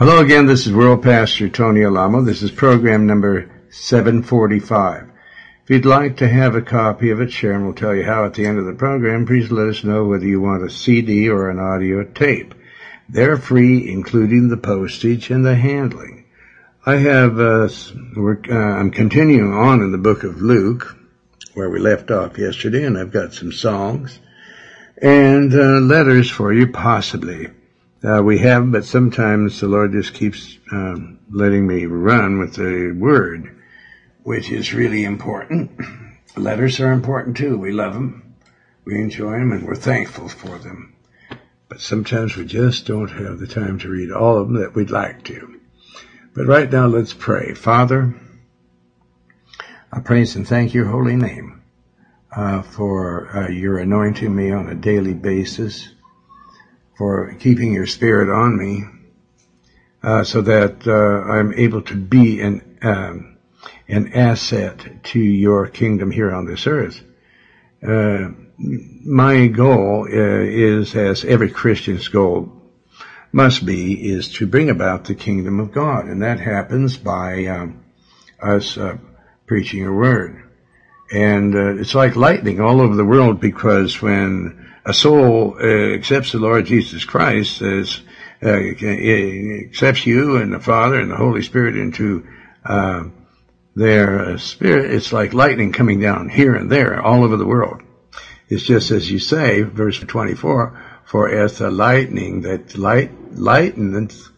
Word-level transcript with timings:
Hello 0.00 0.18
again, 0.18 0.46
this 0.46 0.66
is 0.66 0.72
World 0.72 1.02
Pastor 1.02 1.50
Tony 1.50 1.84
Alamo. 1.84 2.22
This 2.22 2.40
is 2.40 2.50
program 2.50 3.06
number 3.06 3.50
745. 3.68 5.10
If 5.64 5.68
you'd 5.68 5.84
like 5.84 6.16
to 6.16 6.26
have 6.26 6.54
a 6.54 6.62
copy 6.62 7.10
of 7.10 7.20
it, 7.20 7.30
Sharon 7.30 7.66
will 7.66 7.74
tell 7.74 7.94
you 7.94 8.02
how 8.02 8.24
at 8.24 8.32
the 8.32 8.46
end 8.46 8.58
of 8.58 8.64
the 8.64 8.72
program. 8.72 9.26
Please 9.26 9.52
let 9.52 9.68
us 9.68 9.84
know 9.84 10.06
whether 10.06 10.24
you 10.24 10.40
want 10.40 10.64
a 10.64 10.70
CD 10.70 11.28
or 11.28 11.50
an 11.50 11.58
audio 11.58 12.02
tape. 12.02 12.54
They're 13.10 13.36
free, 13.36 13.92
including 13.92 14.48
the 14.48 14.56
postage 14.56 15.28
and 15.28 15.44
the 15.44 15.54
handling. 15.54 16.24
I 16.86 16.96
have, 16.96 17.38
uh, 17.38 17.68
uh, 17.68 18.54
I'm 18.54 18.92
continuing 18.92 19.52
on 19.52 19.82
in 19.82 19.92
the 19.92 19.98
book 19.98 20.24
of 20.24 20.40
Luke, 20.40 20.96
where 21.52 21.68
we 21.68 21.78
left 21.78 22.10
off 22.10 22.38
yesterday, 22.38 22.86
and 22.86 22.96
I've 22.96 23.12
got 23.12 23.34
some 23.34 23.52
songs 23.52 24.18
and 24.96 25.52
uh, 25.52 25.80
letters 25.80 26.30
for 26.30 26.54
you, 26.54 26.68
possibly. 26.68 27.48
Uh, 28.02 28.22
we 28.22 28.38
have, 28.38 28.72
but 28.72 28.84
sometimes 28.84 29.60
the 29.60 29.68
Lord 29.68 29.92
just 29.92 30.14
keeps 30.14 30.56
um, 30.72 31.18
letting 31.30 31.66
me 31.66 31.84
run 31.84 32.38
with 32.38 32.54
the 32.54 32.96
word, 32.98 33.54
which 34.22 34.50
is 34.50 34.72
really 34.72 35.04
important. 35.04 35.70
Letters 36.36 36.80
are 36.80 36.92
important 36.92 37.36
too. 37.36 37.58
We 37.58 37.72
love 37.72 37.92
them, 37.92 38.36
we 38.86 38.94
enjoy 38.94 39.32
them, 39.32 39.52
and 39.52 39.66
we're 39.66 39.74
thankful 39.74 40.30
for 40.30 40.58
them. 40.58 40.94
But 41.68 41.82
sometimes 41.82 42.36
we 42.36 42.46
just 42.46 42.86
don't 42.86 43.10
have 43.10 43.38
the 43.38 43.46
time 43.46 43.78
to 43.80 43.90
read 43.90 44.10
all 44.10 44.38
of 44.38 44.48
them 44.48 44.60
that 44.60 44.74
we'd 44.74 44.90
like 44.90 45.22
to. 45.24 45.60
But 46.34 46.46
right 46.46 46.72
now, 46.72 46.86
let's 46.86 47.12
pray. 47.12 47.52
Father, 47.52 48.14
I 49.92 50.00
praise 50.00 50.36
and 50.36 50.48
thank 50.48 50.72
your 50.72 50.86
holy 50.86 51.16
name 51.16 51.60
uh, 52.34 52.62
for 52.62 53.36
uh, 53.36 53.48
your 53.50 53.76
anointing 53.76 54.34
me 54.34 54.52
on 54.52 54.70
a 54.70 54.74
daily 54.74 55.12
basis 55.12 55.90
for 57.00 57.34
keeping 57.40 57.72
your 57.72 57.86
spirit 57.86 58.28
on 58.28 58.58
me, 58.58 58.84
uh, 60.02 60.22
so 60.22 60.42
that 60.42 60.86
uh, 60.86 61.32
I'm 61.32 61.54
able 61.54 61.80
to 61.80 61.96
be 61.96 62.42
an 62.42 62.76
um, 62.82 63.38
an 63.88 64.12
asset 64.12 65.02
to 65.04 65.18
your 65.18 65.66
kingdom 65.66 66.10
here 66.10 66.30
on 66.30 66.44
this 66.44 66.66
earth. 66.66 67.02
Uh, 67.82 68.32
my 68.58 69.46
goal 69.46 70.08
uh, 70.12 70.12
is, 70.12 70.94
as 70.94 71.24
every 71.24 71.48
Christian's 71.48 72.08
goal 72.08 72.52
must 73.32 73.64
be, 73.64 73.94
is 73.94 74.34
to 74.34 74.46
bring 74.46 74.68
about 74.68 75.06
the 75.06 75.14
kingdom 75.14 75.58
of 75.58 75.72
God, 75.72 76.04
and 76.04 76.20
that 76.20 76.38
happens 76.38 76.98
by 76.98 77.46
um, 77.46 77.82
us 78.42 78.76
uh, 78.76 78.98
preaching 79.46 79.86
a 79.86 79.92
word. 79.92 80.49
And 81.12 81.54
uh, 81.54 81.76
it's 81.76 81.94
like 81.94 82.14
lightning 82.14 82.60
all 82.60 82.80
over 82.80 82.94
the 82.94 83.04
world 83.04 83.40
because 83.40 84.00
when 84.00 84.72
a 84.84 84.94
soul 84.94 85.56
uh, 85.60 85.94
accepts 85.94 86.32
the 86.32 86.38
Lord 86.38 86.66
Jesus 86.66 87.04
Christ 87.04 87.62
as 87.62 88.00
uh, 88.42 88.48
accepts 88.48 90.06
you 90.06 90.36
and 90.36 90.52
the 90.52 90.60
Father 90.60 91.00
and 91.00 91.10
the 91.10 91.16
Holy 91.16 91.42
Spirit 91.42 91.76
into 91.76 92.26
uh, 92.64 93.04
their 93.74 94.38
spirit, 94.38 94.92
it's 94.92 95.12
like 95.12 95.34
lightning 95.34 95.72
coming 95.72 96.00
down 96.00 96.28
here 96.28 96.54
and 96.54 96.70
there 96.70 97.02
all 97.02 97.24
over 97.24 97.36
the 97.36 97.46
world. 97.46 97.82
It's 98.48 98.64
just 98.64 98.90
as 98.90 99.10
you 99.10 99.18
say, 99.18 99.62
verse 99.62 99.98
24, 99.98 101.02
for 101.04 101.28
as 101.28 101.58
the 101.58 101.70
lightning 101.70 102.42
that 102.42 102.76
light 102.76 103.12
lightens 103.32 104.30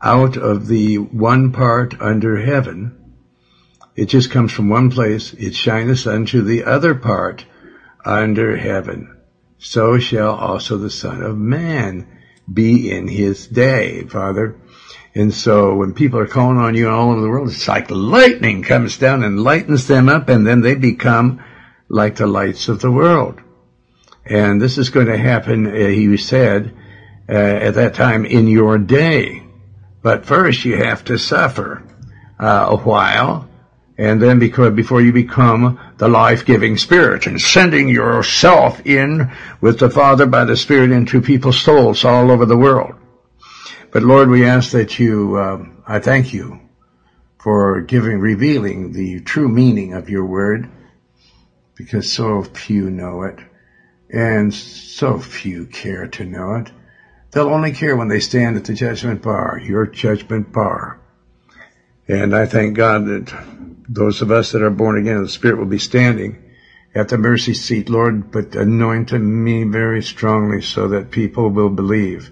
out 0.00 0.36
of 0.36 0.66
the 0.66 0.96
one 0.98 1.52
part 1.52 2.00
under 2.00 2.40
heaven, 2.40 2.97
it 3.98 4.06
just 4.06 4.30
comes 4.30 4.52
from 4.52 4.68
one 4.68 4.90
place, 4.90 5.32
it 5.34 5.54
shineth 5.54 6.06
unto 6.06 6.42
the 6.42 6.64
other 6.64 6.94
part 6.94 7.44
under 8.04 8.56
heaven 8.56 9.18
so 9.58 9.98
shall 9.98 10.34
also 10.34 10.78
the 10.78 10.90
Son 10.90 11.22
of 11.22 11.36
Man 11.36 12.06
be 12.52 12.90
in 12.90 13.08
his 13.08 13.46
day, 13.46 14.02
Father. 14.04 14.56
And 15.14 15.34
so 15.34 15.74
when 15.74 15.94
people 15.94 16.20
are 16.20 16.28
calling 16.28 16.58
on 16.58 16.76
you 16.76 16.88
all 16.88 17.10
over 17.10 17.20
the 17.20 17.28
world, 17.28 17.48
it's 17.48 17.66
like 17.66 17.90
lightning 17.90 18.62
comes 18.62 18.98
down 18.98 19.24
and 19.24 19.42
lightens 19.42 19.88
them 19.88 20.08
up 20.08 20.28
and 20.28 20.46
then 20.46 20.60
they 20.60 20.76
become 20.76 21.42
like 21.88 22.16
the 22.16 22.26
lights 22.26 22.68
of 22.68 22.80
the 22.80 22.90
world. 22.90 23.40
And 24.24 24.60
this 24.60 24.78
is 24.78 24.90
going 24.90 25.06
to 25.06 25.18
happen, 25.18 25.66
uh, 25.66 25.88
he 25.88 26.16
said, 26.18 26.74
uh, 27.28 27.32
at 27.32 27.74
that 27.74 27.94
time 27.94 28.24
in 28.24 28.46
your 28.46 28.78
day. 28.78 29.42
But 30.02 30.26
first 30.26 30.64
you 30.64 30.76
have 30.76 31.04
to 31.06 31.18
suffer 31.18 31.82
uh, 32.38 32.68
a 32.70 32.76
while 32.76 33.47
and 33.98 34.22
then 34.22 34.38
before 34.38 35.00
you 35.00 35.12
become 35.12 35.78
the 35.96 36.06
life-giving 36.06 36.76
spirit 36.76 37.26
and 37.26 37.40
sending 37.40 37.88
yourself 37.88 38.80
in 38.86 39.32
with 39.60 39.80
the 39.80 39.90
Father 39.90 40.24
by 40.24 40.44
the 40.44 40.56
Spirit 40.56 40.92
into 40.92 41.20
people's 41.20 41.60
souls 41.60 42.04
all 42.04 42.30
over 42.30 42.46
the 42.46 42.56
world. 42.56 42.94
But 43.90 44.04
Lord, 44.04 44.30
we 44.30 44.44
ask 44.44 44.70
that 44.70 45.00
you, 45.00 45.36
uh, 45.36 45.64
I 45.84 45.98
thank 45.98 46.32
you 46.32 46.60
for 47.38 47.80
giving, 47.80 48.20
revealing 48.20 48.92
the 48.92 49.20
true 49.20 49.48
meaning 49.48 49.94
of 49.94 50.08
your 50.08 50.24
word 50.24 50.70
because 51.74 52.12
so 52.12 52.44
few 52.44 52.90
know 52.90 53.22
it 53.22 53.40
and 54.10 54.54
so 54.54 55.18
few 55.18 55.66
care 55.66 56.06
to 56.06 56.24
know 56.24 56.54
it. 56.54 56.70
They'll 57.32 57.48
only 57.48 57.72
care 57.72 57.96
when 57.96 58.08
they 58.08 58.20
stand 58.20 58.56
at 58.56 58.64
the 58.64 58.74
judgment 58.74 59.22
bar, 59.22 59.60
your 59.62 59.86
judgment 59.86 60.52
bar. 60.52 61.00
And 62.06 62.34
I 62.34 62.46
thank 62.46 62.76
God 62.76 63.06
that 63.06 63.67
those 63.88 64.20
of 64.22 64.30
us 64.30 64.52
that 64.52 64.62
are 64.62 64.70
born 64.70 64.98
again, 64.98 65.16
of 65.16 65.22
the 65.22 65.28
Spirit 65.28 65.58
will 65.58 65.66
be 65.66 65.78
standing 65.78 66.44
at 66.94 67.08
the 67.08 67.18
mercy 67.18 67.54
seat, 67.54 67.88
Lord, 67.88 68.30
but 68.30 68.54
anoint 68.54 69.12
me 69.12 69.64
very 69.64 70.02
strongly 70.02 70.62
so 70.62 70.88
that 70.88 71.10
people 71.10 71.50
will 71.50 71.70
believe. 71.70 72.30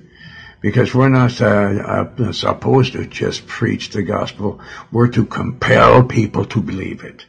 Because 0.61 0.95
we're 0.95 1.09
not 1.09 1.41
uh, 1.41 2.07
uh, 2.19 2.33
supposed 2.33 2.95
to 2.95 3.07
just 3.07 3.47
preach 3.47 3.91
the 3.91 4.03
gospel. 4.03 4.61
We're 4.91 5.09
to 5.09 5.25
compel 5.25 6.03
people 6.03 6.45
to 6.47 6.61
believe 6.61 7.05
it. 7.05 7.25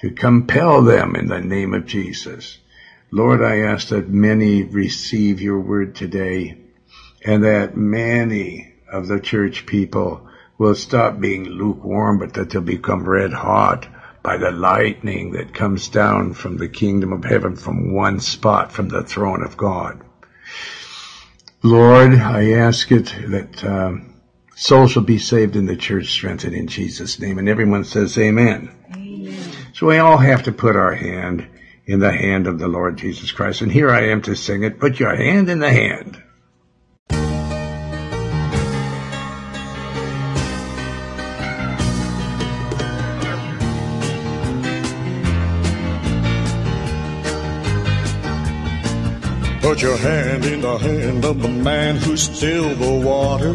To 0.00 0.10
compel 0.10 0.82
them 0.82 1.14
in 1.14 1.28
the 1.28 1.40
name 1.40 1.74
of 1.74 1.86
Jesus. 1.86 2.58
Lord, 3.10 3.42
I 3.42 3.60
ask 3.60 3.88
that 3.88 4.08
many 4.08 4.62
receive 4.62 5.40
your 5.40 5.60
word 5.60 5.94
today 5.94 6.58
and 7.24 7.44
that 7.44 7.76
many 7.76 8.74
of 8.90 9.08
the 9.08 9.20
church 9.20 9.66
people 9.66 10.28
will 10.60 10.74
stop 10.74 11.18
being 11.18 11.44
lukewarm, 11.44 12.18
but 12.18 12.34
that 12.34 12.50
they'll 12.50 12.60
become 12.60 13.08
red 13.08 13.32
hot 13.32 13.88
by 14.22 14.36
the 14.36 14.50
lightning 14.50 15.32
that 15.32 15.54
comes 15.54 15.88
down 15.88 16.34
from 16.34 16.58
the 16.58 16.68
kingdom 16.68 17.14
of 17.14 17.24
heaven 17.24 17.56
from 17.56 17.94
one 17.94 18.20
spot 18.20 18.70
from 18.70 18.90
the 18.90 19.02
throne 19.02 19.42
of 19.42 19.56
God. 19.56 20.02
Lord, 21.62 22.12
I 22.12 22.52
ask 22.52 22.92
it 22.92 23.06
that 23.28 23.64
um, 23.64 24.20
souls 24.54 24.94
will 24.94 25.02
be 25.02 25.16
saved 25.16 25.56
in 25.56 25.64
the 25.64 25.76
church 25.76 26.12
strengthened 26.12 26.54
in 26.54 26.66
Jesus' 26.66 27.18
name. 27.18 27.38
And 27.38 27.48
everyone 27.48 27.84
says 27.84 28.18
amen. 28.18 28.70
amen. 28.94 29.50
So 29.72 29.86
we 29.86 29.96
all 29.96 30.18
have 30.18 30.42
to 30.42 30.52
put 30.52 30.76
our 30.76 30.94
hand 30.94 31.48
in 31.86 32.00
the 32.00 32.12
hand 32.12 32.46
of 32.46 32.58
the 32.58 32.68
Lord 32.68 32.98
Jesus 32.98 33.32
Christ. 33.32 33.62
And 33.62 33.72
here 33.72 33.88
I 33.88 34.08
am 34.08 34.20
to 34.22 34.36
sing 34.36 34.62
it. 34.62 34.78
Put 34.78 35.00
your 35.00 35.16
hand 35.16 35.48
in 35.48 35.60
the 35.60 35.72
hand 35.72 36.22
Put 49.70 49.82
your 49.82 49.98
hand 49.98 50.44
in 50.46 50.62
the 50.62 50.78
hand 50.78 51.24
of 51.24 51.40
the 51.40 51.48
man 51.48 51.94
who 51.94 52.16
stilled 52.16 52.78
the 52.78 52.90
water. 52.90 53.54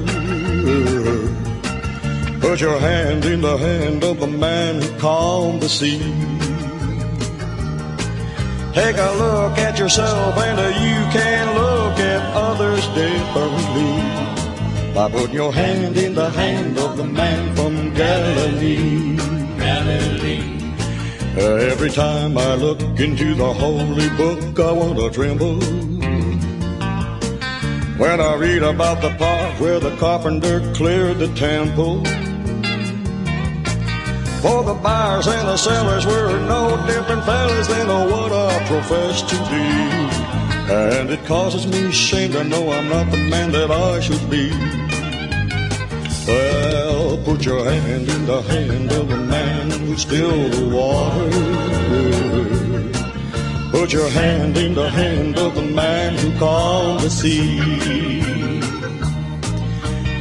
Put 2.40 2.62
your 2.62 2.80
hand 2.80 3.26
in 3.26 3.42
the 3.42 3.58
hand 3.58 4.02
of 4.02 4.22
the 4.22 4.28
man 4.28 4.82
who 4.82 4.98
calmed 4.98 5.62
the 5.62 5.68
sea. 5.68 6.00
Take 8.74 8.96
a 8.96 9.12
look 9.24 9.58
at 9.58 9.78
yourself 9.78 10.38
and 10.38 10.58
you 10.88 11.00
can 11.12 11.54
look 11.54 12.00
at 12.00 12.22
others 12.34 12.88
differently 12.96 14.94
by 14.94 15.12
putting 15.12 15.36
your 15.36 15.52
hand 15.52 15.98
in 15.98 16.16
the 16.16 16.30
hand 16.30 16.78
of 16.78 16.96
the 16.96 17.04
man 17.04 17.54
from 17.58 17.94
Galilee. 17.94 19.18
Galilee. 19.58 20.56
Every 21.38 21.90
time 21.90 22.38
I 22.38 22.56
look 22.56 22.80
into 22.98 23.36
the 23.36 23.52
holy 23.52 24.08
book, 24.16 24.58
I 24.58 24.72
want 24.72 24.98
to 24.98 25.10
tremble. 25.10 25.95
When 27.98 28.20
I 28.20 28.36
read 28.36 28.62
about 28.62 29.02
the 29.02 29.12
part 29.12 29.60
where 29.62 29.80
the 29.80 29.96
carpenter 29.96 30.60
cleared 30.74 31.18
the 31.20 31.34
temple, 31.34 32.04
for 34.42 34.64
the 34.64 34.74
buyers 34.84 35.28
and 35.28 35.48
the 35.48 35.56
sellers 35.56 36.06
were 36.06 36.38
no 36.40 36.76
different 36.88 37.24
fellas 37.24 37.68
than 37.68 37.88
what 37.88 38.34
I 38.34 38.66
profess 38.68 39.22
to 39.22 39.38
be. 39.50 39.66
And 40.74 41.10
it 41.10 41.24
causes 41.26 41.66
me 41.68 41.90
shame 41.94 42.34
to 42.34 42.44
know 42.44 42.70
I'm 42.70 42.90
not 42.90 43.12
the 43.12 43.18
man 43.18 43.52
that 43.54 43.72
I 43.72 44.02
should 44.02 44.30
be. 44.30 44.50
Well, 46.28 47.18
put 47.24 47.46
your 47.46 47.64
hand 47.64 48.10
in 48.10 48.26
the 48.26 48.42
hand 48.42 48.92
of 48.92 49.10
a 49.10 49.18
man 49.18 49.72
who 49.72 49.96
stilled 49.96 50.52
the 50.52 50.68
water. 50.76 52.65
Put 53.76 53.92
your 53.92 54.10
hand 54.10 54.58
in 54.58 54.74
the 54.74 54.90
hand 54.90 55.38
of 55.38 55.54
the 55.54 55.62
man 55.62 56.16
who 56.16 56.32
calmed 56.40 57.02
the 57.02 57.10
sea. 57.10 57.60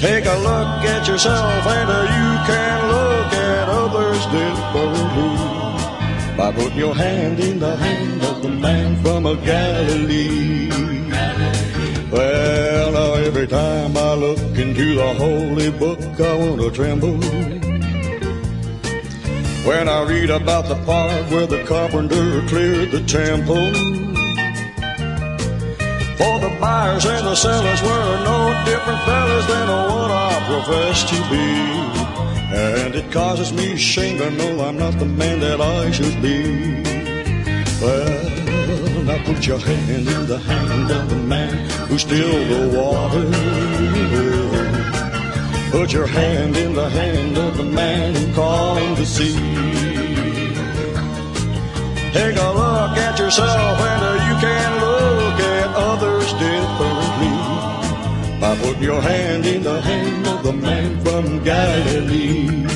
Take 0.00 0.26
a 0.26 0.38
look 0.48 0.82
at 0.94 1.06
yourself 1.06 1.64
and 1.64 1.88
uh, 1.88 2.02
you 2.18 2.30
can 2.50 2.78
look 2.94 3.32
at 3.32 3.68
others 3.68 4.22
differently 4.36 5.34
by 6.36 6.50
putting 6.50 6.78
your 6.78 6.96
hand 6.96 7.38
in 7.38 7.60
the 7.60 7.76
hand 7.76 8.22
of 8.24 8.42
the 8.42 8.48
man 8.48 9.00
from 9.04 9.24
a 9.24 9.36
Galilee. 9.36 10.68
Well, 12.10 12.90
now 12.90 13.14
every 13.14 13.46
time 13.46 13.96
I 13.96 14.14
look 14.14 14.58
into 14.58 14.96
the 14.96 15.14
holy 15.14 15.70
book, 15.70 16.00
I 16.18 16.34
want 16.36 16.60
to 16.60 16.70
tremble. 16.72 17.53
When 19.64 19.88
I 19.88 20.02
read 20.02 20.28
about 20.28 20.66
the 20.68 20.74
part 20.84 21.30
where 21.30 21.46
the 21.46 21.64
carpenter 21.64 22.46
cleared 22.48 22.90
the 22.90 23.02
temple. 23.04 23.72
For 26.18 26.38
the 26.38 26.54
buyers 26.60 27.06
and 27.06 27.26
the 27.26 27.34
sellers 27.34 27.80
were 27.80 28.24
no 28.24 28.62
different 28.66 29.00
fellas 29.04 29.46
than 29.46 29.68
what 29.68 30.10
I 30.10 30.32
profess 30.48 31.04
to 31.08 31.16
be. 31.32 31.74
And 32.54 32.94
it 32.94 33.10
causes 33.10 33.54
me 33.54 33.76
shame 33.78 34.18
to 34.18 34.30
know 34.32 34.64
I'm 34.66 34.76
not 34.76 34.98
the 34.98 35.06
man 35.06 35.40
that 35.40 35.62
I 35.62 35.90
should 35.90 36.20
be. 36.20 36.82
Well, 37.80 39.04
now 39.04 39.24
put 39.24 39.46
your 39.46 39.58
hand 39.58 40.08
in 40.08 40.26
the 40.26 40.40
hand 40.40 40.90
of 40.90 41.08
the 41.08 41.16
man 41.16 41.70
who 41.88 41.96
stilled 41.96 42.48
the 42.50 42.78
water. 42.78 43.93
Put 45.74 45.92
your 45.92 46.06
hand 46.06 46.56
in 46.56 46.72
the 46.72 46.88
hand 46.88 47.36
of 47.36 47.56
the 47.56 47.64
man 47.64 48.14
who 48.14 48.32
calmed 48.32 48.96
the 48.96 49.04
sea. 49.04 49.34
Take 52.12 52.36
a 52.36 52.50
look 52.60 52.96
at 52.96 53.18
yourself 53.18 53.80
and 53.90 54.02
uh, 54.04 54.12
you 54.28 54.34
can 54.46 54.70
look 54.86 55.40
at 55.56 55.68
others 55.90 56.28
differently 56.44 57.36
by 58.40 58.56
putting 58.62 58.84
your 58.84 59.02
hand 59.02 59.46
in 59.46 59.64
the 59.64 59.80
hand 59.80 60.26
of 60.28 60.44
the 60.44 60.52
man 60.52 61.00
from 61.04 61.42
Galilee. 61.42 62.66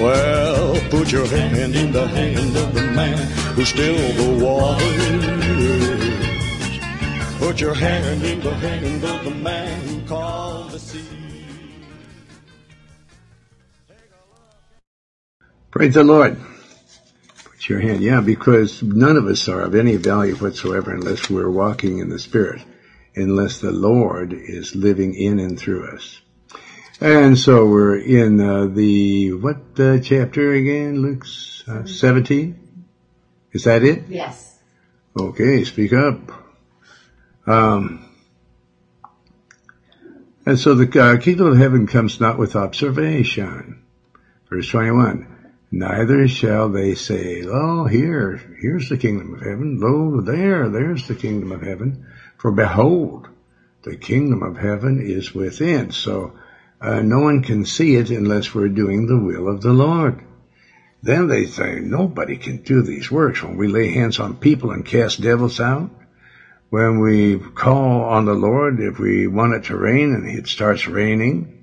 Well, 0.00 0.80
put 0.90 1.10
your 1.10 1.26
hand 1.26 1.74
in 1.74 1.90
the 1.90 2.06
hand 2.06 2.56
of 2.56 2.72
the 2.72 2.84
man 2.84 3.18
who 3.56 3.64
stilled 3.64 4.14
the 4.22 4.44
waters. 4.44 5.24
Put 7.40 7.60
your 7.60 7.74
hand 7.74 8.22
in 8.24 8.40
the 8.40 8.54
hand 8.54 9.02
of 9.02 9.24
the 9.24 9.32
man 9.32 9.88
who 9.88 10.00
calmed 10.06 10.70
the 10.70 10.78
sea. 10.78 11.17
Praise 15.78 15.94
the 15.94 16.02
Lord. 16.02 16.36
Put 17.44 17.68
your 17.68 17.78
hand, 17.78 18.00
yeah, 18.00 18.20
because 18.20 18.82
none 18.82 19.16
of 19.16 19.28
us 19.28 19.48
are 19.48 19.60
of 19.60 19.76
any 19.76 19.94
value 19.94 20.34
whatsoever 20.34 20.92
unless 20.92 21.30
we're 21.30 21.48
walking 21.48 21.98
in 21.98 22.08
the 22.08 22.18
Spirit, 22.18 22.64
unless 23.14 23.60
the 23.60 23.70
Lord 23.70 24.32
is 24.32 24.74
living 24.74 25.14
in 25.14 25.38
and 25.38 25.56
through 25.56 25.86
us. 25.94 26.20
And 27.00 27.38
so 27.38 27.64
we're 27.66 27.96
in 27.96 28.40
uh, 28.40 28.66
the, 28.66 29.34
what 29.34 29.78
uh, 29.78 30.00
chapter 30.00 30.52
again? 30.52 31.00
Luke's 31.00 31.62
uh, 31.68 31.86
17? 31.86 32.58
Is 33.52 33.62
that 33.62 33.84
it? 33.84 34.08
Yes. 34.08 34.58
Okay, 35.16 35.62
speak 35.62 35.92
up. 35.92 36.18
Um, 37.46 38.04
and 40.44 40.58
so 40.58 40.74
the 40.74 41.00
uh, 41.00 41.18
kingdom 41.18 41.46
of 41.46 41.56
heaven 41.56 41.86
comes 41.86 42.18
not 42.18 42.36
with 42.36 42.56
observation. 42.56 43.84
Verse 44.50 44.68
21. 44.70 45.36
Neither 45.70 46.28
shall 46.28 46.70
they 46.70 46.94
say, 46.94 47.42
Lo, 47.42 47.84
here, 47.84 48.40
here's 48.60 48.88
the 48.88 48.96
kingdom 48.96 49.34
of 49.34 49.40
heaven. 49.40 49.78
Lo, 49.78 50.20
there, 50.22 50.68
there's 50.70 51.06
the 51.06 51.14
kingdom 51.14 51.52
of 51.52 51.62
heaven. 51.62 52.06
For 52.38 52.50
behold, 52.50 53.28
the 53.82 53.96
kingdom 53.96 54.42
of 54.42 54.56
heaven 54.56 55.02
is 55.02 55.34
within. 55.34 55.90
So, 55.90 56.32
uh, 56.80 57.00
no 57.02 57.20
one 57.20 57.42
can 57.42 57.66
see 57.66 57.96
it 57.96 58.10
unless 58.10 58.54
we're 58.54 58.68
doing 58.68 59.06
the 59.06 59.18
will 59.18 59.48
of 59.48 59.60
the 59.60 59.72
Lord. 59.72 60.24
Then 61.02 61.28
they 61.28 61.44
say, 61.46 61.80
nobody 61.80 62.36
can 62.36 62.62
do 62.62 62.82
these 62.82 63.10
works 63.10 63.42
when 63.42 63.56
we 63.56 63.68
lay 63.68 63.92
hands 63.92 64.18
on 64.18 64.36
people 64.36 64.70
and 64.70 64.84
cast 64.84 65.20
devils 65.20 65.60
out. 65.60 65.90
When 66.70 67.00
we 67.00 67.38
call 67.38 68.02
on 68.04 68.24
the 68.24 68.34
Lord, 68.34 68.80
if 68.80 68.98
we 68.98 69.26
want 69.26 69.54
it 69.54 69.64
to 69.64 69.76
rain 69.76 70.12
and 70.12 70.28
it 70.28 70.46
starts 70.46 70.86
raining, 70.86 71.57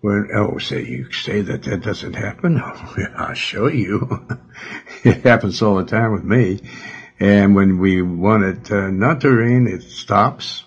when, 0.00 0.30
oh, 0.34 0.58
say, 0.58 0.84
you 0.84 1.12
say 1.12 1.42
that 1.42 1.62
that 1.64 1.82
doesn't 1.82 2.14
happen? 2.14 2.60
I'll 3.16 3.34
show 3.34 3.68
you. 3.68 4.26
it 5.04 5.22
happens 5.22 5.60
all 5.60 5.76
the 5.76 5.84
time 5.84 6.12
with 6.12 6.24
me. 6.24 6.60
And 7.18 7.54
when 7.54 7.78
we 7.78 8.00
want 8.00 8.44
it 8.44 8.72
uh, 8.72 8.90
not 8.90 9.20
to 9.22 9.30
rain, 9.30 9.66
it 9.66 9.82
stops. 9.82 10.64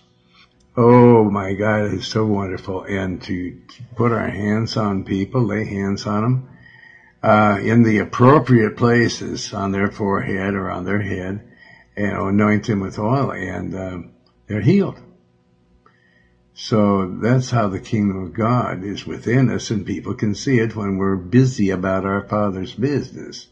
Oh 0.77 1.30
my 1.30 1.53
God, 1.53 1.94
it's 1.94 2.07
so 2.07 2.25
wonderful. 2.25 2.83
And 2.83 3.21
to 3.24 3.59
put 3.95 4.12
our 4.12 4.30
hands 4.30 4.77
on 4.77 5.03
people, 5.03 5.41
lay 5.41 5.65
hands 5.65 6.06
on 6.06 6.21
them, 6.21 6.50
uh, 7.24 7.59
in 7.62 7.83
the 7.83 8.00
appropriate 8.00 8.77
places 8.77 9.53
on 9.53 9.71
their 9.71 9.89
forehead 9.89 10.53
or 10.53 10.69
on 10.69 10.85
their 10.85 11.01
head 11.01 11.47
and 11.95 12.18
anoint 12.18 12.68
them 12.68 12.81
with 12.81 13.00
oil 13.00 13.31
and, 13.31 13.75
um, 13.75 14.12
they're 14.47 14.62
healed. 14.62 15.00
So 16.56 17.08
that's 17.22 17.50
how 17.50 17.68
the 17.68 17.80
kingdom 17.80 18.24
of 18.24 18.34
God 18.34 18.84
is 18.84 19.08
within 19.08 19.50
us 19.50 19.72
and 19.72 19.86
people 19.86 20.14
can 20.14 20.36
see 20.36 20.60
it 20.60 20.76
when 20.76 20.98
we're 20.98 21.16
busy 21.16 21.72
about 21.72 22.06
our 22.06 22.28
Father's 22.28 22.74
business. 22.74 23.48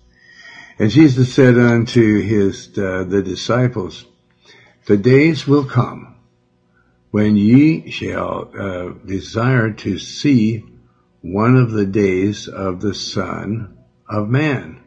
And 0.77 0.89
Jesus 0.89 1.33
said 1.33 1.57
unto 1.57 2.21
his, 2.21 2.69
uh, 2.77 3.03
the 3.03 3.21
disciples, 3.23 4.05
the 4.85 4.97
days 4.97 5.47
will 5.47 5.65
come 5.65 6.15
when 7.11 7.35
ye 7.35 7.91
shall 7.91 8.49
uh, 8.57 8.89
desire 9.05 9.71
to 9.71 9.99
see 9.99 10.63
one 11.21 11.55
of 11.55 11.71
the 11.71 11.85
days 11.85 12.47
of 12.47 12.81
the 12.81 12.93
Son 12.93 13.77
of 14.09 14.29
Man, 14.29 14.81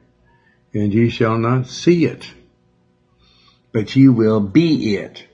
and 0.73 0.93
ye 0.93 1.11
shall 1.11 1.39
not 1.39 1.67
see 1.67 2.07
it, 2.07 2.27
but 3.73 3.95
ye 3.95 4.09
will 4.09 4.41
be 4.41 4.97
it. 4.97 5.25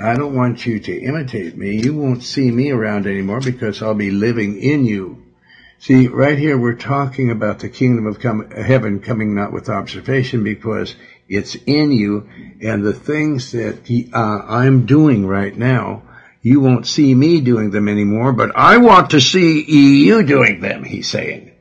I 0.00 0.14
don't 0.14 0.34
want 0.34 0.64
you 0.64 0.80
to 0.80 1.02
imitate 1.02 1.56
me. 1.56 1.82
You 1.82 1.94
won't 1.94 2.22
see 2.22 2.50
me 2.50 2.70
around 2.70 3.06
anymore 3.06 3.40
because 3.40 3.82
I'll 3.82 3.94
be 3.94 4.10
living 4.10 4.58
in 4.58 4.86
you. 4.86 5.22
See, 5.78 6.06
right 6.06 6.38
here 6.38 6.56
we're 6.56 6.74
talking 6.74 7.30
about 7.30 7.58
the 7.58 7.68
kingdom 7.68 8.06
of 8.06 8.20
come, 8.20 8.50
heaven 8.50 9.00
coming 9.00 9.34
not 9.34 9.52
with 9.52 9.68
observation 9.68 10.44
because 10.44 10.94
it's 11.28 11.56
in 11.66 11.92
you 11.92 12.28
and 12.62 12.84
the 12.84 12.92
things 12.92 13.52
that 13.52 14.08
uh, 14.14 14.18
I'm 14.48 14.86
doing 14.86 15.26
right 15.26 15.56
now, 15.56 16.02
you 16.40 16.60
won't 16.60 16.86
see 16.86 17.14
me 17.14 17.40
doing 17.40 17.70
them 17.70 17.88
anymore, 17.88 18.32
but 18.32 18.56
I 18.56 18.78
want 18.78 19.10
to 19.10 19.20
see 19.20 19.62
you 19.62 20.22
doing 20.24 20.60
them, 20.60 20.84
he's 20.84 21.08
saying. 21.08 21.51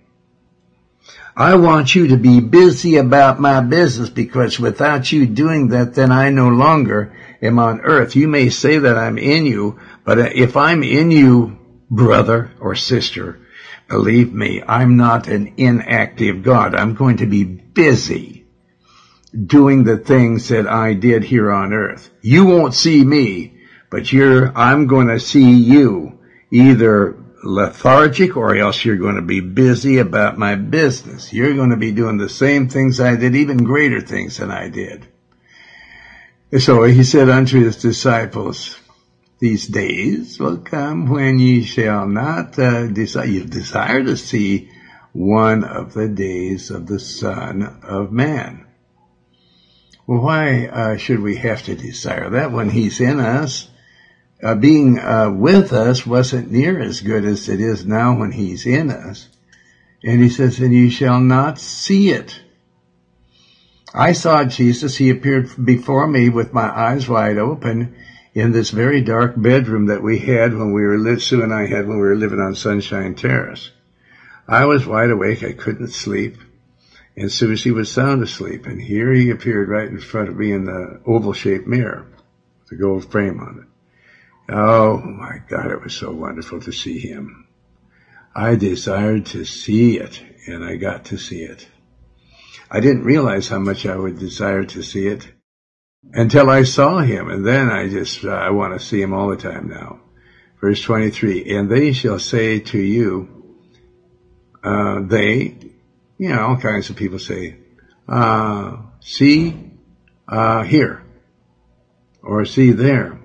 I 1.35 1.55
want 1.55 1.95
you 1.95 2.07
to 2.07 2.17
be 2.17 2.41
busy 2.41 2.97
about 2.97 3.39
my 3.39 3.61
business 3.61 4.09
because 4.09 4.59
without 4.59 5.11
you 5.11 5.25
doing 5.25 5.69
that, 5.69 5.93
then 5.93 6.11
I 6.11 6.29
no 6.29 6.49
longer 6.49 7.15
am 7.41 7.57
on 7.57 7.81
earth. 7.81 8.15
You 8.15 8.27
may 8.27 8.49
say 8.49 8.77
that 8.79 8.97
I'm 8.97 9.17
in 9.17 9.45
you, 9.45 9.79
but 10.03 10.19
if 10.19 10.57
I'm 10.57 10.83
in 10.83 11.09
you, 11.09 11.57
brother 11.89 12.51
or 12.59 12.75
sister, 12.75 13.39
believe 13.87 14.33
me, 14.33 14.61
I'm 14.67 14.97
not 14.97 15.27
an 15.27 15.53
inactive 15.57 16.43
God. 16.43 16.75
I'm 16.75 16.95
going 16.95 17.17
to 17.17 17.25
be 17.25 17.43
busy 17.43 18.45
doing 19.45 19.83
the 19.83 19.97
things 19.97 20.49
that 20.49 20.67
I 20.67 20.93
did 20.93 21.23
here 21.23 21.51
on 21.51 21.71
earth. 21.73 22.09
You 22.21 22.45
won't 22.45 22.73
see 22.73 23.03
me, 23.03 23.53
but 23.89 24.11
you're, 24.11 24.51
I'm 24.57 24.87
going 24.87 25.07
to 25.07 25.19
see 25.19 25.51
you 25.51 26.19
either 26.51 27.15
lethargic 27.43 28.37
or 28.37 28.55
else 28.55 28.85
you're 28.85 28.97
going 28.97 29.15
to 29.15 29.21
be 29.21 29.39
busy 29.39 29.97
about 29.97 30.37
my 30.37 30.55
business. 30.55 31.33
You're 31.33 31.55
going 31.55 31.71
to 31.71 31.77
be 31.77 31.91
doing 31.91 32.17
the 32.17 32.29
same 32.29 32.69
things 32.69 32.99
I 32.99 33.15
did, 33.15 33.35
even 33.35 33.63
greater 33.63 34.01
things 34.01 34.37
than 34.37 34.51
I 34.51 34.69
did. 34.69 35.07
So 36.59 36.83
he 36.83 37.03
said 37.03 37.29
unto 37.29 37.63
his 37.63 37.77
disciples, 37.77 38.77
these 39.39 39.67
days 39.67 40.39
will 40.39 40.57
come 40.57 41.09
when 41.09 41.39
ye 41.39 41.63
shall 41.63 42.05
not 42.07 42.59
uh, 42.59 42.87
desire, 42.87 43.25
you 43.25 43.45
desire 43.45 44.03
to 44.03 44.15
see 44.15 44.69
one 45.13 45.63
of 45.63 45.93
the 45.93 46.07
days 46.07 46.69
of 46.69 46.85
the 46.85 46.99
Son 46.99 47.63
of 47.81 48.11
Man. 48.11 48.67
Well, 50.05 50.21
why 50.21 50.67
uh, 50.67 50.97
should 50.97 51.21
we 51.21 51.37
have 51.37 51.63
to 51.63 51.75
desire 51.75 52.29
that 52.31 52.51
when 52.51 52.69
he's 52.69 52.99
in 52.99 53.19
us? 53.19 53.69
Uh, 54.43 54.55
being 54.55 54.99
uh, 54.99 55.29
with 55.29 55.71
us 55.71 56.05
wasn't 56.05 56.51
near 56.51 56.79
as 56.79 57.01
good 57.01 57.25
as 57.25 57.47
it 57.47 57.61
is 57.61 57.85
now 57.85 58.17
when 58.17 58.31
he's 58.31 58.65
in 58.65 58.89
us. 58.89 59.29
And 60.03 60.21
he 60.21 60.29
says, 60.29 60.59
and 60.59 60.73
you 60.73 60.89
shall 60.89 61.19
not 61.19 61.59
see 61.59 62.09
it. 62.09 62.41
I 63.93 64.13
saw 64.13 64.45
Jesus. 64.45 64.95
He 64.97 65.09
appeared 65.09 65.49
before 65.63 66.07
me 66.07 66.29
with 66.29 66.53
my 66.53 66.69
eyes 66.69 67.07
wide 67.07 67.37
open 67.37 67.95
in 68.33 68.51
this 68.51 68.71
very 68.71 69.01
dark 69.01 69.33
bedroom 69.35 69.87
that 69.87 70.01
we 70.01 70.17
had 70.17 70.57
when 70.57 70.71
we 70.71 70.81
were, 70.85 71.19
Sue 71.19 71.43
and 71.43 71.53
I 71.53 71.67
had 71.67 71.87
when 71.87 71.97
we 71.97 72.07
were 72.07 72.15
living 72.15 72.39
on 72.39 72.55
Sunshine 72.55 73.15
Terrace. 73.15 73.71
I 74.47 74.65
was 74.65 74.87
wide 74.87 75.11
awake. 75.11 75.43
I 75.43 75.51
couldn't 75.51 75.89
sleep. 75.89 76.37
And 77.15 77.31
Susie 77.31 77.71
was 77.71 77.91
sound 77.91 78.23
asleep. 78.23 78.65
And 78.65 78.81
here 78.81 79.11
he 79.11 79.29
appeared 79.29 79.69
right 79.69 79.87
in 79.87 79.99
front 79.99 80.29
of 80.29 80.37
me 80.37 80.51
in 80.51 80.65
the 80.65 81.01
oval 81.05 81.33
shaped 81.33 81.67
mirror 81.67 82.07
with 82.63 82.79
a 82.79 82.81
gold 82.81 83.11
frame 83.11 83.39
on 83.39 83.59
it. 83.59 83.70
Oh 84.49 84.97
my 84.97 85.39
God, 85.47 85.71
it 85.71 85.81
was 85.81 85.93
so 85.93 86.11
wonderful 86.11 86.59
to 86.61 86.71
see 86.71 86.99
him. 86.99 87.47
I 88.35 88.55
desired 88.55 89.27
to 89.27 89.45
see 89.45 89.97
it, 89.97 90.21
and 90.47 90.63
I 90.63 90.75
got 90.75 91.05
to 91.05 91.17
see 91.17 91.41
it. 91.41 91.67
I 92.69 92.79
didn't 92.79 93.03
realize 93.03 93.49
how 93.49 93.59
much 93.59 93.85
I 93.85 93.95
would 93.95 94.17
desire 94.17 94.63
to 94.63 94.81
see 94.81 95.07
it 95.07 95.27
until 96.13 96.49
I 96.49 96.63
saw 96.63 96.99
him, 96.99 97.29
and 97.29 97.45
then 97.45 97.69
I 97.69 97.89
just, 97.89 98.23
uh, 98.23 98.29
I 98.29 98.49
want 98.51 98.73
to 98.73 98.85
see 98.85 99.01
him 99.01 99.13
all 99.13 99.29
the 99.29 99.35
time 99.35 99.69
now. 99.69 99.99
Verse 100.59 100.81
23, 100.81 101.55
and 101.55 101.69
they 101.69 101.91
shall 101.91 102.19
say 102.19 102.59
to 102.59 102.77
you, 102.77 103.57
uh, 104.63 105.01
they, 105.01 105.57
you 106.17 106.29
know, 106.29 106.39
all 106.39 106.57
kinds 106.57 106.89
of 106.89 106.95
people 106.95 107.19
say, 107.19 107.57
uh, 108.07 108.77
see, 108.99 109.71
uh, 110.27 110.63
here, 110.63 111.03
or 112.21 112.45
see 112.45 112.71
there. 112.71 113.20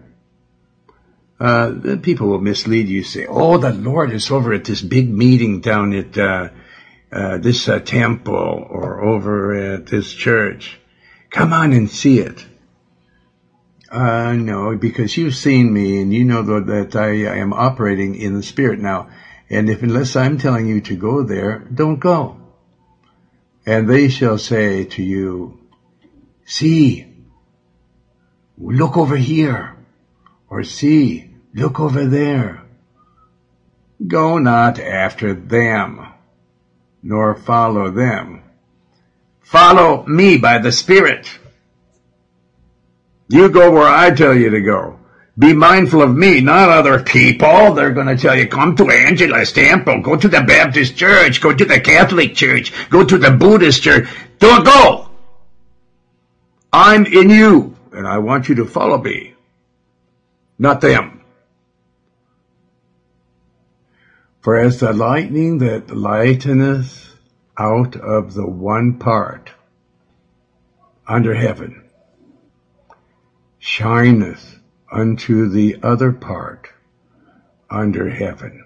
Uh, 1.38 1.96
people 2.02 2.28
will 2.28 2.40
mislead 2.40 2.88
you, 2.88 3.02
say, 3.02 3.26
oh, 3.26 3.58
the 3.58 3.72
Lord 3.72 4.10
is 4.10 4.30
over 4.30 4.54
at 4.54 4.64
this 4.64 4.80
big 4.80 5.10
meeting 5.10 5.60
down 5.60 5.92
at, 5.92 6.16
uh, 6.16 6.48
uh, 7.12 7.38
this 7.38 7.68
uh, 7.68 7.78
temple 7.78 8.34
or 8.34 9.02
over 9.02 9.54
at 9.74 9.86
this 9.86 10.12
church. 10.12 10.78
Come 11.30 11.52
on 11.52 11.72
and 11.72 11.90
see 11.90 12.20
it. 12.20 12.44
Uh, 13.90 14.32
no, 14.32 14.76
because 14.76 15.16
you've 15.16 15.36
seen 15.36 15.72
me 15.72 16.00
and 16.00 16.12
you 16.12 16.24
know 16.24 16.42
that 16.42 16.96
I, 16.96 17.26
I 17.26 17.36
am 17.36 17.52
operating 17.52 18.16
in 18.16 18.34
the 18.34 18.42
spirit 18.42 18.80
now. 18.80 19.10
And 19.48 19.70
if 19.70 19.82
unless 19.82 20.16
I'm 20.16 20.38
telling 20.38 20.66
you 20.66 20.80
to 20.82 20.96
go 20.96 21.22
there, 21.22 21.60
don't 21.72 22.00
go. 22.00 22.40
And 23.64 23.88
they 23.88 24.08
shall 24.08 24.38
say 24.38 24.84
to 24.84 25.02
you, 25.02 25.60
see, 26.44 27.06
look 28.58 28.96
over 28.96 29.16
here, 29.16 29.76
or 30.48 30.64
see, 30.64 31.25
look 31.56 31.80
over 31.80 32.04
there. 32.04 32.62
Go 34.06 34.38
not 34.38 34.78
after 34.78 35.32
them, 35.32 36.06
nor 37.02 37.34
follow 37.34 37.90
them. 37.90 38.42
Follow 39.40 40.04
me 40.06 40.36
by 40.36 40.58
the 40.58 40.70
Spirit. 40.70 41.38
You 43.28 43.48
go 43.48 43.70
where 43.70 43.88
I 43.88 44.10
tell 44.10 44.34
you 44.34 44.50
to 44.50 44.60
go. 44.60 45.00
Be 45.38 45.52
mindful 45.52 46.02
of 46.02 46.14
me, 46.14 46.40
not 46.40 46.68
other 46.68 47.02
people. 47.02 47.74
They're 47.74 47.92
going 47.92 48.06
to 48.06 48.16
tell 48.16 48.36
you, 48.36 48.48
come 48.48 48.76
to 48.76 48.90
Angelus 48.90 49.52
temple, 49.52 50.02
go 50.02 50.16
to 50.16 50.28
the 50.28 50.42
Baptist 50.42 50.96
church, 50.96 51.40
go 51.40 51.54
to 51.54 51.64
the 51.64 51.80
Catholic 51.80 52.34
church, 52.34 52.72
go 52.90 53.04
to 53.04 53.18
the 53.18 53.30
Buddhist 53.30 53.82
church. 53.82 54.08
Don't 54.38 54.64
go. 54.64 55.10
I'm 56.72 57.06
in 57.06 57.30
you, 57.30 57.76
and 57.92 58.06
I 58.06 58.18
want 58.18 58.48
you 58.48 58.56
to 58.56 58.66
follow 58.66 58.98
me, 58.98 59.34
not 60.58 60.80
them. 60.80 61.15
For 64.46 64.56
as 64.60 64.78
the 64.78 64.92
lightning 64.92 65.58
that 65.58 65.90
lighteneth 65.90 67.16
out 67.58 67.96
of 67.96 68.34
the 68.34 68.46
one 68.46 68.96
part 68.96 69.50
under 71.04 71.34
heaven, 71.34 71.82
shineth 73.58 74.60
unto 74.92 75.48
the 75.48 75.80
other 75.82 76.12
part 76.12 76.68
under 77.68 78.08
heaven. 78.08 78.64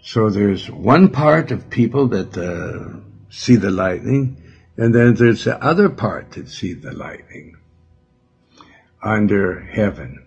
So 0.00 0.30
there's 0.30 0.70
one 0.70 1.10
part 1.10 1.50
of 1.50 1.68
people 1.68 2.08
that 2.08 2.38
uh, 2.38 3.00
see 3.28 3.56
the 3.56 3.70
lightning, 3.70 4.42
and 4.78 4.94
then 4.94 5.12
there's 5.12 5.44
the 5.44 5.62
other 5.62 5.90
part 5.90 6.30
that 6.30 6.48
see 6.48 6.72
the 6.72 6.92
lightning 6.92 7.56
under 9.06 9.60
heaven. 9.60 10.26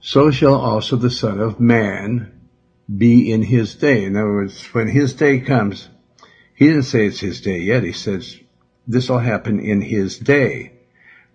So 0.00 0.30
shall 0.30 0.54
also 0.54 0.96
the 0.96 1.10
Son 1.10 1.40
of 1.40 1.60
Man 1.60 2.32
be 2.94 3.30
in 3.30 3.42
his 3.42 3.74
day. 3.74 4.04
In 4.04 4.16
other 4.16 4.32
words, 4.32 4.64
when 4.74 4.88
his 4.88 5.14
day 5.14 5.40
comes, 5.40 5.88
he 6.54 6.66
didn't 6.66 6.84
say 6.84 7.06
it's 7.06 7.20
his 7.20 7.40
day 7.40 7.60
yet. 7.60 7.84
He 7.84 7.92
says 7.92 8.38
this 8.86 9.08
will 9.08 9.18
happen 9.18 9.60
in 9.60 9.80
his 9.80 10.18
day 10.18 10.72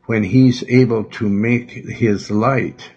when 0.05 0.23
he's 0.23 0.63
able 0.67 1.05
to 1.05 1.29
make 1.29 1.71
his 1.71 2.29
light 2.29 2.89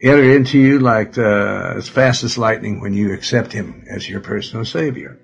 enter 0.00 0.36
into 0.36 0.58
you 0.58 0.78
like 0.78 1.18
uh, 1.18 1.74
as 1.76 1.88
fast 1.88 2.22
as 2.22 2.38
lightning 2.38 2.80
when 2.80 2.94
you 2.94 3.12
accept 3.12 3.52
him 3.52 3.84
as 3.90 4.08
your 4.08 4.20
personal 4.20 4.64
savior. 4.64 5.18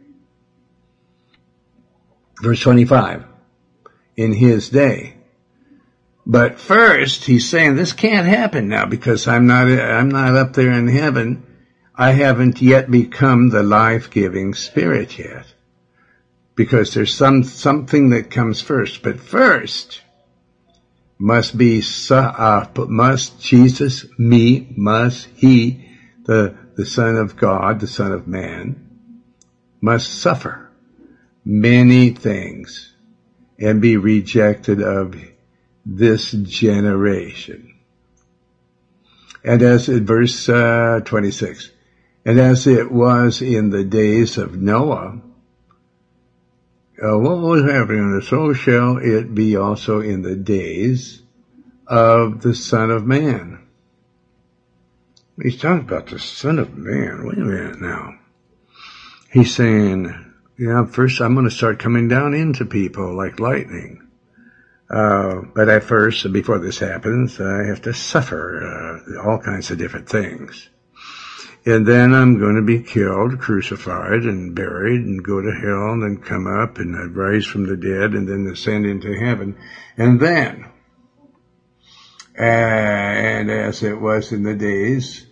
Verse 2.42 2.60
25, 2.60 3.24
in 4.16 4.32
his 4.32 4.68
day. 4.68 5.21
But 6.24 6.60
first, 6.60 7.24
he's 7.24 7.48
saying 7.48 7.74
this 7.74 7.92
can't 7.92 8.26
happen 8.26 8.68
now 8.68 8.86
because 8.86 9.26
I'm 9.26 9.46
not, 9.46 9.66
I'm 9.66 10.08
not 10.08 10.36
up 10.36 10.52
there 10.52 10.70
in 10.70 10.88
heaven 10.88 11.46
I 11.94 12.12
haven't 12.12 12.62
yet 12.62 12.90
become 12.90 13.50
the 13.50 13.62
life-giving 13.62 14.54
spirit 14.54 15.18
yet. 15.18 15.46
Because 16.54 16.94
there's 16.94 17.14
some, 17.14 17.44
something 17.44 18.10
that 18.10 18.30
comes 18.30 18.60
first. 18.60 19.02
But 19.02 19.20
first 19.20 20.00
must 21.18 21.56
be, 21.56 21.82
uh, 22.10 22.66
must 22.88 23.40
Jesus, 23.40 24.06
me, 24.18 24.72
must 24.76 25.26
he, 25.34 25.88
the, 26.24 26.56
the 26.76 26.86
son 26.86 27.16
of 27.16 27.36
God, 27.36 27.80
the 27.80 27.86
son 27.86 28.12
of 28.12 28.26
man, 28.26 28.88
must 29.80 30.20
suffer 30.20 30.70
many 31.44 32.10
things 32.10 32.94
and 33.58 33.80
be 33.80 33.96
rejected 33.96 34.80
of 34.80 35.14
this 35.84 36.32
generation. 36.32 37.74
And 39.44 39.62
as 39.62 39.88
in 39.88 40.06
verse 40.06 40.48
uh, 40.48 41.00
26, 41.04 41.70
and 42.24 42.38
as 42.38 42.66
it 42.66 42.90
was 42.90 43.42
in 43.42 43.70
the 43.70 43.84
days 43.84 44.38
of 44.38 44.54
Noah, 44.54 45.20
uh, 47.02 47.18
what 47.18 47.38
was 47.38 47.64
happening, 47.64 48.20
so 48.20 48.52
shall 48.52 48.98
it 48.98 49.34
be 49.34 49.56
also 49.56 50.00
in 50.00 50.22
the 50.22 50.36
days 50.36 51.22
of 51.88 52.42
the 52.42 52.54
Son 52.54 52.90
of 52.90 53.04
Man. 53.04 53.58
He's 55.42 55.60
talking 55.60 55.80
about 55.80 56.06
the 56.06 56.20
Son 56.20 56.60
of 56.60 56.76
Man. 56.76 57.26
Wait 57.26 57.38
a 57.38 57.40
minute 57.40 57.80
now. 57.80 58.18
He's 59.32 59.54
saying, 59.54 60.32
yeah, 60.56 60.84
first 60.84 61.20
I'm 61.20 61.34
going 61.34 61.48
to 61.48 61.54
start 61.54 61.80
coming 61.80 62.06
down 62.06 62.34
into 62.34 62.64
people 62.66 63.16
like 63.16 63.40
lightning. 63.40 64.06
Uh, 64.92 65.40
but 65.54 65.68
at 65.68 65.84
first, 65.84 66.30
before 66.32 66.58
this 66.58 66.78
happens, 66.78 67.40
I 67.40 67.64
have 67.64 67.82
to 67.82 67.94
suffer 67.94 68.62
uh, 68.62 69.26
all 69.26 69.38
kinds 69.38 69.70
of 69.70 69.78
different 69.78 70.08
things 70.08 70.68
and 71.64 71.86
then 71.86 72.12
I'm 72.12 72.38
going 72.38 72.56
to 72.56 72.62
be 72.62 72.82
killed, 72.82 73.38
crucified, 73.38 74.22
and 74.24 74.54
buried, 74.54 75.02
and 75.02 75.22
go 75.22 75.40
to 75.40 75.52
hell, 75.52 75.92
and 75.92 76.02
then 76.02 76.16
come 76.16 76.46
up, 76.46 76.78
and 76.78 76.96
I'd 76.96 77.16
rise 77.16 77.46
from 77.46 77.66
the 77.66 77.76
dead, 77.76 78.14
and 78.14 78.28
then 78.28 78.50
ascend 78.52 78.84
into 78.84 79.16
heaven. 79.16 79.56
And 79.96 80.18
then, 80.18 80.68
and 82.34 83.50
as 83.50 83.84
it 83.84 84.00
was 84.00 84.32
in 84.32 84.42
the 84.42 84.56
days 84.56 85.26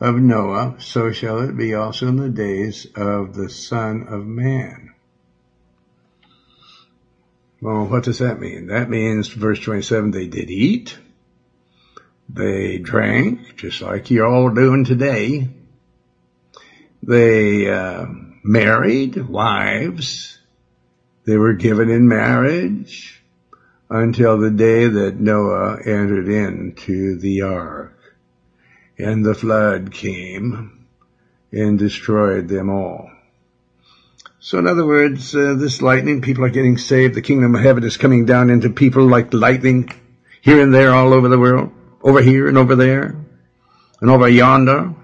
of 0.00 0.14
Noah, 0.16 0.76
so 0.78 1.12
shall 1.12 1.40
it 1.40 1.56
be 1.56 1.74
also 1.74 2.08
in 2.08 2.16
the 2.16 2.30
days 2.30 2.86
of 2.96 3.34
the 3.34 3.50
Son 3.50 4.06
of 4.08 4.24
Man. 4.24 4.93
Well, 7.64 7.86
what 7.86 8.04
does 8.04 8.18
that 8.18 8.40
mean? 8.40 8.66
That 8.66 8.90
means, 8.90 9.28
verse 9.28 9.58
27, 9.58 10.10
they 10.10 10.26
did 10.26 10.50
eat, 10.50 10.98
they 12.28 12.76
drank, 12.76 13.56
just 13.56 13.80
like 13.80 14.10
you're 14.10 14.26
all 14.26 14.50
doing 14.50 14.84
today, 14.84 15.48
they 17.02 17.70
uh, 17.70 18.04
married 18.42 19.16
wives. 19.16 20.38
They 21.24 21.38
were 21.38 21.54
given 21.54 21.88
in 21.88 22.06
marriage 22.06 23.22
until 23.88 24.36
the 24.36 24.50
day 24.50 24.86
that 24.86 25.18
Noah 25.18 25.78
entered 25.86 26.28
into 26.28 27.16
the 27.16 27.40
ark. 27.40 27.98
And 28.98 29.24
the 29.24 29.34
flood 29.34 29.90
came 29.90 30.86
and 31.50 31.78
destroyed 31.78 32.46
them 32.46 32.68
all. 32.68 33.10
So 34.44 34.58
in 34.58 34.66
other 34.66 34.84
words, 34.84 35.34
uh, 35.34 35.54
this 35.54 35.80
lightning, 35.80 36.20
people 36.20 36.44
are 36.44 36.50
getting 36.50 36.76
saved. 36.76 37.14
The 37.14 37.22
kingdom 37.22 37.54
of 37.54 37.62
heaven 37.62 37.82
is 37.82 37.96
coming 37.96 38.26
down 38.26 38.50
into 38.50 38.68
people 38.68 39.06
like 39.06 39.32
lightning 39.32 39.90
here 40.42 40.60
and 40.60 40.72
there 40.72 40.92
all 40.92 41.14
over 41.14 41.30
the 41.30 41.38
world, 41.38 41.72
over 42.02 42.20
here 42.20 42.46
and 42.46 42.58
over 42.58 42.76
there, 42.76 43.16
and 44.02 44.10
over 44.10 44.28
yonder. 44.28 44.94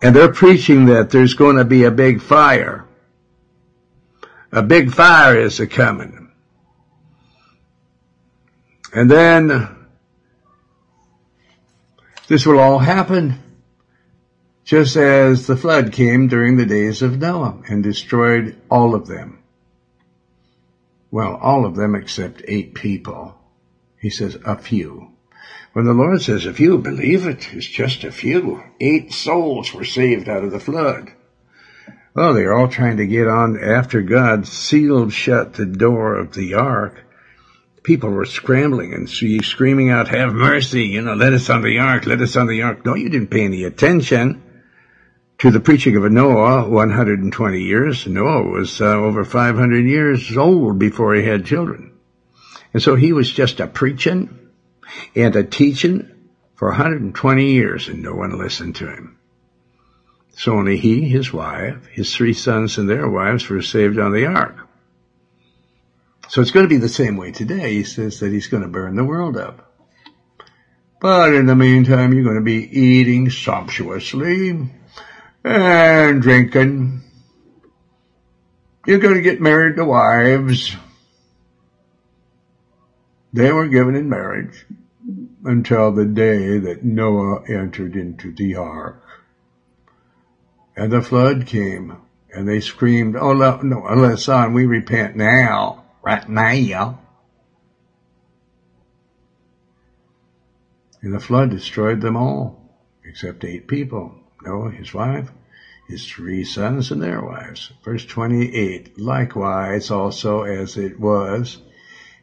And 0.00 0.14
they're 0.14 0.32
preaching 0.32 0.84
that 0.84 1.10
there's 1.10 1.34
going 1.34 1.56
to 1.56 1.64
be 1.64 1.82
a 1.82 1.90
big 1.90 2.22
fire. 2.22 2.86
A 4.52 4.62
big 4.62 4.92
fire 4.92 5.36
is 5.36 5.58
a 5.58 5.66
coming. 5.66 6.30
And 8.94 9.10
then 9.10 9.88
this 12.28 12.46
will 12.46 12.60
all 12.60 12.78
happen 12.78 13.41
just 14.64 14.96
as 14.96 15.46
the 15.46 15.56
flood 15.56 15.92
came 15.92 16.28
during 16.28 16.56
the 16.56 16.66
days 16.66 17.02
of 17.02 17.18
Noah 17.18 17.60
and 17.68 17.82
destroyed 17.82 18.56
all 18.70 18.94
of 18.94 19.06
them. 19.06 19.42
Well, 21.10 21.36
all 21.36 21.66
of 21.66 21.76
them 21.76 21.94
except 21.94 22.42
eight 22.46 22.74
people. 22.74 23.34
He 24.00 24.08
says 24.08 24.36
a 24.44 24.56
few. 24.56 25.08
When 25.72 25.84
the 25.84 25.94
Lord 25.94 26.22
says 26.22 26.46
a 26.46 26.52
few, 26.52 26.78
believe 26.78 27.26
it, 27.26 27.52
it's 27.52 27.66
just 27.66 28.04
a 28.04 28.12
few. 28.12 28.62
Eight 28.80 29.12
souls 29.12 29.74
were 29.74 29.84
saved 29.84 30.28
out 30.28 30.44
of 30.44 30.52
the 30.52 30.60
flood. 30.60 31.10
Well, 32.14 32.34
they're 32.34 32.52
all 32.52 32.68
trying 32.68 32.98
to 32.98 33.06
get 33.06 33.26
on 33.26 33.62
after 33.62 34.02
God 34.02 34.46
sealed 34.46 35.12
shut 35.12 35.54
the 35.54 35.66
door 35.66 36.14
of 36.14 36.34
the 36.34 36.54
ark. 36.54 37.02
People 37.82 38.10
were 38.10 38.26
scrambling 38.26 38.92
and 38.92 39.08
screaming 39.08 39.90
out, 39.90 40.08
have 40.08 40.32
mercy, 40.32 40.84
you 40.84 41.00
know, 41.00 41.14
let 41.14 41.32
us 41.32 41.50
on 41.50 41.62
the 41.62 41.78
ark, 41.78 42.06
let 42.06 42.20
us 42.20 42.36
on 42.36 42.46
the 42.46 42.62
ark. 42.62 42.84
No, 42.84 42.94
you 42.94 43.08
didn't 43.08 43.30
pay 43.30 43.44
any 43.44 43.64
attention 43.64 44.42
to 45.42 45.50
the 45.50 45.58
preaching 45.58 45.96
of 45.96 46.04
Noah, 46.12 46.68
120 46.68 47.60
years. 47.60 48.06
Noah 48.06 48.44
was 48.44 48.80
uh, 48.80 48.84
over 48.84 49.24
500 49.24 49.84
years 49.84 50.36
old 50.36 50.78
before 50.78 51.16
he 51.16 51.24
had 51.24 51.44
children. 51.44 51.98
And 52.72 52.80
so 52.80 52.94
he 52.94 53.12
was 53.12 53.28
just 53.28 53.58
a 53.58 53.66
preaching 53.66 54.38
and 55.16 55.34
a 55.34 55.42
teaching 55.42 56.08
for 56.54 56.68
120 56.68 57.44
years 57.44 57.88
and 57.88 58.02
no 58.02 58.14
one 58.14 58.38
listened 58.38 58.76
to 58.76 58.86
him. 58.86 59.18
So 60.30 60.52
only 60.52 60.76
he, 60.76 61.08
his 61.08 61.32
wife, 61.32 61.86
his 61.86 62.14
three 62.14 62.34
sons 62.34 62.78
and 62.78 62.88
their 62.88 63.10
wives 63.10 63.48
were 63.48 63.62
saved 63.62 63.98
on 63.98 64.12
the 64.12 64.26
ark. 64.26 64.68
So 66.28 66.40
it's 66.40 66.52
going 66.52 66.66
to 66.66 66.72
be 66.72 66.76
the 66.76 66.88
same 66.88 67.16
way 67.16 67.32
today. 67.32 67.72
He 67.72 67.82
says 67.82 68.20
that 68.20 68.30
he's 68.30 68.46
going 68.46 68.62
to 68.62 68.68
burn 68.68 68.94
the 68.94 69.02
world 69.02 69.36
up. 69.36 69.74
But 71.00 71.34
in 71.34 71.46
the 71.46 71.56
meantime, 71.56 72.12
you're 72.12 72.22
going 72.22 72.36
to 72.36 72.42
be 72.42 72.78
eating 72.78 73.28
sumptuously 73.28 74.70
and 75.44 76.22
drinking. 76.22 77.02
You're 78.86 78.98
going 78.98 79.14
to 79.14 79.22
get 79.22 79.40
married 79.40 79.76
to 79.76 79.84
wives. 79.84 80.76
They 83.32 83.50
were 83.52 83.68
given 83.68 83.94
in 83.94 84.08
marriage 84.08 84.66
until 85.44 85.92
the 85.92 86.04
day 86.04 86.58
that 86.58 86.84
Noah 86.84 87.44
entered 87.48 87.96
into 87.96 88.32
the 88.32 88.56
ark. 88.56 89.02
And 90.76 90.90
the 90.90 91.02
flood 91.02 91.46
came, 91.46 91.96
and 92.32 92.48
they 92.48 92.60
screamed, 92.60 93.16
Oh, 93.16 93.32
no, 93.32 94.16
son, 94.16 94.54
we 94.54 94.66
repent 94.66 95.16
now, 95.16 95.84
right 96.02 96.28
now. 96.28 97.00
And 101.02 101.12
the 101.12 101.20
flood 101.20 101.50
destroyed 101.50 102.00
them 102.00 102.16
all, 102.16 102.78
except 103.04 103.44
eight 103.44 103.66
people 103.66 104.21
Noah, 104.44 104.70
his 104.70 104.92
wife, 104.92 105.30
his 105.88 106.06
three 106.06 106.44
sons, 106.44 106.90
and 106.90 107.02
their 107.02 107.20
wives. 107.20 107.72
Verse 107.84 108.04
28 108.04 108.98
Likewise, 108.98 109.90
also 109.90 110.42
as 110.42 110.76
it 110.76 110.98
was 110.98 111.58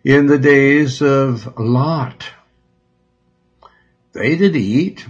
in 0.03 0.27
the 0.27 0.39
days 0.39 1.01
of 1.01 1.57
Lot. 1.59 2.29
They 4.13 4.35
did 4.35 4.55
eat. 4.55 5.05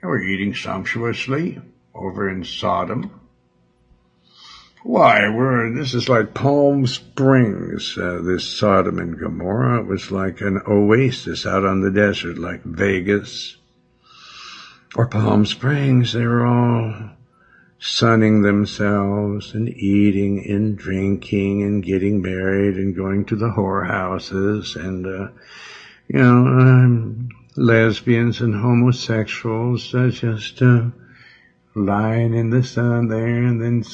They 0.00 0.08
were 0.08 0.22
eating 0.22 0.54
sumptuously 0.54 1.60
over 1.94 2.28
in 2.28 2.44
Sodom. 2.44 3.20
Why, 4.82 5.30
we're, 5.30 5.74
this 5.74 5.94
is 5.94 6.10
like 6.10 6.34
Palm 6.34 6.86
Springs, 6.86 7.96
uh, 7.96 8.20
this 8.22 8.44
Sodom 8.44 8.98
and 8.98 9.18
Gomorrah. 9.18 9.80
It 9.80 9.86
was 9.86 10.10
like 10.10 10.42
an 10.42 10.60
oasis 10.66 11.46
out 11.46 11.64
on 11.64 11.80
the 11.80 11.90
desert, 11.90 12.36
like 12.36 12.62
Vegas 12.64 13.56
or 14.96 15.06
Palm 15.06 15.46
Springs. 15.46 16.12
They 16.12 16.24
were 16.26 16.46
all 16.46 17.10
sunning 17.78 18.42
themselves 18.42 19.54
and 19.54 19.68
eating 19.68 20.44
and 20.48 20.76
drinking 20.76 21.62
and 21.62 21.84
getting 21.84 22.22
married 22.22 22.76
and 22.76 22.96
going 22.96 23.24
to 23.26 23.36
the 23.36 23.50
whorehouses 23.50 24.76
and, 24.76 25.06
uh, 25.06 25.28
you 26.08 26.18
know, 26.18 26.46
um, 26.46 27.28
lesbians 27.56 28.40
and 28.40 28.54
homosexuals 28.54 29.94
uh, 29.94 30.08
just 30.08 30.60
uh, 30.62 30.86
lying 31.74 32.34
in 32.34 32.50
the 32.50 32.62
sun 32.62 33.08
there 33.08 33.42
and 33.42 33.60
then 33.60 33.84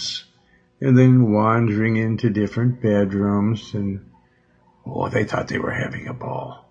and 0.81 0.97
then 0.97 1.31
wandering 1.31 1.97
into 1.97 2.31
different 2.31 2.81
bedrooms 2.81 3.75
and 3.75 4.11
oh 4.87 5.09
they 5.09 5.25
thought 5.25 5.49
they 5.49 5.59
were 5.59 5.73
having 5.73 6.07
a 6.09 6.15
ball 6.15 6.70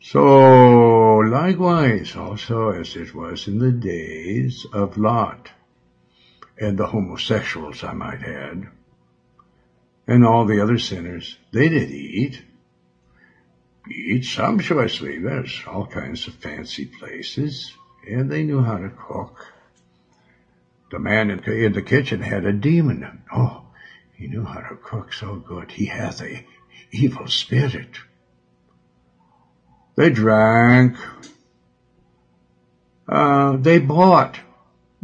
so 0.00 1.16
likewise 1.18 2.16
also 2.16 2.70
as 2.70 2.96
it 2.96 3.14
was 3.14 3.46
in 3.46 3.58
the 3.58 3.72
days 3.72 4.66
of 4.72 4.96
lot 4.96 5.50
and 6.58 6.78
the 6.78 6.86
homosexuals 6.86 7.84
i 7.84 7.92
might 7.92 8.22
add 8.22 8.66
and 10.06 10.24
all 10.24 10.46
the 10.46 10.62
other 10.62 10.78
sinners 10.78 11.36
they 11.52 11.68
did 11.68 11.90
eat 11.90 12.42
eat 13.90 14.24
sumptuously 14.24 15.18
there's 15.18 15.62
all 15.66 15.86
kinds 15.86 16.26
of 16.26 16.34
fancy 16.34 16.86
places 16.86 17.72
and 18.06 18.30
they 18.30 18.42
knew 18.42 18.62
how 18.62 18.78
to 18.78 18.90
cook. 18.90 19.52
The 20.90 20.98
man 20.98 21.30
in, 21.30 21.72
the 21.72 21.82
kitchen 21.82 22.20
had 22.20 22.44
a 22.44 22.52
demon. 22.52 23.22
Oh, 23.32 23.62
he 24.14 24.26
knew 24.26 24.44
how 24.44 24.60
to 24.60 24.76
cook 24.76 25.12
so 25.12 25.36
good. 25.36 25.70
He 25.70 25.86
has 25.86 26.20
a 26.20 26.44
evil 26.90 27.28
spirit. 27.28 27.98
They 29.96 30.10
drank. 30.10 30.96
Uh, 33.08 33.56
they 33.56 33.78
bought 33.78 34.38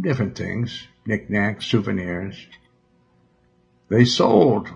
different 0.01 0.37
things, 0.37 0.87
knickknacks, 1.05 1.67
souvenirs. 1.67 2.47
They 3.89 4.05
sold 4.05 4.69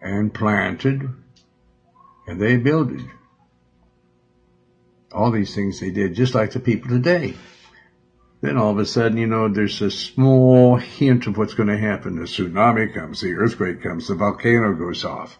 and 0.00 0.32
planted 0.32 1.08
and 2.26 2.40
they 2.40 2.56
builded 2.56 3.02
all 5.12 5.30
these 5.30 5.54
things 5.54 5.80
they 5.80 5.90
did, 5.90 6.14
just 6.14 6.34
like 6.34 6.52
the 6.52 6.60
people 6.60 6.90
today. 6.90 7.34
Then 8.40 8.56
all 8.56 8.70
of 8.70 8.78
a 8.78 8.86
sudden, 8.86 9.18
you 9.18 9.26
know, 9.26 9.48
there's 9.48 9.80
a 9.80 9.90
small 9.90 10.76
hint 10.76 11.26
of 11.26 11.36
what's 11.36 11.54
going 11.54 11.70
to 11.70 11.78
happen. 11.78 12.16
The 12.16 12.24
tsunami 12.24 12.94
comes, 12.94 13.20
the 13.20 13.34
earthquake 13.34 13.82
comes, 13.82 14.08
the 14.08 14.14
volcano 14.14 14.74
goes 14.74 15.04
off. 15.04 15.38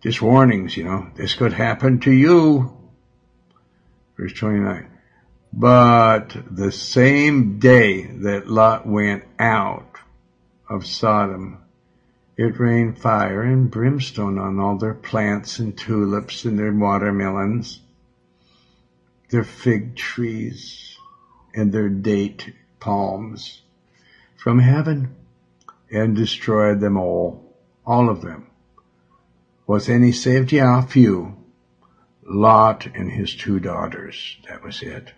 Just 0.00 0.22
warnings, 0.22 0.76
you 0.76 0.84
know, 0.84 1.10
this 1.16 1.34
could 1.34 1.52
happen 1.52 2.00
to 2.00 2.12
you. 2.12 2.76
Verse 4.16 4.32
29. 4.32 4.88
But 5.52 6.36
the 6.50 6.70
same 6.70 7.58
day 7.58 8.02
that 8.02 8.48
Lot 8.48 8.86
went 8.86 9.24
out 9.38 9.96
of 10.68 10.86
Sodom, 10.86 11.58
it 12.36 12.60
rained 12.60 12.98
fire 12.98 13.42
and 13.42 13.70
brimstone 13.70 14.38
on 14.38 14.60
all 14.60 14.76
their 14.76 14.94
plants 14.94 15.58
and 15.58 15.76
tulips 15.76 16.44
and 16.44 16.58
their 16.58 16.72
watermelons 16.72 17.80
their 19.30 19.44
fig 19.44 19.94
trees 19.94 20.96
and 21.54 21.72
their 21.72 21.88
date 21.88 22.54
palms 22.80 23.62
from 24.36 24.58
heaven 24.58 25.14
and 25.90 26.16
destroyed 26.16 26.80
them 26.80 26.96
all, 26.96 27.56
all 27.84 28.08
of 28.08 28.20
them. 28.22 28.46
Was 29.68 29.90
any 29.90 30.12
saved? 30.12 30.50
Yeah, 30.50 30.80
few. 30.80 31.36
Lot 32.22 32.86
and 32.86 33.12
his 33.12 33.34
two 33.34 33.60
daughters. 33.60 34.38
That 34.48 34.64
was 34.64 34.82
it. 34.82 35.12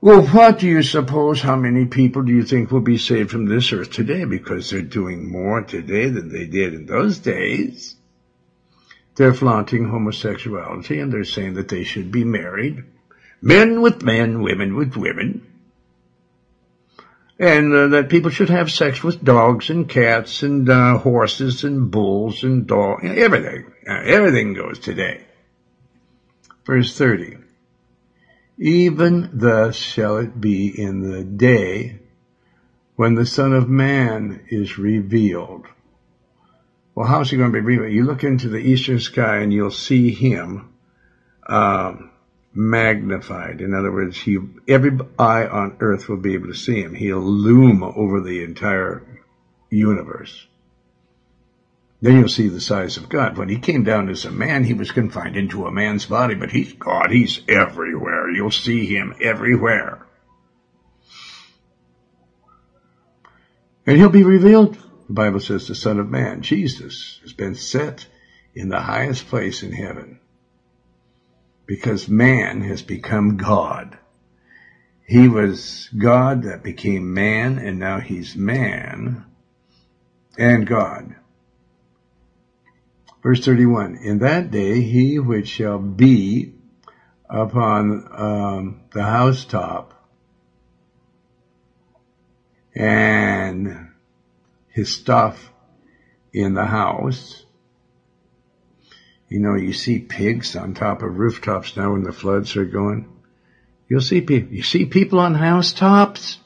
Well, 0.00 0.26
what 0.26 0.58
do 0.58 0.66
you 0.66 0.82
suppose? 0.82 1.40
How 1.40 1.54
many 1.54 1.84
people 1.84 2.22
do 2.22 2.32
you 2.32 2.42
think 2.42 2.72
will 2.72 2.80
be 2.80 2.98
saved 2.98 3.30
from 3.30 3.46
this 3.46 3.72
earth 3.72 3.92
today? 3.92 4.24
Because 4.24 4.68
they're 4.68 4.82
doing 4.82 5.30
more 5.30 5.62
today 5.62 6.08
than 6.08 6.32
they 6.32 6.46
did 6.46 6.74
in 6.74 6.86
those 6.86 7.18
days. 7.20 7.94
They're 9.14 9.34
flaunting 9.34 9.84
homosexuality 9.84 10.98
and 10.98 11.12
they're 11.12 11.22
saying 11.22 11.54
that 11.54 11.68
they 11.68 11.84
should 11.84 12.10
be 12.10 12.24
married. 12.24 12.82
Men 13.40 13.80
with 13.80 14.02
men, 14.02 14.42
women 14.42 14.74
with 14.74 14.96
women. 14.96 15.46
And 17.40 17.74
uh, 17.74 17.86
that 17.88 18.10
people 18.10 18.30
should 18.30 18.50
have 18.50 18.70
sex 18.70 19.02
with 19.02 19.24
dogs 19.24 19.70
and 19.70 19.88
cats 19.88 20.42
and 20.42 20.68
uh, 20.68 20.98
horses 20.98 21.64
and 21.64 21.90
bulls 21.90 22.44
and 22.44 22.66
dogs. 22.66 23.02
Everything. 23.02 23.72
Uh, 23.88 24.02
everything 24.04 24.52
goes 24.52 24.78
today. 24.78 25.24
Verse 26.66 26.96
30. 26.98 27.38
Even 28.58 29.30
thus 29.32 29.74
shall 29.74 30.18
it 30.18 30.38
be 30.38 30.68
in 30.68 31.10
the 31.10 31.24
day 31.24 32.00
when 32.96 33.14
the 33.14 33.24
Son 33.24 33.54
of 33.54 33.70
Man 33.70 34.44
is 34.48 34.76
revealed. 34.76 35.64
Well, 36.94 37.06
how's 37.06 37.30
he 37.30 37.38
going 37.38 37.52
to 37.52 37.58
be 37.58 37.64
revealed? 37.64 37.94
You 37.94 38.04
look 38.04 38.22
into 38.22 38.50
the 38.50 38.58
eastern 38.58 39.00
sky 39.00 39.38
and 39.38 39.50
you'll 39.50 39.70
see 39.70 40.12
him 40.12 40.74
um, 41.46 42.09
magnified. 42.52 43.60
In 43.60 43.74
other 43.74 43.92
words, 43.92 44.16
he 44.16 44.38
every 44.66 44.98
eye 45.18 45.46
on 45.46 45.76
earth 45.80 46.08
will 46.08 46.16
be 46.16 46.34
able 46.34 46.48
to 46.48 46.54
see 46.54 46.82
him. 46.82 46.94
He'll 46.94 47.20
loom 47.20 47.82
over 47.82 48.20
the 48.20 48.42
entire 48.42 49.02
universe. 49.70 50.46
Then 52.02 52.16
you'll 52.16 52.28
see 52.28 52.48
the 52.48 52.60
size 52.60 52.96
of 52.96 53.10
God. 53.10 53.36
When 53.36 53.50
he 53.50 53.58
came 53.58 53.84
down 53.84 54.08
as 54.08 54.24
a 54.24 54.30
man, 54.30 54.64
he 54.64 54.72
was 54.72 54.90
confined 54.90 55.36
into 55.36 55.66
a 55.66 55.72
man's 55.72 56.06
body, 56.06 56.34
but 56.34 56.50
he's 56.50 56.72
God. 56.72 57.10
He's 57.10 57.42
everywhere. 57.46 58.30
You'll 58.30 58.50
see 58.50 58.86
him 58.86 59.14
everywhere. 59.20 60.06
And 63.86 63.98
he'll 63.98 64.08
be 64.08 64.22
revealed. 64.22 64.78
The 65.08 65.12
Bible 65.12 65.40
says 65.40 65.68
the 65.68 65.74
Son 65.74 65.98
of 65.98 66.08
Man, 66.08 66.40
Jesus, 66.40 67.18
has 67.22 67.34
been 67.34 67.54
set 67.54 68.06
in 68.54 68.70
the 68.70 68.80
highest 68.80 69.26
place 69.26 69.62
in 69.62 69.72
heaven 69.72 70.20
because 71.70 72.08
man 72.08 72.62
has 72.62 72.82
become 72.82 73.36
God. 73.36 73.96
He 75.06 75.28
was 75.28 75.88
God 75.96 76.42
that 76.42 76.64
became 76.64 77.14
man 77.14 77.58
and 77.58 77.78
now 77.78 78.00
he's 78.00 78.34
man 78.34 79.24
and 80.36 80.66
God. 80.66 81.14
Verse 83.22 83.44
31, 83.44 83.98
in 84.02 84.18
that 84.18 84.50
day 84.50 84.80
he 84.80 85.20
which 85.20 85.46
shall 85.46 85.78
be 85.78 86.54
upon 87.28 88.08
um, 88.16 88.80
the 88.92 89.04
housetop 89.04 89.94
and 92.74 93.90
his 94.70 94.92
stuff 94.92 95.52
in 96.32 96.54
the 96.54 96.66
house. 96.66 97.44
You 99.30 99.38
know, 99.38 99.54
you 99.54 99.72
see 99.72 100.00
pigs 100.00 100.56
on 100.56 100.74
top 100.74 101.02
of 101.02 101.16
rooftops 101.16 101.76
now 101.76 101.92
when 101.92 102.02
the 102.02 102.12
floods 102.12 102.56
are 102.56 102.64
going. 102.64 103.08
You'll 103.88 104.00
see 104.00 104.20
people, 104.20 104.52
you 104.52 104.64
see 104.64 104.86
people 104.86 105.20
on 105.20 105.34
housetops? 105.34 106.38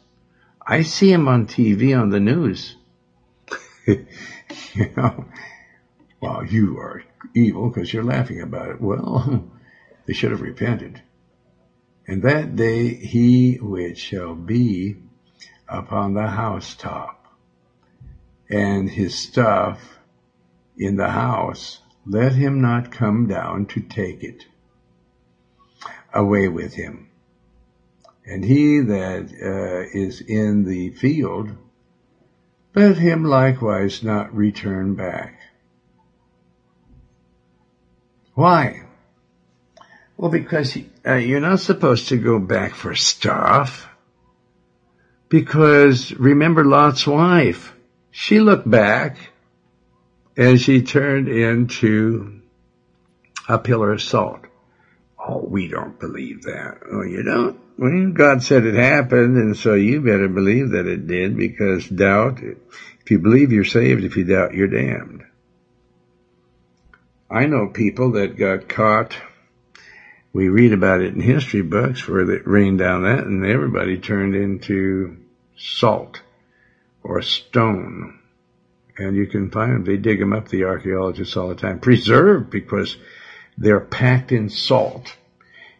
I 0.66 0.82
see 0.82 1.10
them 1.10 1.26
on 1.26 1.46
TV 1.46 1.98
on 1.98 2.10
the 2.10 2.20
news. 2.20 2.76
you 3.86 4.06
know, 4.96 5.24
well, 6.20 6.44
you 6.44 6.78
are 6.78 7.02
evil 7.34 7.70
because 7.70 7.90
you're 7.90 8.04
laughing 8.04 8.42
about 8.42 8.68
it. 8.68 8.80
Well, 8.82 9.50
they 10.06 10.12
should 10.12 10.30
have 10.32 10.42
repented. 10.42 11.00
And 12.06 12.22
that 12.24 12.54
day 12.54 12.94
he 12.94 13.56
which 13.56 13.98
shall 13.98 14.34
be 14.34 14.96
upon 15.66 16.12
the 16.12 16.26
housetop 16.26 17.34
and 18.50 18.90
his 18.90 19.14
stuff 19.14 19.80
in 20.76 20.96
the 20.96 21.08
house, 21.08 21.80
let 22.06 22.32
him 22.32 22.60
not 22.60 22.90
come 22.90 23.26
down 23.26 23.66
to 23.66 23.80
take 23.80 24.22
it 24.22 24.44
away 26.12 26.48
with 26.48 26.74
him. 26.74 27.08
And 28.26 28.44
he 28.44 28.80
that 28.80 29.30
uh, 29.42 29.98
is 29.98 30.20
in 30.20 30.64
the 30.64 30.90
field, 30.90 31.50
let 32.74 32.96
him 32.96 33.24
likewise 33.24 34.02
not 34.02 34.34
return 34.34 34.94
back. 34.94 35.40
Why? 38.34 38.82
Well, 40.16 40.30
because 40.30 40.76
uh, 41.06 41.14
you're 41.14 41.40
not 41.40 41.60
supposed 41.60 42.08
to 42.08 42.16
go 42.16 42.38
back 42.38 42.74
for 42.74 42.94
stuff. 42.94 43.88
Because 45.28 46.12
remember 46.12 46.64
Lot's 46.64 47.06
wife. 47.06 47.74
She 48.10 48.40
looked 48.40 48.68
back 48.68 49.16
and 50.36 50.60
she 50.60 50.82
turned 50.82 51.28
into 51.28 52.40
a 53.48 53.58
pillar 53.58 53.92
of 53.92 54.02
salt. 54.02 54.40
Oh, 55.18 55.44
we 55.46 55.68
don't 55.68 55.98
believe 55.98 56.42
that. 56.42 56.78
Oh, 56.90 57.02
you 57.02 57.22
don't? 57.22 57.58
Well, 57.78 58.12
God 58.12 58.42
said 58.42 58.66
it 58.66 58.74
happened, 58.74 59.36
and 59.36 59.56
so 59.56 59.74
you 59.74 60.00
better 60.00 60.28
believe 60.28 60.70
that 60.70 60.86
it 60.86 61.06
did 61.06 61.36
because 61.36 61.88
doubt, 61.88 62.40
if 62.40 63.10
you 63.10 63.18
believe 63.18 63.52
you're 63.52 63.64
saved, 63.64 64.04
if 64.04 64.16
you 64.16 64.24
doubt, 64.24 64.54
you're 64.54 64.68
damned. 64.68 65.24
I 67.30 67.46
know 67.46 67.68
people 67.68 68.12
that 68.12 68.36
got 68.36 68.68
caught. 68.68 69.16
We 70.32 70.48
read 70.48 70.72
about 70.72 71.00
it 71.00 71.14
in 71.14 71.20
history 71.20 71.62
books 71.62 72.06
where 72.06 72.28
it 72.30 72.46
rained 72.46 72.78
down 72.78 73.04
that 73.04 73.24
and 73.24 73.44
everybody 73.44 73.98
turned 73.98 74.34
into 74.34 75.16
salt 75.56 76.20
or 77.02 77.22
stone. 77.22 78.20
And 78.96 79.16
you 79.16 79.26
can 79.26 79.50
find 79.50 79.72
them. 79.72 79.84
They 79.84 79.96
dig 79.96 80.20
them 80.20 80.32
up, 80.32 80.48
the 80.48 80.64
archaeologists 80.64 81.36
all 81.36 81.48
the 81.48 81.54
time. 81.54 81.80
Preserved 81.80 82.50
because 82.50 82.96
they're 83.58 83.80
packed 83.80 84.32
in 84.32 84.48
salt. 84.48 85.16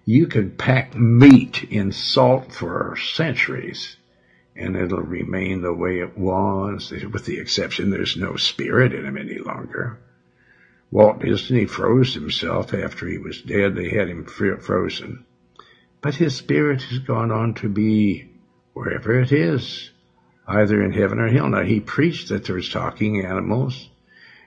You 0.05 0.27
can 0.27 0.51
pack 0.51 0.95
meat 0.95 1.65
in 1.65 1.93
salt 1.93 2.53
for 2.53 2.97
centuries 2.97 3.97
and 4.57 4.77
it'll 4.77 5.03
remain 5.03 5.63
the 5.63 5.73
way 5.73 5.99
it 5.99 6.17
was, 6.17 6.93
with 7.13 7.25
the 7.25 7.39
exception 7.39 7.91
there's 7.91 8.17
no 8.17 8.37
spirit 8.37 8.93
in 8.93 9.03
them 9.03 9.17
any 9.17 9.39
longer. 9.39 9.99
Walt 10.91 11.21
Disney 11.21 11.67
froze 11.67 12.15
himself 12.15 12.73
after 12.73 13.09
he 13.09 13.19
was 13.19 13.43
dead. 13.43 13.75
They 13.75 13.89
had 13.89 14.09
him 14.09 14.25
frozen. 14.25 15.25
But 16.01 16.15
his 16.15 16.37
spirit 16.37 16.83
has 16.83 17.01
gone 17.01 17.33
on 17.33 17.55
to 17.55 17.69
be 17.69 18.31
wherever 18.75 19.19
it 19.19 19.33
is, 19.33 19.91
either 20.47 20.83
in 20.83 20.93
heaven 20.93 21.19
or 21.19 21.29
hell. 21.29 21.49
Now, 21.49 21.63
he 21.63 21.81
preached 21.81 22.29
that 22.29 22.45
there's 22.45 22.69
talking 22.69 23.25
animals 23.25 23.89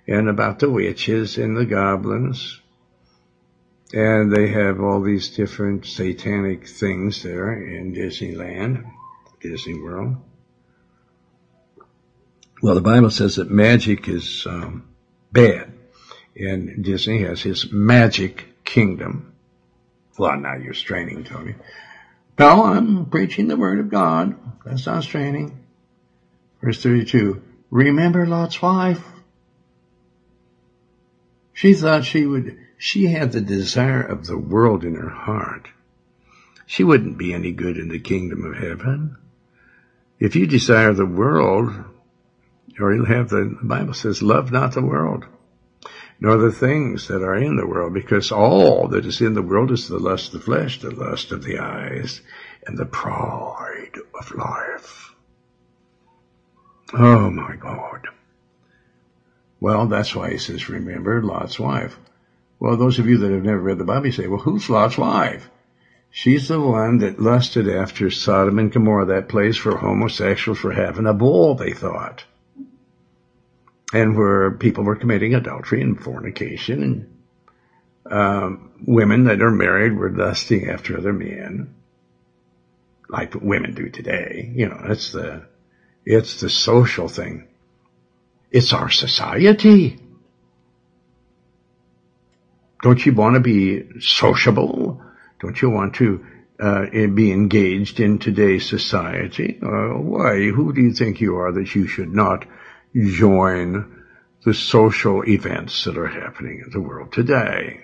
and 0.07 0.29
about 0.29 0.59
the 0.59 0.69
witches 0.69 1.37
and 1.37 1.55
the 1.55 1.65
goblins. 1.65 2.61
And 3.93 4.31
they 4.31 4.49
have 4.49 4.81
all 4.81 5.01
these 5.01 5.29
different 5.29 5.85
satanic 5.85 6.67
things 6.67 7.23
there 7.23 7.53
in 7.53 7.93
Disneyland, 7.93 8.83
Disney 9.41 9.79
World. 9.81 10.17
Well, 12.61 12.75
the 12.75 12.81
Bible 12.81 13.11
says 13.11 13.35
that 13.35 13.49
magic 13.49 14.07
is 14.07 14.45
um, 14.45 14.87
bad 15.31 15.71
and 16.39 16.83
Disney 16.83 17.23
has 17.23 17.41
his 17.41 17.71
magic 17.71 18.63
kingdom. 18.63 19.33
Well, 20.17 20.37
now 20.37 20.55
you're 20.55 20.73
straining, 20.73 21.23
Tony. 21.23 21.55
No, 22.39 22.65
I'm 22.65 23.05
preaching 23.07 23.47
the 23.47 23.57
word 23.57 23.79
of 23.79 23.89
God. 23.89 24.35
That's 24.65 24.85
not 24.85 25.03
straining. 25.03 25.63
Verse 26.61 26.81
32. 26.81 27.41
Remember 27.69 28.25
Lot's 28.25 28.61
wife? 28.61 29.03
She 31.53 31.73
thought 31.73 32.05
she 32.05 32.25
would, 32.25 32.57
she 32.77 33.07
had 33.07 33.31
the 33.31 33.41
desire 33.41 34.01
of 34.01 34.25
the 34.25 34.37
world 34.37 34.83
in 34.83 34.95
her 34.95 35.09
heart. 35.09 35.67
She 36.65 36.83
wouldn't 36.83 37.17
be 37.17 37.33
any 37.33 37.51
good 37.51 37.77
in 37.77 37.87
the 37.87 37.99
kingdom 37.99 38.45
of 38.45 38.55
heaven. 38.57 39.17
If 40.19 40.35
you 40.35 40.47
desire 40.47 40.93
the 40.93 41.05
world, 41.05 41.73
or 42.79 42.93
you'll 42.93 43.05
have 43.05 43.29
the, 43.29 43.57
the 43.59 43.67
Bible 43.67 43.93
says, 43.93 44.21
love 44.21 44.51
not 44.51 44.73
the 44.73 44.81
world 44.81 45.25
nor 46.19 46.37
the 46.37 46.51
things 46.51 47.07
that 47.07 47.21
are 47.21 47.35
in 47.35 47.57
the 47.57 47.67
world, 47.67 47.93
because 47.93 48.31
all 48.31 48.87
that 48.87 49.05
is 49.05 49.21
in 49.21 49.33
the 49.33 49.41
world 49.41 49.71
is 49.71 49.87
the 49.87 49.99
lust 49.99 50.33
of 50.33 50.39
the 50.39 50.45
flesh, 50.45 50.81
the 50.81 50.89
lust 50.89 51.31
of 51.31 51.43
the 51.43 51.59
eyes, 51.59 52.21
and 52.65 52.77
the 52.77 52.85
pride 52.85 53.93
of 54.19 54.35
life. 54.35 55.06
Oh 56.93 57.29
my 57.29 57.55
God. 57.55 58.07
Well, 59.59 59.87
that's 59.87 60.15
why 60.15 60.31
he 60.31 60.37
says, 60.37 60.69
remember 60.69 61.21
Lot's 61.21 61.59
wife. 61.59 61.97
Well, 62.59 62.77
those 62.77 62.99
of 62.99 63.07
you 63.07 63.17
that 63.17 63.31
have 63.31 63.43
never 63.43 63.59
read 63.59 63.77
the 63.77 63.83
Bible 63.83 64.11
say, 64.11 64.27
well, 64.27 64.39
who's 64.39 64.69
Lot's 64.69 64.97
wife? 64.97 65.49
She's 66.09 66.47
the 66.47 66.59
one 66.59 66.99
that 66.99 67.19
lusted 67.19 67.67
after 67.67 68.09
Sodom 68.09 68.59
and 68.59 68.71
Gomorrah, 68.71 69.05
that 69.07 69.29
place 69.29 69.57
for 69.57 69.77
homosexuals 69.77 70.59
for 70.59 70.71
having 70.71 71.05
a 71.05 71.13
bull, 71.13 71.55
they 71.55 71.73
thought 71.73 72.23
and 73.93 74.17
where 74.17 74.51
people 74.51 74.83
were 74.83 74.95
committing 74.95 75.33
adultery 75.33 75.81
and 75.81 76.01
fornication 76.01 76.83
and 76.83 77.13
um, 78.11 78.71
women 78.85 79.25
that 79.25 79.41
are 79.41 79.51
married 79.51 79.93
were 79.93 80.11
lusting 80.11 80.69
after 80.69 80.97
other 80.97 81.13
men 81.13 81.73
like 83.09 83.33
women 83.35 83.73
do 83.73 83.89
today 83.89 84.51
you 84.55 84.67
know 84.67 84.79
it's 84.85 85.11
the 85.11 85.45
it's 86.07 86.39
the 86.39 86.49
social 86.49 87.09
thing. 87.09 87.47
It's 88.49 88.71
our 88.71 88.89
society. 88.89 89.99
Don't 92.81 93.05
you 93.05 93.13
want 93.13 93.33
to 93.33 93.41
be 93.41 93.99
sociable? 93.99 95.01
Don't 95.41 95.61
you 95.61 95.69
want 95.69 95.95
to 95.95 96.25
uh, 96.59 96.85
be 97.13 97.31
engaged 97.31 97.99
in 97.99 98.19
today's 98.19 98.69
society? 98.69 99.59
Uh, 99.61 99.99
why? 99.99 100.49
Who 100.49 100.73
do 100.73 100.81
you 100.81 100.93
think 100.93 101.19
you 101.19 101.35
are 101.37 101.51
that 101.51 101.75
you 101.75 101.87
should 101.87 102.13
not 102.13 102.45
join 102.95 103.97
the 104.45 104.53
social 104.53 105.27
events 105.27 105.83
that 105.83 105.97
are 105.97 106.07
happening 106.07 106.63
in 106.65 106.71
the 106.71 106.79
world 106.79 107.11
today, 107.11 107.83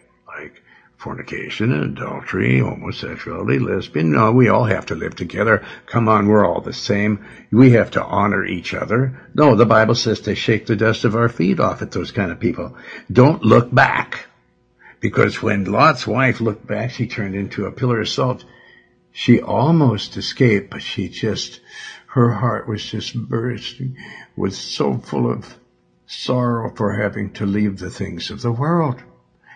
fornication 1.04 1.74
adultery, 1.74 2.60
homosexuality, 2.60 3.60
lesbian. 3.60 4.14
No, 4.14 4.32
we 4.32 4.48
all 4.48 4.64
have 4.64 4.86
to 4.86 4.96
live 4.96 5.14
together. 5.14 5.66
Come 5.86 6.08
on, 6.08 6.28
we're 6.28 6.46
all 6.46 6.62
the 6.62 6.72
same. 6.72 7.26
We 7.52 7.72
have 7.72 7.92
to 7.92 8.04
honor 8.04 8.46
each 8.46 8.74
other. 8.74 9.22
No, 9.34 9.56
the 9.56 9.66
Bible 9.66 9.96
says 9.96 10.22
to 10.22 10.34
shake 10.34 10.66
the 10.66 10.78
dust 10.78 11.04
of 11.04 11.16
our 11.18 11.28
feet 11.28 11.60
off 11.60 11.82
at 11.82 11.92
those 11.92 12.14
kind 12.14 12.32
of 12.32 12.40
people. 12.40 12.78
Don't 13.12 13.44
look 13.44 13.74
back. 13.74 14.28
Because 15.02 15.42
when 15.42 15.66
Lot's 15.66 16.08
wife 16.08 16.40
looked 16.40 16.66
back, 16.66 16.92
she 16.92 17.06
turned 17.06 17.36
into 17.36 17.66
a 17.66 17.72
pillar 17.74 18.00
of 18.00 18.08
salt. 18.08 18.46
She 19.12 19.42
almost 19.42 20.16
escaped, 20.16 20.70
but 20.70 20.82
she 20.82 21.10
just, 21.10 21.60
her 22.08 22.32
heart 22.32 22.66
was 22.66 22.82
just 22.82 23.14
bursting, 23.14 23.98
was 24.38 24.58
so 24.58 25.00
full 25.00 25.30
of 25.30 25.54
sorrow 26.06 26.74
for 26.74 26.94
having 26.94 27.34
to 27.34 27.46
leave 27.46 27.78
the 27.78 27.90
things 27.90 28.32
of 28.32 28.42
the 28.42 28.54
world. 28.54 29.04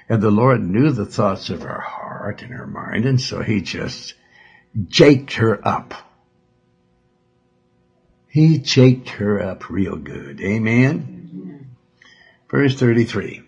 And 0.09 0.21
the 0.21 0.31
Lord 0.31 0.61
knew 0.61 0.91
the 0.91 1.05
thoughts 1.05 1.49
of 1.49 1.63
her 1.63 1.79
heart 1.79 2.41
and 2.41 2.51
her 2.51 2.67
mind, 2.67 3.05
and 3.05 3.19
so 3.19 3.41
he 3.41 3.61
just 3.61 4.13
jaked 4.87 5.33
her 5.33 5.65
up. 5.67 5.93
He 8.29 8.57
jaked 8.59 9.09
her 9.09 9.41
up 9.41 9.69
real 9.69 9.95
good. 9.95 10.39
Amen? 10.41 11.75
Verse 12.49 12.79
33. 12.79 13.43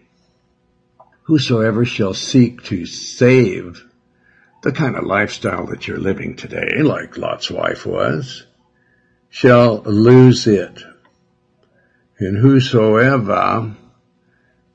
Whosoever 1.24 1.86
shall 1.86 2.14
seek 2.14 2.64
to 2.64 2.86
save 2.86 3.86
the 4.64 4.72
kind 4.72 4.96
of 4.96 5.06
lifestyle 5.06 5.68
that 5.68 5.88
you're 5.88 6.00
living 6.00 6.36
today, 6.36 6.82
like 6.82 7.18
Lot's 7.18 7.50
wife 7.50 7.86
was, 7.86 8.46
shall 9.30 9.82
lose 9.84 10.48
it. 10.48 10.82
And 12.18 12.38
whosoever 12.38 13.76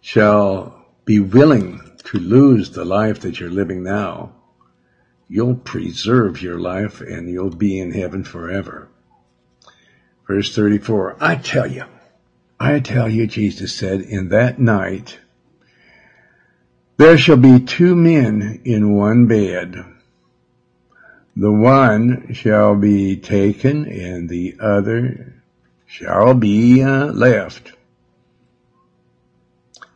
shall 0.00 0.83
be 1.04 1.20
willing 1.20 1.80
to 2.04 2.18
lose 2.18 2.70
the 2.70 2.84
life 2.84 3.20
that 3.20 3.40
you're 3.40 3.50
living 3.50 3.82
now, 3.82 4.32
you'll 5.28 5.56
preserve 5.56 6.42
your 6.42 6.58
life 6.58 7.00
and 7.00 7.28
you'll 7.28 7.50
be 7.50 7.78
in 7.78 7.92
heaven 7.92 8.24
forever. 8.24 8.88
Verse 10.26 10.54
34, 10.54 11.16
I 11.20 11.36
tell 11.36 11.66
you, 11.66 11.84
I 12.58 12.80
tell 12.80 13.08
you, 13.08 13.26
Jesus 13.26 13.76
said, 13.76 14.00
in 14.00 14.30
that 14.30 14.58
night, 14.58 15.18
there 16.96 17.18
shall 17.18 17.36
be 17.36 17.60
two 17.60 17.94
men 17.94 18.62
in 18.64 18.94
one 18.94 19.26
bed. 19.26 19.76
The 21.36 21.52
one 21.52 22.32
shall 22.32 22.76
be 22.76 23.16
taken 23.16 23.86
and 23.86 24.28
the 24.28 24.56
other 24.60 25.42
shall 25.86 26.34
be 26.34 26.82
uh, 26.82 27.06
left. 27.06 27.73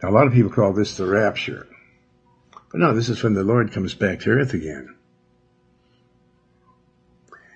Now 0.03 0.11
a 0.11 0.13
lot 0.13 0.27
of 0.27 0.33
people 0.33 0.51
call 0.51 0.73
this 0.73 0.97
the 0.97 1.07
rapture. 1.07 1.67
But 2.71 2.81
no, 2.81 2.95
this 2.95 3.09
is 3.09 3.23
when 3.23 3.35
the 3.35 3.43
Lord 3.43 3.73
comes 3.73 3.95
back 3.95 4.21
to 4.21 4.31
earth 4.31 4.55
again. 4.55 4.95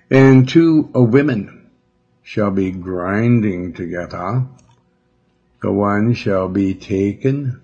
And 0.09 0.47
two 0.47 0.89
women 0.93 1.69
shall 2.23 2.51
be 2.51 2.71
grinding 2.71 3.73
together. 3.73 4.45
The 5.61 5.71
one 5.71 6.13
shall 6.13 6.49
be 6.49 6.73
taken 6.73 7.61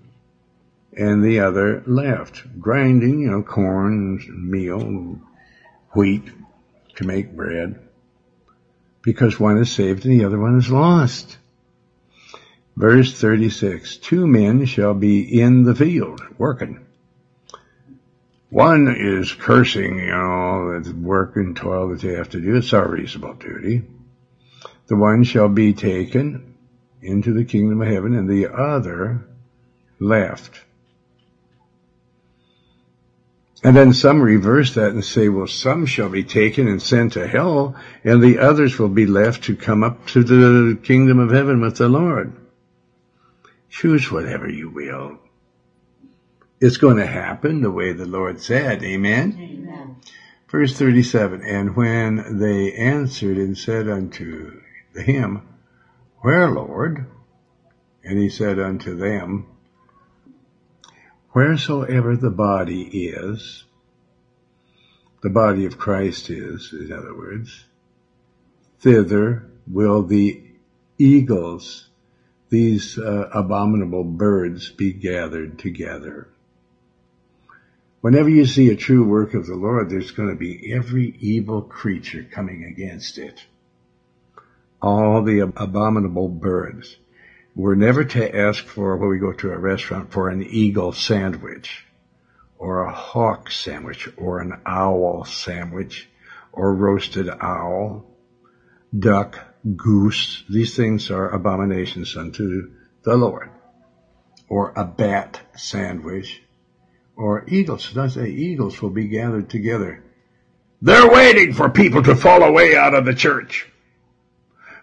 and 0.96 1.22
the 1.22 1.40
other 1.40 1.82
left. 1.86 2.42
Grinding, 2.60 3.20
you 3.20 3.30
know, 3.30 3.42
corn, 3.42 4.20
meal, 4.50 5.18
wheat 5.94 6.24
to 6.96 7.06
make 7.06 7.34
bread. 7.34 7.80
Because 9.02 9.40
one 9.40 9.58
is 9.58 9.72
saved 9.72 10.04
and 10.04 10.18
the 10.18 10.24
other 10.24 10.38
one 10.38 10.58
is 10.58 10.70
lost. 10.70 11.38
Verse 12.80 13.12
36, 13.12 13.98
two 13.98 14.26
men 14.26 14.64
shall 14.64 14.94
be 14.94 15.38
in 15.38 15.64
the 15.64 15.74
field 15.74 16.22
working. 16.38 16.80
One 18.48 18.88
is 18.88 19.34
cursing, 19.34 19.98
you 19.98 20.06
know, 20.06 20.80
the 20.80 20.94
work 20.94 21.36
and 21.36 21.54
toil 21.54 21.90
that 21.90 22.00
they 22.00 22.14
have 22.14 22.30
to 22.30 22.40
do. 22.40 22.56
It's 22.56 22.72
our 22.72 22.88
reasonable 22.88 23.34
duty. 23.34 23.82
The 24.86 24.96
one 24.96 25.24
shall 25.24 25.50
be 25.50 25.74
taken 25.74 26.54
into 27.02 27.34
the 27.34 27.44
kingdom 27.44 27.82
of 27.82 27.88
heaven 27.88 28.14
and 28.14 28.26
the 28.26 28.46
other 28.50 29.26
left. 29.98 30.58
And 33.62 33.76
then 33.76 33.92
some 33.92 34.22
reverse 34.22 34.72
that 34.76 34.92
and 34.92 35.04
say, 35.04 35.28
well, 35.28 35.48
some 35.48 35.84
shall 35.84 36.08
be 36.08 36.24
taken 36.24 36.66
and 36.66 36.80
sent 36.80 37.12
to 37.12 37.28
hell, 37.28 37.76
and 38.04 38.22
the 38.22 38.38
others 38.38 38.78
will 38.78 38.88
be 38.88 39.04
left 39.04 39.44
to 39.44 39.54
come 39.54 39.84
up 39.84 40.06
to 40.06 40.24
the 40.24 40.78
kingdom 40.82 41.18
of 41.18 41.30
heaven 41.30 41.60
with 41.60 41.76
the 41.76 41.90
Lord. 41.90 42.32
Choose 43.70 44.10
whatever 44.10 44.48
you 44.48 44.68
will. 44.68 45.18
It's 46.60 46.76
going 46.76 46.98
to 46.98 47.06
happen 47.06 47.62
the 47.62 47.70
way 47.70 47.92
the 47.92 48.04
Lord 48.04 48.40
said. 48.40 48.82
Amen? 48.82 49.38
Amen. 49.40 49.96
Verse 50.50 50.76
37, 50.76 51.42
And 51.42 51.76
when 51.76 52.38
they 52.38 52.72
answered 52.72 53.38
and 53.38 53.56
said 53.56 53.88
unto 53.88 54.60
him, 54.94 55.42
Where, 56.18 56.50
Lord? 56.50 57.06
And 58.02 58.18
he 58.18 58.28
said 58.28 58.58
unto 58.58 58.96
them, 58.96 59.46
Wheresoever 61.32 62.16
the 62.16 62.30
body 62.30 62.82
is, 62.82 63.64
the 65.22 65.30
body 65.30 65.66
of 65.66 65.78
Christ 65.78 66.28
is, 66.30 66.72
in 66.72 66.92
other 66.92 67.14
words, 67.14 67.66
thither 68.80 69.48
will 69.68 70.02
the 70.02 70.42
eagles, 70.98 71.89
these 72.50 72.98
uh, 72.98 73.30
abominable 73.32 74.04
birds, 74.04 74.70
be 74.70 74.92
gathered 74.92 75.58
together. 75.58 76.28
Whenever 78.00 78.28
you 78.28 78.44
see 78.44 78.70
a 78.70 78.76
true 78.76 79.04
work 79.04 79.34
of 79.34 79.46
the 79.46 79.54
Lord, 79.54 79.88
there's 79.88 80.10
going 80.10 80.30
to 80.30 80.34
be 80.34 80.72
every 80.72 81.14
evil 81.20 81.62
creature 81.62 82.26
coming 82.30 82.64
against 82.64 83.18
it. 83.18 83.44
All 84.82 85.22
the 85.22 85.40
abominable 85.40 86.28
birds. 86.28 86.96
We're 87.54 87.74
never 87.74 88.04
to 88.04 88.36
ask 88.36 88.64
for, 88.64 88.96
when 88.96 89.10
we 89.10 89.18
go 89.18 89.32
to 89.32 89.52
a 89.52 89.58
restaurant, 89.58 90.12
for 90.12 90.28
an 90.28 90.42
eagle 90.42 90.92
sandwich, 90.92 91.84
or 92.58 92.84
a 92.84 92.92
hawk 92.92 93.50
sandwich, 93.50 94.08
or 94.16 94.40
an 94.40 94.60
owl 94.64 95.24
sandwich, 95.24 96.08
or 96.52 96.74
roasted 96.74 97.28
owl, 97.28 98.06
duck, 98.98 99.38
goose. 99.76 100.44
These 100.48 100.76
things 100.76 101.10
are 101.10 101.30
abominations 101.30 102.16
unto 102.16 102.70
the 103.02 103.16
Lord. 103.16 103.50
Or 104.48 104.72
a 104.74 104.84
bat 104.84 105.40
sandwich, 105.56 106.42
or 107.16 107.44
eagles. 107.48 107.92
Does 107.92 108.14
say 108.14 108.30
eagles 108.30 108.82
will 108.82 108.90
be 108.90 109.06
gathered 109.06 109.48
together. 109.48 110.02
They're 110.82 111.10
waiting 111.10 111.52
for 111.52 111.68
people 111.68 112.02
to 112.04 112.16
fall 112.16 112.42
away 112.42 112.74
out 112.76 112.94
of 112.94 113.04
the 113.04 113.14
church. 113.14 113.68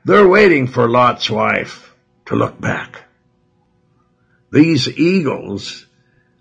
They're 0.05 0.27
waiting 0.27 0.67
for 0.67 0.87
Lot's 0.87 1.29
wife 1.29 1.93
to 2.27 2.35
look 2.35 2.61
back. 2.61 3.03
These 4.51 4.87
eagles 4.97 5.85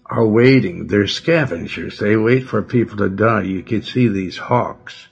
are 0.05 0.27
waiting. 0.27 0.87
They're 0.87 1.09
scavengers. 1.09 1.99
They 1.99 2.17
wait 2.17 2.45
for 2.45 2.63
people 2.63 2.99
to 2.99 3.09
die. 3.09 3.43
You 3.43 3.63
can 3.63 3.83
see 3.83 4.07
these 4.09 4.37
hawks, 4.37 5.09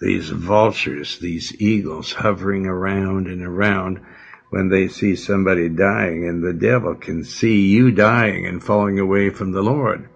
these 0.00 0.30
vultures, 0.30 1.18
these 1.18 1.60
eagles 1.60 2.12
hovering 2.12 2.66
around 2.66 3.26
and 3.26 3.42
around 3.42 4.00
when 4.48 4.68
they 4.68 4.88
see 4.88 5.14
somebody 5.14 5.68
dying 5.68 6.26
and 6.26 6.42
the 6.42 6.54
devil 6.54 6.94
can 6.94 7.22
see 7.22 7.68
you 7.68 7.92
dying 7.92 8.46
and 8.46 8.64
falling 8.64 8.98
away 8.98 9.30
from 9.30 9.52
the 9.52 9.62
Lord. 9.62 10.08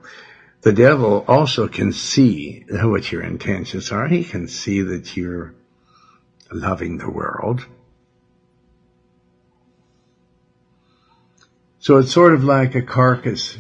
The 0.63 0.73
devil 0.73 1.25
also 1.29 1.69
can 1.69 1.93
see 1.93 2.65
what 2.69 3.13
your 3.13 3.23
intentions 3.23 3.93
are. 3.93 4.09
He 4.09 4.25
can 4.25 4.49
see 4.49 4.81
that 4.81 5.17
you're 5.17 5.55
loving 6.51 6.97
the 6.97 7.11
world. 7.11 7.67
So 11.79 11.99
it's 11.99 12.13
sort 12.13 12.33
of 12.33 12.43
like 12.43 12.75
a 12.75 12.81
carcass. 12.81 13.59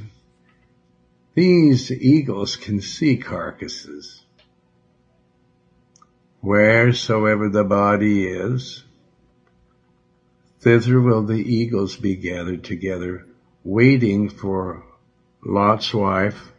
These 1.34 1.92
eagles 1.92 2.56
can 2.56 2.80
see 2.80 3.18
carcasses. 3.18 4.23
Wheresoever 6.44 7.48
the 7.48 7.64
body 7.64 8.26
is, 8.26 8.84
thither 10.60 11.00
will 11.00 11.22
the 11.22 11.40
eagles 11.40 11.96
be 11.96 12.16
gathered 12.16 12.64
together, 12.64 13.24
waiting 13.64 14.28
for 14.28 14.84
Lot's 15.42 15.94
wife, 15.94 16.52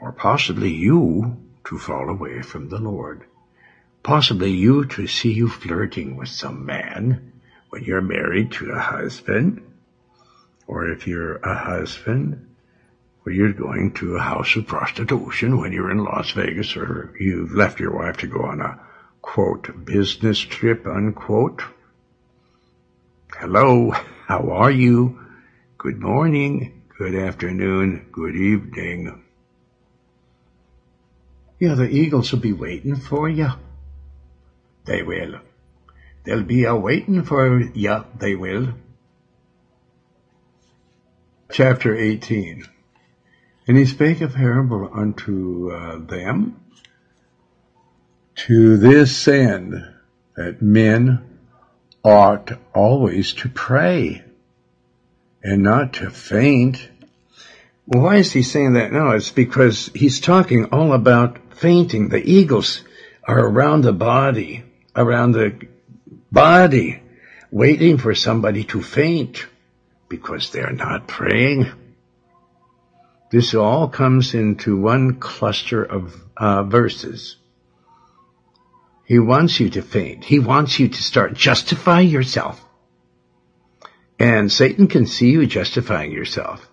or 0.00 0.10
possibly 0.10 0.74
you, 0.74 1.36
to 1.66 1.78
fall 1.78 2.10
away 2.10 2.42
from 2.42 2.68
the 2.68 2.80
Lord. 2.80 3.22
Possibly 4.02 4.50
you 4.50 4.86
to 4.86 5.06
see 5.06 5.32
you 5.32 5.48
flirting 5.48 6.16
with 6.16 6.28
some 6.28 6.66
man 6.66 7.32
when 7.68 7.84
you're 7.84 8.00
married 8.00 8.50
to 8.54 8.72
a 8.72 8.80
husband 8.80 9.62
or 10.66 10.88
if 10.88 11.06
you're 11.06 11.36
a 11.36 11.54
husband, 11.54 12.48
where 13.22 13.32
you're 13.32 13.52
going 13.52 13.92
to 13.92 14.16
a 14.16 14.20
house 14.20 14.56
of 14.56 14.66
prostitution 14.66 15.58
when 15.58 15.70
you're 15.70 15.92
in 15.92 15.98
Las 15.98 16.32
Vegas 16.32 16.76
or 16.76 17.14
you've 17.20 17.52
left 17.52 17.78
your 17.78 17.94
wife 17.94 18.16
to 18.16 18.26
go 18.26 18.42
on 18.42 18.60
a 18.60 18.80
quote 19.22 19.86
business 19.86 20.38
trip 20.38 20.86
unquote. 20.86 21.62
Hello, 23.38 23.92
how 24.26 24.50
are 24.50 24.70
you? 24.70 25.18
Good 25.78 25.98
morning, 25.98 26.82
good 26.98 27.14
afternoon, 27.14 28.08
good 28.12 28.36
evening. 28.36 29.24
Yeah, 31.58 31.74
the 31.74 31.88
eagles 31.88 32.32
will 32.32 32.40
be 32.40 32.52
waiting 32.52 32.96
for 32.96 33.28
you. 33.28 33.48
They 34.84 35.02
will. 35.02 35.40
They'll 36.24 36.42
be 36.42 36.64
a 36.64 36.76
waiting 36.76 37.24
for 37.24 37.60
you, 37.60 38.04
they 38.18 38.34
will 38.34 38.74
chapter 41.52 41.94
18. 41.94 42.64
And 43.68 43.76
he 43.76 43.84
spake 43.84 44.20
a 44.20 44.28
parable 44.28 44.90
unto 44.92 45.70
uh, 45.70 45.98
them 45.98 46.61
to 48.34 48.76
this 48.76 49.28
end 49.28 49.74
that 50.36 50.62
men 50.62 51.38
ought 52.04 52.52
always 52.74 53.34
to 53.34 53.48
pray 53.48 54.24
and 55.42 55.62
not 55.62 55.94
to 55.94 56.10
faint. 56.10 56.88
Well, 57.86 58.04
why 58.04 58.16
is 58.16 58.32
he 58.32 58.42
saying 58.42 58.74
that 58.74 58.92
now? 58.92 59.10
It's 59.10 59.30
because 59.30 59.90
he's 59.94 60.20
talking 60.20 60.66
all 60.66 60.92
about 60.92 61.54
fainting. 61.54 62.08
The 62.08 62.22
eagles 62.22 62.82
are 63.24 63.38
around 63.38 63.82
the 63.82 63.92
body, 63.92 64.64
around 64.96 65.32
the 65.32 65.68
body, 66.30 67.02
waiting 67.50 67.98
for 67.98 68.14
somebody 68.14 68.64
to 68.64 68.82
faint 68.82 69.46
because 70.08 70.50
they're 70.50 70.72
not 70.72 71.06
praying. 71.06 71.70
This 73.30 73.54
all 73.54 73.88
comes 73.88 74.34
into 74.34 74.76
one 74.78 75.18
cluster 75.18 75.82
of 75.82 76.14
uh, 76.36 76.64
verses. 76.64 77.36
He 79.12 79.18
wants 79.18 79.60
you 79.60 79.68
to 79.68 79.82
faint. 79.82 80.24
He 80.24 80.38
wants 80.38 80.80
you 80.80 80.88
to 80.88 81.02
start 81.02 81.34
justifying 81.34 82.08
yourself. 82.08 82.64
And 84.18 84.50
Satan 84.50 84.86
can 84.86 85.04
see 85.04 85.32
you 85.32 85.46
justifying 85.46 86.12
yourself. 86.12 86.66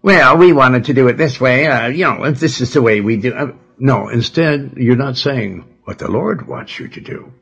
Well, 0.00 0.38
we 0.38 0.54
wanted 0.54 0.86
to 0.86 0.94
do 0.94 1.08
it 1.08 1.18
this 1.18 1.38
way. 1.38 1.66
Uh, 1.66 1.88
you 1.88 2.04
know, 2.04 2.30
this 2.30 2.62
is 2.62 2.72
the 2.72 2.80
way 2.80 3.02
we 3.02 3.18
do. 3.18 3.34
Uh, 3.34 3.52
no, 3.78 4.08
instead, 4.08 4.78
you're 4.78 4.96
not 4.96 5.18
saying 5.18 5.66
what 5.84 5.98
the 5.98 6.10
Lord 6.10 6.48
wants 6.48 6.78
you 6.78 6.88
to 6.88 7.02
do. 7.02 7.34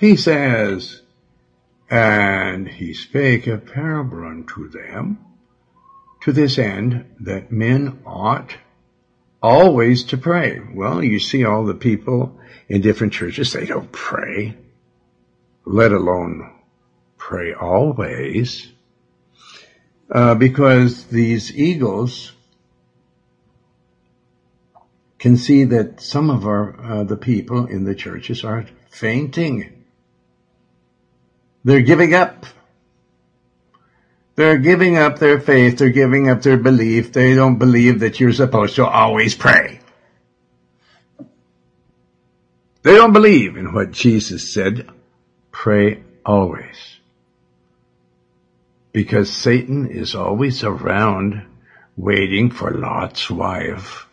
He 0.00 0.16
says, 0.16 1.02
and 1.90 2.66
he 2.66 2.94
spake 2.94 3.46
a 3.46 3.58
parable 3.58 4.24
unto 4.24 4.70
them, 4.70 5.18
to 6.22 6.32
this 6.32 6.58
end 6.58 7.14
that 7.20 7.52
men 7.52 8.00
ought 8.06 8.56
always 9.42 10.04
to 10.04 10.16
pray. 10.16 10.60
Well, 10.72 11.02
you 11.02 11.18
see 11.18 11.44
all 11.44 11.64
the 11.64 11.74
people 11.74 12.38
in 12.68 12.80
different 12.80 13.12
churches, 13.12 13.52
they 13.52 13.66
don't 13.66 13.90
pray, 13.90 14.56
let 15.64 15.92
alone 15.92 16.52
pray 17.18 17.52
always, 17.52 18.70
uh, 20.10 20.34
because 20.34 21.04
these 21.04 21.56
eagles 21.56 22.32
can 25.18 25.36
see 25.36 25.64
that 25.64 26.00
some 26.00 26.30
of 26.30 26.46
our 26.46 26.80
uh, 26.80 27.04
the 27.04 27.16
people 27.16 27.66
in 27.66 27.84
the 27.84 27.94
churches 27.94 28.44
are 28.44 28.66
fainting 28.90 29.82
they're 31.64 31.82
giving 31.82 32.14
up. 32.14 32.31
They're 34.34 34.58
giving 34.58 34.96
up 34.96 35.18
their 35.18 35.40
faith. 35.40 35.78
They're 35.78 35.90
giving 35.90 36.28
up 36.28 36.42
their 36.42 36.56
belief. 36.56 37.12
They 37.12 37.34
don't 37.34 37.58
believe 37.58 38.00
that 38.00 38.18
you're 38.18 38.32
supposed 38.32 38.76
to 38.76 38.86
always 38.86 39.34
pray. 39.34 39.80
They 42.82 42.96
don't 42.96 43.12
believe 43.12 43.56
in 43.56 43.72
what 43.72 43.92
Jesus 43.92 44.52
said. 44.52 44.88
Pray 45.50 46.02
always. 46.24 46.98
Because 48.92 49.30
Satan 49.30 49.88
is 49.88 50.14
always 50.14 50.64
around 50.64 51.46
waiting 51.96 52.50
for 52.50 52.70
Lot's 52.70 53.30
wife 53.30 54.08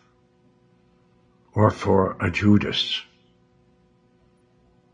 or 1.54 1.70
for 1.70 2.16
a 2.20 2.30
Judas. 2.30 3.02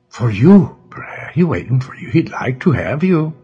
For 0.09 0.31
you. 0.31 0.77
He 1.35 1.45
waiting 1.45 1.81
for 1.81 1.95
you. 1.95 2.09
He'd 2.09 2.31
like 2.31 2.61
to 2.61 2.73
have 2.73 3.05
you. 3.05 3.35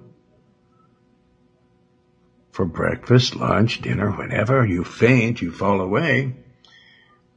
For 2.52 2.66
breakfast, 2.66 3.34
lunch, 3.34 3.80
dinner, 3.80 4.10
whenever 4.10 4.64
you 4.64 4.84
faint, 4.84 5.40
you 5.40 5.50
fall 5.50 5.80
away. 5.80 6.34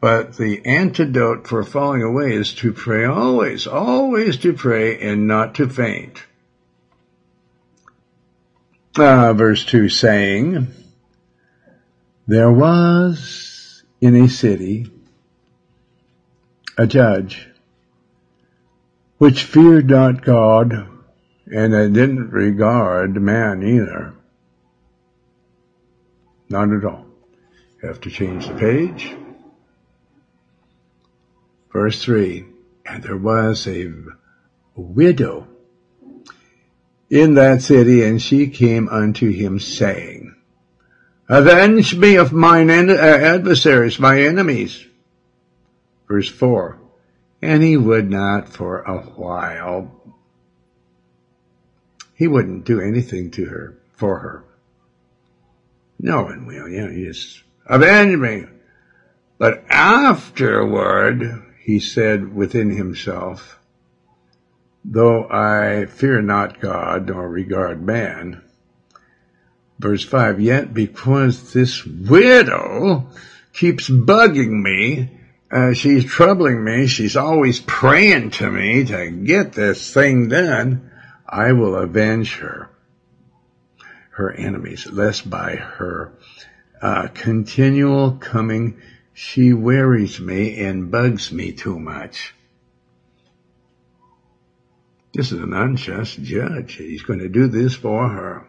But 0.01 0.36
the 0.36 0.63
antidote 0.65 1.47
for 1.47 1.63
falling 1.63 2.04
away 2.04 2.34
is 2.34 2.54
to 2.56 2.73
pray 2.73 3.06
always, 3.06 3.65
always 3.65 4.38
to 4.39 4.51
pray 4.51 4.99
and 4.99 5.25
not 5.25 5.56
to 5.56 5.69
faint. 5.69 6.21
Uh, 8.97 9.34
verse 9.34 9.65
2 9.65 9.88
saying, 9.88 10.67
There 12.28 12.51
was 12.51 13.84
in 14.01 14.15
a 14.15 14.28
city 14.28 14.91
a 16.78 16.86
judge 16.86 17.47
which 19.17 19.45
feared 19.45 19.89
not 19.89 20.25
God, 20.25 20.89
and 21.49 21.93
didn't 21.93 22.32
regard 22.32 23.21
man 23.21 23.63
either. 23.63 24.14
Not 26.50 26.72
at 26.72 26.86
all. 26.86 27.06
You 27.82 27.90
have 27.90 28.02
to 28.02 28.10
change 28.10 28.48
the 28.48 28.56
page. 28.56 29.16
Verse 31.72 32.04
3 32.04 32.46
And 32.86 33.04
there 33.04 33.18
was 33.18 33.68
a 33.68 33.92
widow 34.76 35.48
in 37.10 37.36
that 37.36 37.62
city, 37.62 38.04
and 38.04 38.22
she 38.22 38.48
came 38.48 38.90
unto 38.90 39.32
him, 39.32 39.60
saying, 39.60 40.36
Avenge 41.28 41.96
me 41.96 42.16
of 42.16 42.34
mine 42.34 42.70
uh, 42.70 42.94
adversaries, 42.94 44.00
my 44.00 44.22
enemies. 44.22 44.86
Verse 46.08 46.30
4 46.30 46.80
and 47.46 47.62
he 47.62 47.78
would 47.78 48.10
not 48.10 48.50
for 48.50 48.82
a 48.82 48.98
while. 48.98 49.92
He 52.16 52.28
wouldn't 52.28 52.66
do 52.66 52.80
anything 52.80 53.30
to 53.32 53.46
her, 53.46 53.78
for 53.94 54.20
her. 54.20 54.45
No 56.06 56.22
one 56.22 56.46
will, 56.46 56.70
you 56.70 56.82
know, 56.82 56.91
he 56.91 57.06
just, 57.06 57.41
avenge 57.65 58.15
me. 58.15 58.44
But 59.39 59.63
afterward, 59.72 61.44
he 61.63 61.80
said 61.80 62.36
within 62.36 62.70
himself, 62.70 63.60
though 64.84 65.28
I 65.28 65.88
fear 65.88 66.22
not 66.22 66.62
God 66.62 67.08
nor 67.08 67.28
regard 67.28 67.82
man, 67.82 68.44
verse 69.80 70.04
5, 70.04 70.39
yet 70.39 70.76
because 70.76 71.54
this 71.54 71.84
widow 71.84 73.10
keeps 73.52 73.89
bugging 73.89 74.62
me, 74.62 75.10
uh, 75.50 75.74
she's 75.74 76.06
troubling 76.06 76.63
me. 76.63 76.86
She's 76.86 77.15
always 77.15 77.60
praying 77.62 78.30
to 78.32 78.52
me 78.52 78.86
to 78.86 79.10
get 79.10 79.54
this 79.54 79.91
thing 79.91 80.30
done. 80.30 80.91
I 81.28 81.54
will 81.54 81.76
avenge 81.76 82.36
her, 82.36 82.70
her 84.15 84.32
enemies, 84.32 84.88
lest 84.89 85.30
by 85.30 85.56
her 85.56 86.13
uh, 86.82 87.08
continual 87.13 88.13
coming 88.13 88.82
she 89.13 89.54
wearies 89.54 90.19
me 90.19 90.60
and 90.60 90.91
bugs 90.91 91.32
me 91.32 91.51
too 91.51 91.80
much. 91.80 92.34
This 95.13 95.32
is 95.32 95.39
an 95.39 95.54
unjust 95.54 96.21
judge. 96.21 96.75
He's 96.75 97.04
going 97.04 97.19
to 97.19 97.30
do 97.30 97.47
this 97.47 97.75
for 97.75 98.10
her 98.10 98.47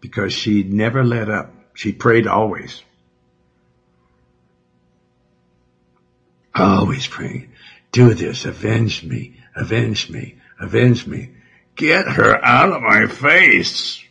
because 0.00 0.32
she 0.32 0.62
never 0.62 1.04
let 1.04 1.28
up. 1.28 1.52
She 1.74 1.92
prayed 1.92 2.26
always. 2.26 2.82
Always 6.54 7.06
praying, 7.06 7.50
do 7.92 8.14
this, 8.14 8.44
avenge 8.44 9.04
me, 9.04 9.40
avenge 9.54 10.08
me, 10.08 10.36
avenge 10.58 11.06
me. 11.06 11.30
Get 11.74 12.08
her 12.08 12.42
out 12.44 12.72
of 12.72 12.82
my 12.82 13.06
face. 13.06 14.02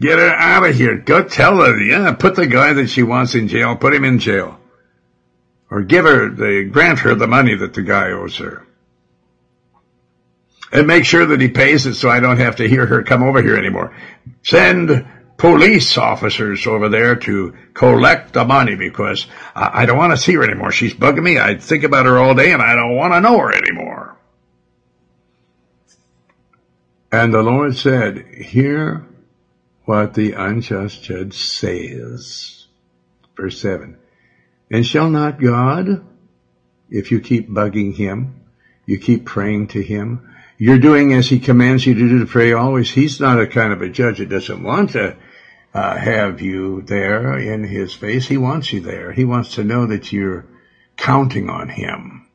Get 0.00 0.18
her 0.18 0.30
out 0.30 0.64
of 0.64 0.76
here. 0.76 0.96
Go 0.96 1.24
tell 1.24 1.56
her, 1.58 1.80
yeah, 1.80 2.12
put 2.12 2.36
the 2.36 2.46
guy 2.46 2.72
that 2.74 2.88
she 2.88 3.02
wants 3.02 3.34
in 3.34 3.48
jail, 3.48 3.76
put 3.76 3.94
him 3.94 4.04
in 4.04 4.18
jail. 4.18 4.58
Or 5.70 5.82
give 5.82 6.04
her, 6.04 6.30
the, 6.30 6.68
grant 6.70 7.00
her 7.00 7.14
the 7.14 7.26
money 7.26 7.54
that 7.54 7.74
the 7.74 7.82
guy 7.82 8.12
owes 8.12 8.36
her. 8.36 8.64
And 10.70 10.86
make 10.86 11.04
sure 11.04 11.26
that 11.26 11.40
he 11.40 11.48
pays 11.48 11.86
it 11.86 11.94
so 11.94 12.08
I 12.10 12.20
don't 12.20 12.38
have 12.38 12.56
to 12.56 12.68
hear 12.68 12.86
her 12.86 13.02
come 13.02 13.22
over 13.22 13.42
here 13.42 13.56
anymore. 13.56 13.96
Send 14.42 15.06
police 15.36 15.96
officers 15.96 16.66
over 16.66 16.88
there 16.88 17.16
to 17.16 17.56
collect 17.72 18.34
the 18.34 18.44
money 18.44 18.74
because 18.76 19.26
I, 19.54 19.82
I 19.82 19.86
don't 19.86 19.96
want 19.96 20.12
to 20.12 20.16
see 20.16 20.34
her 20.34 20.44
anymore. 20.44 20.70
She's 20.70 20.94
bugging 20.94 21.22
me. 21.22 21.38
I 21.38 21.56
think 21.56 21.84
about 21.84 22.06
her 22.06 22.18
all 22.18 22.34
day 22.34 22.52
and 22.52 22.62
I 22.62 22.74
don't 22.74 22.96
want 22.96 23.14
to 23.14 23.20
know 23.20 23.38
her 23.38 23.52
anymore. 23.52 24.16
And 27.10 27.32
the 27.32 27.42
Lord 27.42 27.74
said, 27.76 28.18
hear 28.18 29.07
what 29.88 30.12
the 30.12 30.32
unjust 30.32 31.02
judge 31.02 31.32
says. 31.32 32.66
Verse 33.34 33.58
7. 33.58 33.96
And 34.70 34.84
shall 34.84 35.08
not 35.08 35.40
God, 35.40 36.04
if 36.90 37.10
you 37.10 37.20
keep 37.20 37.48
bugging 37.48 37.94
him, 37.94 38.44
you 38.84 38.98
keep 38.98 39.24
praying 39.24 39.68
to 39.68 39.82
him, 39.82 40.28
you're 40.58 40.78
doing 40.78 41.14
as 41.14 41.26
he 41.26 41.38
commands 41.38 41.86
you 41.86 41.94
to 41.94 42.00
do 42.06 42.18
to 42.18 42.26
pray 42.26 42.52
always. 42.52 42.90
He's 42.90 43.18
not 43.18 43.40
a 43.40 43.46
kind 43.46 43.72
of 43.72 43.80
a 43.80 43.88
judge 43.88 44.18
that 44.18 44.28
doesn't 44.28 44.62
want 44.62 44.90
to 44.90 45.16
uh, 45.72 45.96
have 45.96 46.42
you 46.42 46.82
there 46.82 47.38
in 47.38 47.64
his 47.64 47.94
face. 47.94 48.28
He 48.28 48.36
wants 48.36 48.70
you 48.70 48.80
there. 48.80 49.12
He 49.12 49.24
wants 49.24 49.54
to 49.54 49.64
know 49.64 49.86
that 49.86 50.12
you're 50.12 50.44
counting 50.98 51.48
on 51.48 51.70
him, 51.70 52.26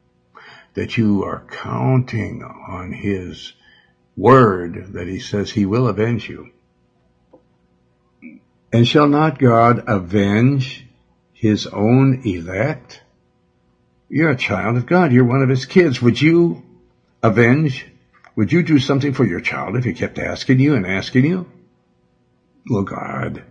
that 0.74 0.97
you 0.97 1.24
are 1.24 1.45
counting 1.51 2.41
on 2.41 2.93
his 2.93 3.54
word 4.18 4.93
that 4.93 5.08
he 5.08 5.20
says 5.20 5.51
he 5.51 5.68
will 5.68 5.88
avenge 5.88 6.28
you. 6.28 6.53
And 8.74 8.88
shall 8.88 9.07
not 9.07 9.38
God 9.38 9.84
avenge 9.88 10.88
his 11.32 11.67
own 11.67 12.24
elect? 12.26 13.03
You're 14.09 14.32
a 14.32 14.36
child 14.36 14.78
of 14.78 14.88
God. 14.88 15.13
You're 15.13 15.26
one 15.26 15.43
of 15.43 15.49
his 15.49 15.67
kids. 15.67 16.01
Would 16.01 16.19
you 16.19 16.63
avenge 17.21 17.86
Would 18.36 18.51
you 18.51 18.63
do 18.63 18.80
something 18.80 19.13
for 19.13 19.26
your 19.26 19.41
child 19.41 19.76
if 19.76 19.84
he 19.84 19.93
kept 19.93 20.17
asking 20.17 20.59
you 20.59 20.74
and 20.74 20.88
asking 20.88 21.26
you? 21.26 21.45
Well, 22.67 22.82
God, 22.82 23.43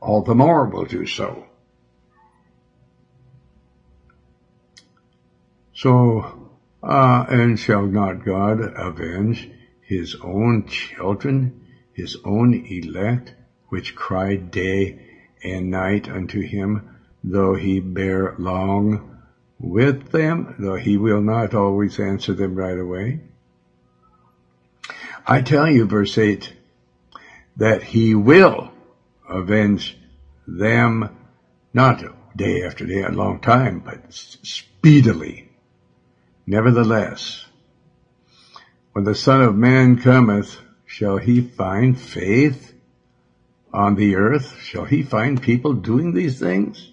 all 0.00 0.22
the 0.22 0.34
more 0.34 0.64
will 0.66 0.86
do 0.86 1.04
so. 1.04 1.44
So, 5.74 6.50
uh, 6.82 7.26
and 7.28 7.58
shall 7.58 7.84
not 7.84 8.24
God 8.24 8.60
avenge 8.60 9.50
his 9.82 10.16
own 10.22 10.66
children, 10.66 11.66
his 11.92 12.16
own 12.24 12.54
elect, 12.54 13.34
which 13.72 13.94
cry 13.94 14.36
day 14.36 14.98
and 15.42 15.70
night 15.70 16.06
unto 16.06 16.42
him, 16.42 16.90
though 17.24 17.54
he 17.54 17.80
bear 17.80 18.34
long 18.36 19.18
with 19.58 20.10
them, 20.10 20.54
though 20.58 20.76
he 20.76 20.98
will 20.98 21.22
not 21.22 21.54
always 21.54 21.98
answer 21.98 22.34
them 22.34 22.54
right 22.54 22.78
away? 22.78 23.18
I 25.26 25.40
tell 25.40 25.70
you, 25.70 25.86
verse 25.86 26.18
8, 26.18 26.52
that 27.56 27.82
he 27.82 28.14
will 28.14 28.70
avenge 29.26 29.96
them, 30.46 31.08
not 31.72 32.02
day 32.36 32.64
after 32.64 32.84
day, 32.84 33.00
a 33.00 33.08
long 33.08 33.40
time, 33.40 33.78
but 33.78 34.04
speedily. 34.12 35.48
Nevertheless, 36.46 37.46
when 38.92 39.04
the 39.04 39.14
Son 39.14 39.40
of 39.40 39.56
Man 39.56 39.96
cometh, 39.96 40.60
shall 40.84 41.16
he 41.16 41.40
find 41.40 41.98
faith 41.98 42.71
on 43.72 43.94
the 43.94 44.16
earth? 44.16 44.58
Shall 44.62 44.84
he 44.84 45.02
find 45.02 45.40
people 45.40 45.72
doing 45.72 46.12
these 46.12 46.38
things? 46.38 46.90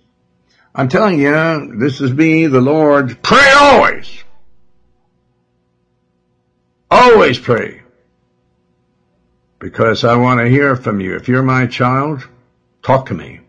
I'm 0.73 0.89
telling 0.89 1.19
you, 1.19 1.77
this 1.77 1.99
is 2.01 2.13
me, 2.13 2.47
the 2.47 2.61
Lord. 2.61 3.21
Pray 3.21 3.51
always. 3.55 4.23
Always 6.91 7.37
pray 7.37 7.81
because 9.59 10.03
I 10.03 10.15
want 10.15 10.39
to 10.39 10.49
hear 10.49 10.75
from 10.75 10.99
you. 11.01 11.15
If 11.15 11.27
you're 11.27 11.43
my 11.43 11.67
child, 11.67 12.27
talk 12.81 13.07
to 13.07 13.13
me 13.13 13.41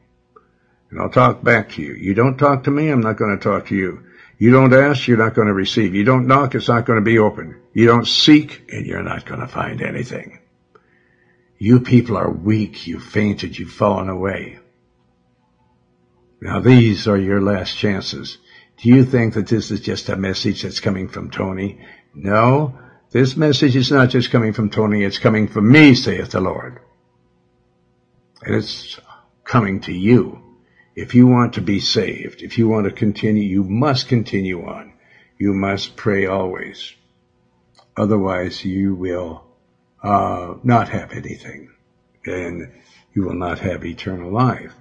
and 0.91 1.01
I'll 1.01 1.11
talk 1.11 1.43
back 1.43 1.71
to 1.71 1.83
you. 1.83 1.95
You 1.95 2.15
don't 2.15 2.37
talk 2.37 2.65
to 2.65 2.71
me, 2.71 2.89
I'm 2.89 3.01
not 3.01 3.17
going 3.17 3.37
to 3.37 3.43
talk 3.43 3.69
to 3.69 3.77
you. 3.77 4.05
You 4.39 4.51
don't 4.51 4.73
ask, 4.73 5.07
you're 5.07 5.19
not 5.19 5.35
going 5.35 5.49
to 5.49 5.55
receive. 5.55 5.95
You 5.95 6.05
don't 6.05 6.27
knock, 6.27 6.55
it's 6.55 6.69
not 6.69 6.87
going 6.87 6.99
to 6.99 7.05
be 7.05 7.19
open. 7.19 7.61
You 7.73 7.87
don't 7.87 8.07
seek, 8.07 8.65
and 8.73 8.87
you're 8.87 9.03
not 9.03 9.25
going 9.25 9.41
to 9.41 9.47
find 9.47 9.83
anything. 9.83 10.41
You 11.63 11.81
people 11.81 12.17
are 12.17 12.33
weak, 12.33 12.87
You've 12.87 13.05
fainted, 13.05 13.59
you've 13.59 13.71
fallen 13.71 14.09
away. 14.09 14.61
Now 16.41 16.61
these 16.61 17.07
are 17.07 17.19
your 17.19 17.43
last 17.43 17.77
chances. 17.77 18.39
Do 18.79 18.89
you 18.89 19.05
think 19.05 19.35
that 19.35 19.47
this 19.47 19.71
is 19.71 19.81
just 19.81 20.09
a 20.09 20.17
message 20.17 20.63
that's 20.63 20.81
coming 20.81 21.09
from 21.09 21.31
Tony? 21.31 21.87
No, 22.15 22.79
this 23.11 23.37
message 23.37 23.77
is 23.77 23.91
not 23.91 24.09
just 24.09 24.31
coming 24.31 24.55
from 24.55 24.71
Tony, 24.71 25.05
it's 25.05 25.19
coming 25.19 25.49
from 25.49 25.71
me, 25.71 25.95
saith 25.95 26.31
the 26.31 26.41
Lord. 26.41 26.81
And 28.41 28.55
it's 28.55 28.99
coming 29.45 29.81
to 29.83 29.93
you. 29.93 30.43
If 30.97 31.15
you 31.15 31.27
want 31.27 31.55
to 31.55 31.61
be 31.61 31.79
saved, 31.79 32.41
if 32.41 32.57
you 32.57 32.69
want 32.69 32.87
to 32.87 32.91
continue, 32.91 33.43
you 33.43 33.65
must 33.65 34.09
continue 34.09 34.67
on. 34.67 34.95
You 35.37 35.53
must 35.53 35.95
pray 35.95 36.25
always. 36.25 36.95
Otherwise 37.99 38.65
you 38.65 38.95
will 38.95 39.50
uh, 40.03 40.55
not 40.63 40.89
have 40.89 41.13
anything 41.13 41.71
and 42.27 42.73
you 43.15 43.25
will 43.25 43.35
not 43.35 43.59
have 43.61 43.85
eternal 43.85 44.31
life. 44.31 44.75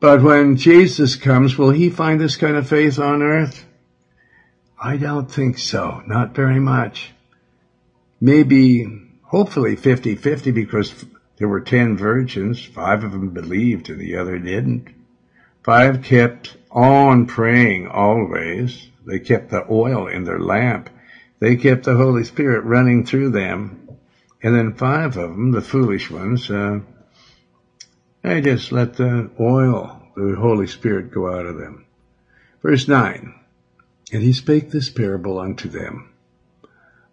But 0.00 0.22
when 0.22 0.56
Jesus 0.56 1.16
comes, 1.16 1.58
will 1.58 1.70
he 1.70 1.90
find 1.90 2.20
this 2.20 2.36
kind 2.36 2.56
of 2.56 2.68
faith 2.68 2.98
on 2.98 3.22
earth? 3.22 3.66
I 4.82 4.96
don't 4.96 5.30
think 5.30 5.58
so. 5.58 6.02
Not 6.06 6.34
very 6.34 6.58
much. 6.58 7.12
Maybe, 8.18 8.86
hopefully 9.22 9.76
50-50 9.76 10.54
because 10.54 11.04
there 11.36 11.48
were 11.48 11.60
10 11.60 11.98
virgins. 11.98 12.64
Five 12.64 13.04
of 13.04 13.12
them 13.12 13.30
believed 13.30 13.90
and 13.90 14.00
the 14.00 14.16
other 14.16 14.38
didn't. 14.38 14.88
Five 15.62 16.02
kept 16.02 16.56
on 16.70 17.26
praying 17.26 17.88
always. 17.88 18.88
They 19.06 19.18
kept 19.18 19.50
the 19.50 19.66
oil 19.70 20.06
in 20.06 20.24
their 20.24 20.40
lamp. 20.40 20.88
They 21.40 21.56
kept 21.56 21.84
the 21.84 21.96
Holy 21.96 22.24
Spirit 22.24 22.64
running 22.64 23.04
through 23.04 23.30
them. 23.30 23.88
And 24.42 24.54
then 24.54 24.74
five 24.74 25.16
of 25.16 25.30
them, 25.30 25.50
the 25.50 25.60
foolish 25.60 26.10
ones, 26.10 26.50
uh, 26.50 26.80
they 28.22 28.40
just 28.40 28.72
let 28.72 28.94
the 28.94 29.30
oil, 29.40 30.02
the 30.16 30.36
Holy 30.36 30.66
Spirit 30.66 31.10
go 31.10 31.34
out 31.34 31.46
of 31.46 31.58
them. 31.58 31.86
Verse 32.62 32.86
9. 32.86 33.34
And 34.12 34.22
he 34.22 34.32
spake 34.32 34.70
this 34.70 34.90
parable 34.90 35.38
unto 35.38 35.68
them, 35.68 36.10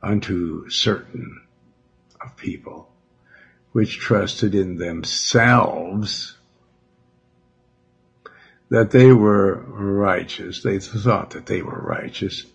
unto 0.01 0.69
certain 0.69 1.41
of 2.21 2.35
people, 2.35 2.89
which 3.71 3.99
trusted 3.99 4.55
in 4.55 4.77
themselves 4.77 6.37
that 8.69 8.91
they 8.91 9.13
were 9.13 9.55
righteous. 9.55 10.63
They 10.63 10.79
thought 10.79 11.31
that 11.31 11.45
they 11.45 11.61
were 11.61 11.79
righteous 11.81 12.45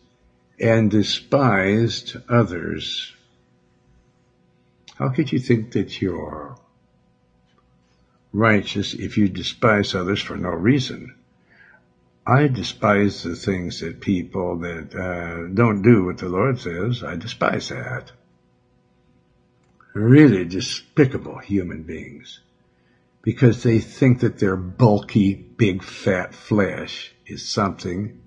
and 0.63 0.93
despised 0.93 2.17
others. 2.29 3.13
How 4.95 5.09
could 5.09 5.33
you 5.33 5.41
think 5.41 5.73
that 5.73 6.01
you're 6.01 6.57
righteous 8.33 8.95
if 8.95 9.19
you 9.19 9.29
despise 9.29 9.95
others 9.95 10.23
for 10.23 10.37
no 10.37 10.51
reason? 10.51 11.17
I 12.25 12.47
despise 12.47 13.25
the 13.25 13.35
things 13.35 13.81
that 13.81 14.01
people 14.01 14.59
that 14.61 14.95
uh, 14.95 15.53
don't 15.53 15.83
do 15.83 16.05
what 16.05 16.19
the 16.19 16.29
Lord 16.29 16.61
says. 16.61 17.03
I 17.03 17.17
despise 17.17 17.71
that. 17.71 18.13
Really 19.95 20.45
despicable 20.45 21.39
human 21.39 21.83
beings. 21.83 22.39
Because 23.23 23.65
they 23.65 23.81
think 23.81 24.21
that 24.21 24.39
their 24.39 24.57
bulky, 24.57 25.35
big, 25.35 25.83
fat 25.83 26.35
flesh 26.35 27.13
is 27.27 27.49
something 27.49 28.22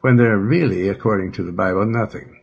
when 0.00 0.16
they're 0.16 0.38
really, 0.38 0.88
according 0.88 1.32
to 1.32 1.42
the 1.42 1.52
Bible, 1.52 1.84
nothing. 1.84 2.40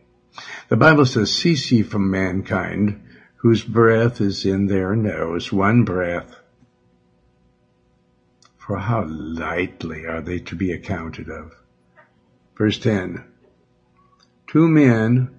The 0.68 0.76
Bible 0.76 1.06
says, 1.06 1.34
cease 1.34 1.70
ye 1.72 1.82
from 1.82 2.10
mankind, 2.10 3.02
whose 3.36 3.64
breath 3.64 4.20
is 4.20 4.44
in 4.44 4.66
their 4.66 4.94
nose, 4.94 5.52
one 5.52 5.84
breath, 5.84 6.36
for 8.56 8.78
how 8.78 9.04
lightly 9.08 10.06
are 10.06 10.20
they 10.20 10.38
to 10.40 10.54
be 10.54 10.72
accounted 10.72 11.28
of. 11.28 11.52
Verse 12.56 12.78
10 12.78 13.24
Two 14.46 14.68
men 14.68 15.30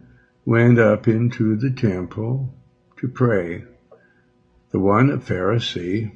went 0.45 0.80
up 0.80 1.07
into 1.07 1.55
the 1.55 1.70
temple 1.70 2.53
to 2.97 3.07
pray, 3.07 3.63
the 4.72 4.80
one 4.80 5.09
a 5.09 5.17
Pharisee 5.17 6.11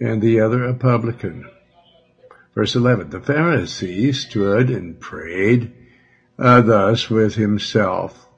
and 0.00 0.20
the 0.22 0.40
other 0.40 0.64
a 0.64 0.74
publican. 0.74 1.48
Verse 2.54 2.74
11 2.76 3.10
The 3.10 3.20
Pharisee 3.20 4.14
stood 4.14 4.70
and 4.70 5.00
prayed 5.00 5.72
uh, 6.38 6.60
thus 6.60 7.08
with 7.08 7.34
himself 7.34 8.28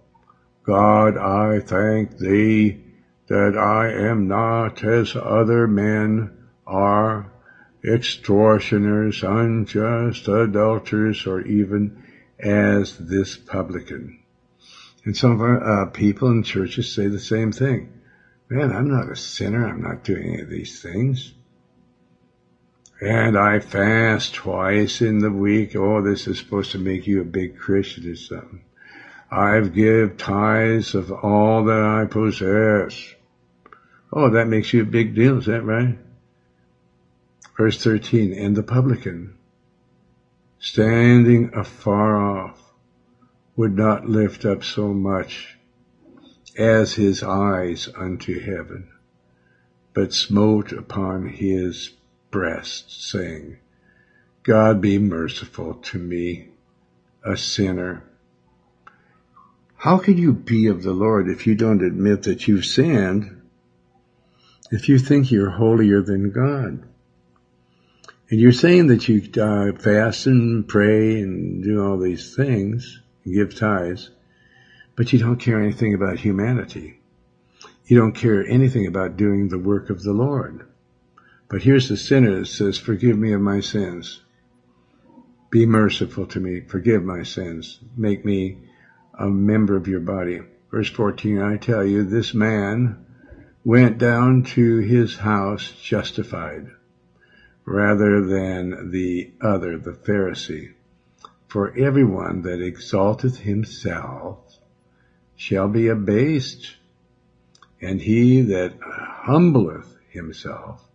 God, 0.65 1.19
I 1.19 1.61
thank 1.61 2.19
thee 2.19 2.81
that 3.29 3.57
I 3.57 3.91
am 3.91 4.29
not 4.29 4.83
as 4.85 5.17
other 5.17 5.67
men 5.67 6.37
are 6.67 7.33
extortioners, 7.85 9.23
unjust, 9.23 10.29
adulterers, 10.29 11.27
or 11.27 11.43
even 11.43 12.03
as 12.39 12.97
this 12.97 13.37
publican. 13.37 14.21
And 15.05 15.17
some 15.17 15.33
of 15.33 15.41
our 15.41 15.83
uh, 15.83 15.87
people 15.91 16.31
in 16.31 16.43
churches 16.43 16.95
say 16.95 17.09
the 17.09 17.19
same 17.19 17.53
thing. 17.53 17.93
Man, 18.49 18.73
I'm 18.73 18.89
not 18.89 19.11
a 19.11 19.17
sinner. 19.17 19.67
I'm 19.67 19.83
not 19.83 20.05
doing 20.05 20.23
any 20.23 20.43
of 20.43 20.49
these 20.49 20.81
things. 20.81 21.35
And 23.05 23.37
I 23.37 23.61
fast 23.61 24.33
twice 24.33 25.03
in 25.03 25.19
the 25.19 25.31
week. 25.31 25.77
Oh, 25.77 26.01
this 26.01 26.27
is 26.27 26.39
supposed 26.39 26.73
to 26.73 26.79
make 26.79 27.07
you 27.07 27.21
a 27.21 27.25
big 27.27 27.59
Christian 27.59 28.11
or 28.11 28.17
something. 28.17 28.65
I've 29.31 29.75
give 29.75 30.17
tithes 30.17 30.95
of 30.95 31.13
all 31.13 31.65
that 31.65 31.83
I 31.83 32.07
possess. 32.07 33.15
Oh, 34.11 34.31
that 34.31 34.49
makes 34.49 34.73
you 34.73 34.81
a 34.81 34.87
big 34.87 35.15
deal. 35.15 35.37
Is 35.37 35.45
that 35.47 35.65
right? 35.65 35.99
Verse 37.59 37.85
13, 37.85 38.33
and 38.33 38.57
the 38.57 38.63
publican, 38.63 39.37
standing 40.59 41.53
afar 41.53 42.17
off, 42.17 42.73
would 43.55 43.77
not 43.77 44.09
lift 44.09 44.47
up 44.47 44.65
so 44.65 44.95
much 44.95 45.59
as 46.57 46.95
his 46.95 47.23
eyes 47.23 47.87
unto 47.95 48.41
heaven, 48.41 48.89
but 49.93 50.15
smote 50.15 50.73
upon 50.73 51.29
his 51.29 51.91
breast, 52.35 52.91
saying, 52.91 53.57
God 54.43 54.81
be 54.81 54.99
merciful 54.99 55.75
to 55.75 55.99
me, 56.01 56.49
a 57.25 57.37
sinner. 57.37 58.03
How 59.77 59.99
can 59.99 60.19
you 60.19 60.33
be 60.33 60.67
of 60.67 60.83
the 60.83 60.93
Lord 60.93 61.29
if 61.29 61.47
you 61.47 61.55
don't 61.55 61.85
admit 61.85 62.25
that 62.25 62.49
you've 62.49 62.65
sinned? 62.65 63.41
If 64.73 64.89
you 64.89 64.99
think 64.99 65.31
you're 65.31 65.51
holier 65.51 66.03
than 66.03 66.33
God? 66.33 66.83
And 68.29 68.41
you're 68.41 68.51
saying 68.51 68.89
that 68.89 69.07
you 69.07 69.23
uh, 69.41 69.71
fast 69.79 70.27
and 70.27 70.67
pray 70.67 71.21
and 71.21 71.63
do 71.63 71.85
all 71.85 71.99
these 71.99 72.35
things. 72.35 73.01
and 73.25 73.33
give 73.33 73.57
tithes, 73.57 74.11
but 74.97 75.13
you 75.13 75.21
don't 75.21 75.39
care 75.39 75.63
anything 75.63 75.95
about 75.95 76.19
humanity. 76.19 76.99
You 77.87 77.97
don't 77.97 78.17
care 78.17 78.45
anything 78.45 78.89
about 78.89 79.17
doing 79.17 79.51
the 79.51 79.59
work 79.61 79.89
of 79.89 80.03
the 80.03 80.13
Lord. 80.13 80.67
But 81.55 81.63
here's 81.63 81.89
the 81.89 81.97
sinner 81.97 82.41
that 82.41 82.47
says, 82.47 82.79
forgive 82.79 83.17
me 83.17 83.33
of 83.33 83.41
my 83.41 83.61
sins. 83.61 84.23
Be 85.51 85.67
merciful 85.67 86.27
to 86.27 86.41
me. 86.41 86.63
Forgive 86.63 87.05
my 87.05 87.23
sins. 87.23 87.79
Make 87.97 88.25
me 88.25 88.59
a 89.17 89.29
member 89.29 89.77
of 89.77 89.87
your 89.87 90.01
body. 90.01 90.41
Verse 90.73 90.91
14, 90.91 91.41
I 91.41 91.59
tell 91.59 91.85
you, 91.85 92.03
this 92.03 92.35
man 92.35 93.07
went 93.65 93.99
down 93.99 94.43
to 94.55 94.79
his 94.79 95.19
house 95.19 95.71
justified 95.81 96.73
rather 97.65 98.27
than 98.27 98.91
the 98.91 99.31
other, 99.41 99.79
the 99.79 99.93
Pharisee. 99.93 100.73
For 101.47 101.73
everyone 101.79 102.43
that 102.43 102.61
exalteth 102.61 103.39
himself 103.39 104.59
shall 105.37 105.69
be 105.69 105.87
abased, 105.87 106.75
and 107.81 108.01
he 108.01 108.41
that 108.41 108.73
humbleth 108.81 109.97
himself 110.09 110.91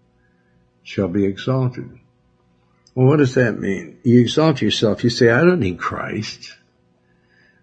shall 0.90 1.08
be 1.08 1.24
exalted. 1.24 1.88
Well, 2.96 3.06
what 3.06 3.18
does 3.18 3.36
that 3.36 3.60
mean? 3.60 4.00
You 4.04 4.22
exalt 4.22 4.60
yourself. 4.60 5.04
You 5.04 5.12
say, 5.12 5.30
I 5.30 5.44
don't 5.44 5.60
need 5.60 5.78
Christ. 5.78 6.56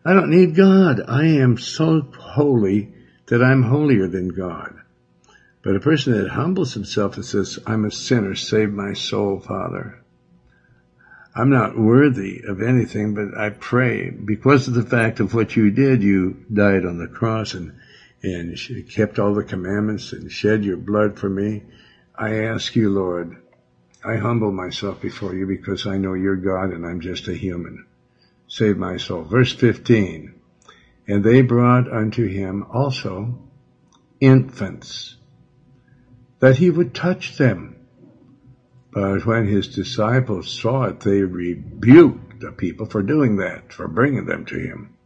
I 0.04 0.12
don't 0.12 0.30
need 0.30 0.54
God. 0.54 1.02
I 1.08 1.24
am 1.24 1.58
so 1.58 2.02
holy 2.16 2.92
that 3.26 3.42
I'm 3.42 3.64
holier 3.64 4.06
than 4.06 4.28
God. 4.28 4.76
But 5.64 5.74
a 5.74 5.80
person 5.80 6.12
that 6.12 6.30
humbles 6.30 6.74
himself 6.74 7.16
and 7.16 7.24
says, 7.24 7.58
I'm 7.66 7.84
a 7.84 7.90
sinner, 7.90 8.36
save 8.36 8.70
my 8.70 8.92
soul, 8.92 9.40
Father. 9.40 9.98
I'm 11.34 11.50
not 11.50 11.76
worthy 11.76 12.42
of 12.46 12.62
anything, 12.62 13.14
but 13.14 13.36
I 13.36 13.50
pray 13.50 14.10
because 14.10 14.68
of 14.68 14.74
the 14.74 14.84
fact 14.84 15.18
of 15.18 15.34
what 15.34 15.56
you 15.56 15.72
did, 15.72 16.00
you 16.00 16.44
died 16.52 16.86
on 16.86 16.98
the 16.98 17.08
cross 17.08 17.54
and, 17.54 17.74
and 18.22 18.56
kept 18.88 19.18
all 19.18 19.34
the 19.34 19.42
commandments 19.42 20.12
and 20.12 20.30
shed 20.30 20.64
your 20.64 20.76
blood 20.76 21.18
for 21.18 21.28
me. 21.28 21.64
I 22.18 22.44
ask 22.44 22.74
you, 22.74 22.90
Lord, 22.90 23.36
I 24.04 24.16
humble 24.16 24.52
myself 24.52 25.00
before 25.00 25.34
you 25.34 25.46
because 25.46 25.86
I 25.86 25.98
know 25.98 26.14
you're 26.14 26.36
God 26.36 26.70
and 26.70 26.86
I'm 26.86 27.00
just 27.00 27.28
a 27.28 27.34
human. 27.34 27.86
Save 28.48 28.78
my 28.78 28.96
soul. 28.96 29.24
Verse 29.24 29.52
15. 29.52 30.34
And 31.08 31.24
they 31.24 31.42
brought 31.42 31.92
unto 31.92 32.26
him 32.26 32.64
also 32.72 33.38
infants, 34.20 35.16
that 36.40 36.56
he 36.56 36.70
would 36.70 36.94
touch 36.94 37.36
them. 37.36 37.76
But 38.92 39.26
when 39.26 39.46
his 39.46 39.68
disciples 39.68 40.50
saw 40.50 40.84
it, 40.84 41.00
they 41.00 41.22
rebuked 41.22 42.40
the 42.40 42.52
people 42.52 42.86
for 42.86 43.02
doing 43.02 43.36
that, 43.36 43.72
for 43.72 43.88
bringing 43.88 44.24
them 44.24 44.46
to 44.46 44.58
him. 44.58 44.96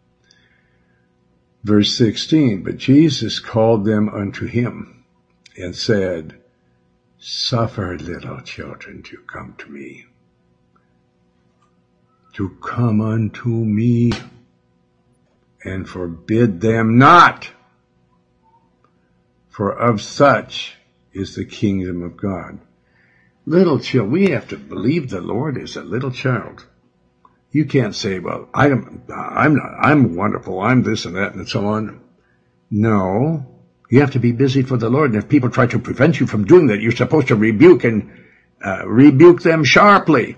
Verse 1.64 1.96
16, 1.96 2.62
but 2.62 2.78
Jesus 2.78 3.40
called 3.40 3.84
them 3.84 4.08
unto 4.08 4.46
him 4.46 5.04
and 5.56 5.74
said, 5.74 6.39
Suffer 7.22 7.98
little 7.98 8.40
children 8.40 9.02
to 9.02 9.18
come 9.18 9.54
to 9.58 9.68
me. 9.68 10.06
To 12.32 12.56
come 12.62 13.02
unto 13.02 13.50
me 13.50 14.12
and 15.62 15.86
forbid 15.86 16.62
them 16.62 16.96
not. 16.96 17.50
For 19.50 19.70
of 19.70 20.00
such 20.00 20.76
is 21.12 21.34
the 21.34 21.44
kingdom 21.44 22.02
of 22.02 22.16
God. 22.16 22.58
Little 23.44 23.78
child, 23.80 24.10
we 24.10 24.30
have 24.30 24.48
to 24.48 24.56
believe 24.56 25.10
the 25.10 25.20
Lord 25.20 25.58
is 25.58 25.76
a 25.76 25.82
little 25.82 26.10
child. 26.10 26.64
You 27.50 27.66
can't 27.66 27.94
say, 27.94 28.18
well, 28.18 28.48
I'm, 28.54 29.02
I'm 29.14 29.56
not, 29.56 29.74
I'm 29.78 30.14
wonderful, 30.16 30.60
I'm 30.60 30.84
this 30.84 31.04
and 31.04 31.16
that 31.16 31.34
and 31.34 31.46
so 31.46 31.66
on. 31.66 32.00
No, 32.70 33.49
you 33.90 34.00
have 34.00 34.12
to 34.12 34.20
be 34.20 34.30
busy 34.30 34.62
for 34.62 34.76
the 34.76 34.88
Lord. 34.88 35.12
And 35.12 35.22
if 35.22 35.28
people 35.28 35.50
try 35.50 35.66
to 35.66 35.78
prevent 35.80 36.20
you 36.20 36.26
from 36.26 36.44
doing 36.44 36.68
that, 36.68 36.80
you're 36.80 36.92
supposed 36.92 37.28
to 37.28 37.36
rebuke 37.36 37.82
and 37.82 38.10
uh, 38.64 38.86
rebuke 38.88 39.42
them 39.42 39.64
sharply. 39.64 40.36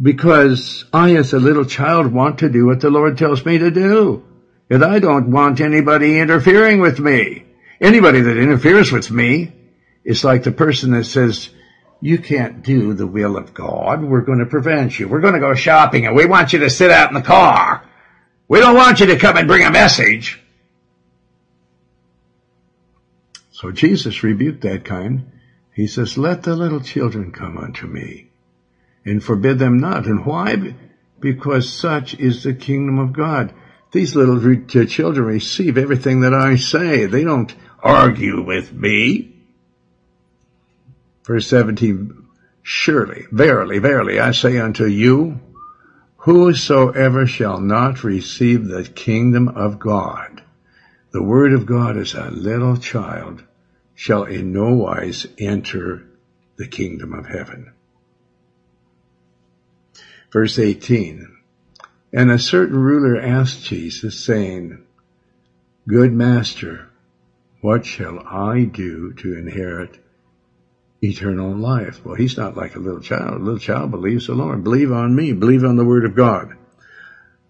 Because 0.00 0.84
I, 0.92 1.16
as 1.16 1.32
a 1.32 1.40
little 1.40 1.64
child, 1.64 2.12
want 2.12 2.38
to 2.38 2.48
do 2.48 2.66
what 2.66 2.80
the 2.80 2.90
Lord 2.90 3.18
tells 3.18 3.44
me 3.44 3.58
to 3.58 3.70
do. 3.70 4.24
And 4.70 4.84
I 4.84 5.00
don't 5.00 5.32
want 5.32 5.60
anybody 5.60 6.18
interfering 6.18 6.80
with 6.80 7.00
me. 7.00 7.46
Anybody 7.80 8.20
that 8.20 8.38
interferes 8.38 8.92
with 8.92 9.10
me 9.10 9.52
is 10.04 10.22
like 10.22 10.44
the 10.44 10.52
person 10.52 10.92
that 10.92 11.04
says, 11.04 11.50
you 12.00 12.18
can't 12.18 12.62
do 12.62 12.94
the 12.94 13.06
will 13.06 13.36
of 13.36 13.54
God. 13.54 14.02
We're 14.02 14.22
going 14.22 14.38
to 14.38 14.46
prevent 14.46 14.98
you. 14.98 15.08
We're 15.08 15.20
going 15.20 15.34
to 15.34 15.40
go 15.40 15.54
shopping 15.54 16.06
and 16.06 16.14
we 16.14 16.26
want 16.26 16.52
you 16.52 16.60
to 16.60 16.70
sit 16.70 16.90
out 16.90 17.10
in 17.10 17.14
the 17.14 17.22
car. 17.22 17.84
We 18.48 18.60
don't 18.60 18.76
want 18.76 19.00
you 19.00 19.06
to 19.06 19.18
come 19.18 19.36
and 19.36 19.48
bring 19.48 19.64
a 19.64 19.70
message. 19.70 20.41
So 23.62 23.70
Jesus 23.70 24.24
rebuked 24.24 24.62
that 24.62 24.84
kind. 24.84 25.30
He 25.72 25.86
says, 25.86 26.18
let 26.18 26.42
the 26.42 26.56
little 26.56 26.80
children 26.80 27.30
come 27.30 27.56
unto 27.56 27.86
me 27.86 28.26
and 29.04 29.22
forbid 29.22 29.60
them 29.60 29.78
not. 29.78 30.04
And 30.06 30.26
why? 30.26 30.74
Because 31.20 31.72
such 31.72 32.14
is 32.14 32.42
the 32.42 32.54
kingdom 32.54 32.98
of 32.98 33.12
God. 33.12 33.54
These 33.92 34.16
little 34.16 34.40
children 34.86 35.24
receive 35.24 35.78
everything 35.78 36.22
that 36.22 36.34
I 36.34 36.56
say. 36.56 37.06
They 37.06 37.22
don't 37.22 37.54
argue 37.80 38.42
with 38.42 38.72
me. 38.72 39.36
Verse 41.24 41.46
17, 41.46 42.26
surely, 42.64 43.26
verily, 43.30 43.78
verily, 43.78 44.18
I 44.18 44.32
say 44.32 44.58
unto 44.58 44.86
you, 44.86 45.38
whosoever 46.16 47.28
shall 47.28 47.60
not 47.60 48.02
receive 48.02 48.66
the 48.66 48.82
kingdom 48.82 49.46
of 49.46 49.78
God, 49.78 50.42
the 51.12 51.22
word 51.22 51.52
of 51.52 51.64
God 51.64 51.96
is 51.96 52.14
a 52.14 52.28
little 52.28 52.76
child, 52.76 53.44
shall 53.94 54.24
in 54.24 54.52
no 54.52 54.74
wise 54.74 55.26
enter 55.38 56.06
the 56.56 56.66
kingdom 56.66 57.12
of 57.12 57.26
heaven. 57.26 57.72
Verse 60.32 60.58
18, 60.58 61.36
and 62.12 62.30
a 62.30 62.38
certain 62.38 62.76
ruler 62.76 63.20
asked 63.20 63.64
Jesus, 63.64 64.22
saying, 64.22 64.84
Good 65.88 66.12
master, 66.12 66.88
what 67.60 67.86
shall 67.86 68.20
I 68.20 68.64
do 68.64 69.14
to 69.14 69.36
inherit 69.36 69.98
eternal 71.02 71.56
life? 71.56 72.04
Well, 72.04 72.14
he's 72.14 72.36
not 72.36 72.56
like 72.56 72.76
a 72.76 72.80
little 72.80 73.00
child. 73.00 73.40
A 73.40 73.44
little 73.44 73.58
child 73.58 73.90
believes 73.90 74.26
the 74.26 74.34
Lord. 74.34 74.62
Believe 74.62 74.92
on 74.92 75.14
me. 75.14 75.32
Believe 75.32 75.64
on 75.64 75.76
the 75.76 75.84
word 75.84 76.04
of 76.04 76.14
God. 76.14 76.56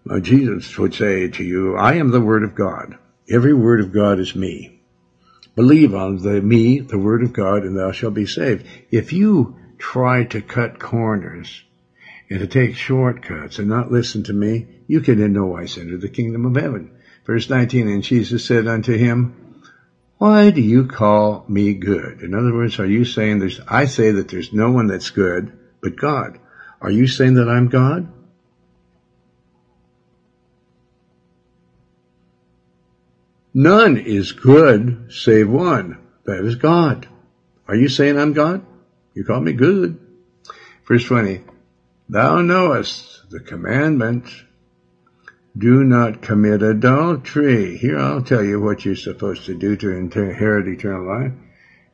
Now, 0.05 0.19
Jesus 0.19 0.77
would 0.77 0.93
say 0.93 1.27
to 1.29 1.43
you, 1.43 1.75
I 1.75 1.95
am 1.95 2.11
the 2.11 2.21
word 2.21 2.43
of 2.43 2.55
God. 2.55 2.97
Every 3.29 3.53
word 3.53 3.81
of 3.81 3.93
God 3.93 4.19
is 4.19 4.35
me. 4.35 4.72
Believe 5.55 5.93
on 5.93 6.17
the 6.17 6.41
me, 6.41 6.79
the 6.79 6.97
word 6.97 7.23
of 7.23 7.33
God, 7.33 7.63
and 7.63 7.77
thou 7.77 7.91
shalt 7.91 8.13
be 8.13 8.25
saved. 8.25 8.65
If 8.91 9.13
you 9.13 9.55
try 9.77 10.23
to 10.25 10.41
cut 10.41 10.79
corners 10.79 11.63
and 12.29 12.39
to 12.39 12.47
take 12.47 12.75
shortcuts 12.75 13.59
and 13.59 13.67
not 13.67 13.91
listen 13.91 14.23
to 14.23 14.33
me, 14.33 14.67
you 14.87 15.01
can 15.01 15.21
in 15.21 15.33
no 15.33 15.45
wise 15.45 15.77
enter 15.77 15.97
the 15.97 16.09
kingdom 16.09 16.45
of 16.45 16.55
heaven. 16.55 16.91
Verse 17.25 17.49
19, 17.49 17.87
and 17.87 18.03
Jesus 18.03 18.43
said 18.43 18.67
unto 18.67 18.97
him, 18.97 19.33
why 20.17 20.51
do 20.51 20.61
you 20.61 20.85
call 20.85 21.43
me 21.49 21.73
good? 21.73 22.21
In 22.21 22.33
other 22.33 22.53
words, 22.53 22.79
are 22.79 22.85
you 22.85 23.03
saying 23.03 23.39
there's, 23.39 23.59
I 23.67 23.85
say 23.85 24.11
that 24.11 24.29
there's 24.29 24.53
no 24.53 24.71
one 24.71 24.87
that's 24.87 25.09
good 25.09 25.51
but 25.81 25.97
God. 25.97 26.39
Are 26.81 26.91
you 26.91 27.07
saying 27.07 27.33
that 27.33 27.49
I'm 27.49 27.67
God? 27.67 28.07
None 33.53 33.97
is 33.97 34.31
good 34.31 35.11
save 35.11 35.49
one. 35.49 35.99
That 36.25 36.45
is 36.45 36.55
God. 36.55 37.07
Are 37.67 37.75
you 37.75 37.87
saying 37.87 38.17
I'm 38.17 38.33
God? 38.33 38.65
You 39.13 39.23
call 39.23 39.39
me 39.41 39.53
good. 39.53 39.99
Verse 40.87 41.05
20. 41.05 41.41
Thou 42.09 42.41
knowest 42.41 43.29
the 43.29 43.39
commandment. 43.39 44.25
Do 45.55 45.83
not 45.83 46.21
commit 46.21 46.63
adultery. 46.63 47.77
Here 47.77 47.99
I'll 47.99 48.23
tell 48.23 48.43
you 48.43 48.59
what 48.59 48.85
you're 48.85 48.95
supposed 48.95 49.45
to 49.45 49.53
do 49.53 49.75
to 49.77 49.91
inherit 49.91 50.67
eternal 50.67 51.05
life. 51.05 51.33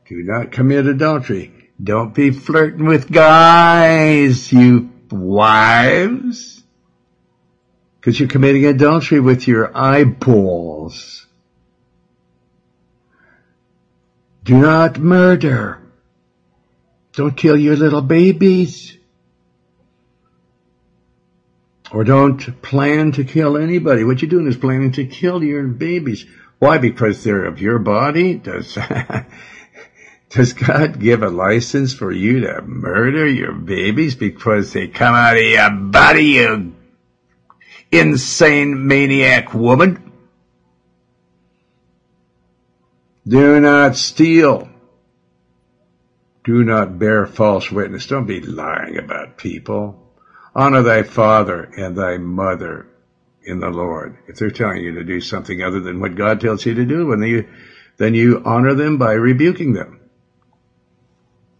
Do 0.08 0.22
not 0.22 0.52
commit 0.52 0.86
adultery. 0.86 1.52
Don't 1.82 2.14
be 2.14 2.30
flirting 2.30 2.86
with 2.86 3.12
guys, 3.12 4.52
you 4.52 4.90
wives. 5.10 6.62
Because 7.98 8.18
you're 8.18 8.28
committing 8.28 8.64
adultery 8.64 9.20
with 9.20 9.46
your 9.46 9.76
eyeballs. 9.76 11.26
Do 14.50 14.58
not 14.58 14.98
murder. 14.98 15.80
Don't 17.12 17.36
kill 17.36 17.56
your 17.56 17.76
little 17.76 18.02
babies. 18.02 18.98
Or 21.92 22.02
don't 22.02 22.60
plan 22.60 23.12
to 23.12 23.22
kill 23.22 23.56
anybody. 23.56 24.02
What 24.02 24.20
you're 24.20 24.28
doing 24.28 24.48
is 24.48 24.56
planning 24.56 24.90
to 24.94 25.06
kill 25.06 25.44
your 25.44 25.68
babies. 25.68 26.26
Why? 26.58 26.78
Because 26.78 27.22
they're 27.22 27.44
of 27.44 27.60
your 27.60 27.78
body? 27.78 28.34
Does, 28.38 28.76
does 30.30 30.52
God 30.52 30.98
give 30.98 31.22
a 31.22 31.30
license 31.30 31.94
for 31.94 32.10
you 32.10 32.40
to 32.40 32.60
murder 32.62 33.28
your 33.28 33.52
babies 33.52 34.16
because 34.16 34.72
they 34.72 34.88
come 34.88 35.14
out 35.14 35.36
of 35.36 35.44
your 35.44 35.70
body, 35.70 36.24
you 36.24 36.74
insane 37.92 38.88
maniac 38.88 39.54
woman. 39.54 40.09
Do 43.30 43.60
not 43.60 43.96
steal. 43.96 44.68
Do 46.42 46.64
not 46.64 46.98
bear 46.98 47.26
false 47.26 47.70
witness. 47.70 48.08
Don't 48.08 48.26
be 48.26 48.40
lying 48.40 48.98
about 48.98 49.36
people. 49.36 50.12
Honor 50.52 50.82
thy 50.82 51.04
father 51.04 51.62
and 51.62 51.96
thy 51.96 52.18
mother 52.18 52.88
in 53.44 53.60
the 53.60 53.70
Lord. 53.70 54.18
If 54.26 54.36
they're 54.36 54.50
telling 54.50 54.82
you 54.82 54.94
to 54.94 55.04
do 55.04 55.20
something 55.20 55.62
other 55.62 55.78
than 55.78 56.00
what 56.00 56.16
God 56.16 56.40
tells 56.40 56.66
you 56.66 56.74
to 56.74 56.84
do, 56.84 57.08
then 57.10 57.22
you, 57.22 57.48
then 57.98 58.14
you 58.14 58.42
honor 58.44 58.74
them 58.74 58.98
by 58.98 59.12
rebuking 59.12 59.74
them. 59.74 60.00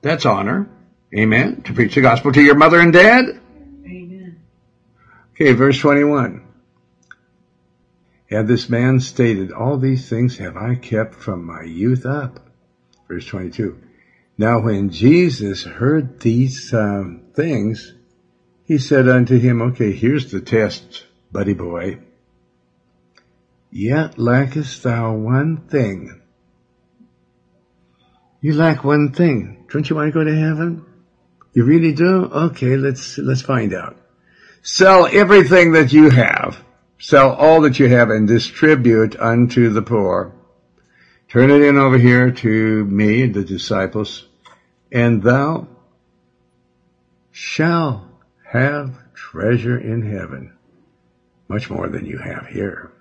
That's 0.03 0.27
honor. 0.27 0.69
Amen. 1.17 1.63
To 1.63 1.73
preach 1.73 1.95
the 1.95 2.01
gospel 2.01 2.33
to 2.33 2.43
your 2.43 2.57
mother 2.57 2.81
and 2.81 2.93
dad. 2.93 3.27
Amen. 3.85 4.41
Okay, 5.35 5.53
verse 5.53 5.79
21. 5.79 6.50
And 8.31 8.47
this 8.47 8.69
man 8.69 9.01
stated, 9.01 9.51
All 9.51 9.77
these 9.77 10.09
things 10.09 10.39
have 10.39 10.57
I 10.57 10.77
kept 10.77 11.15
from 11.15 11.45
my 11.45 11.63
youth 11.63 12.07
up. 12.07 12.49
Verse 13.09 13.27
22. 13.27 13.79
Now 14.39 14.61
when 14.61 14.91
Jesus 14.91 15.65
heard 15.65 16.21
these 16.21 16.73
um, 16.73 17.23
things, 17.35 17.93
he 18.65 18.79
said 18.79 19.09
unto 19.09 19.37
him, 19.39 19.61
Okay, 19.61 19.93
here's 19.93 20.31
the 20.31 20.41
test, 20.41 21.05
buddy 21.33 21.55
boy. 21.55 21.99
Yet 23.73 24.19
lackest 24.19 24.83
thou 24.83 25.15
one 25.15 25.69
thing. 25.69 26.21
You 28.41 28.55
lack 28.55 28.85
one 28.85 29.13
thing. 29.13 29.67
Don't 29.71 29.89
you 29.89 29.97
want 29.97 30.09
to 30.09 30.19
go 30.19 30.25
to 30.25 30.35
heaven? 30.35 30.87
You 31.53 31.65
really 31.65 31.93
do? 31.93 32.25
Okay, 32.25 32.77
let's, 32.77 33.19
let's 33.19 33.43
find 33.43 33.75
out. 33.75 33.97
Sell 34.63 35.07
everything 35.07 35.73
that 35.73 35.93
you 35.93 36.11
have. 36.11 36.63
Sell 37.01 37.33
all 37.33 37.63
that 37.63 37.79
you 37.81 37.89
have 37.89 38.11
and 38.11 38.29
distribute 38.29 39.19
unto 39.19 39.71
the 39.71 39.83
poor. 39.83 40.33
Turn 41.29 41.51
it 41.51 41.63
in 41.63 41.77
over 41.77 41.99
here 41.99 42.31
to 42.31 42.85
me, 42.85 43.27
the 43.27 43.45
disciples, 43.45 44.27
and 44.93 45.23
thou 45.23 45.67
shall 47.33 48.09
have 48.45 48.97
treasure 49.15 49.79
in 49.79 50.03
heaven, 50.03 50.53
much 51.49 51.69
more 51.71 51.89
than 51.89 52.07
you 52.07 52.19
have 52.19 52.47
here. 52.47 52.93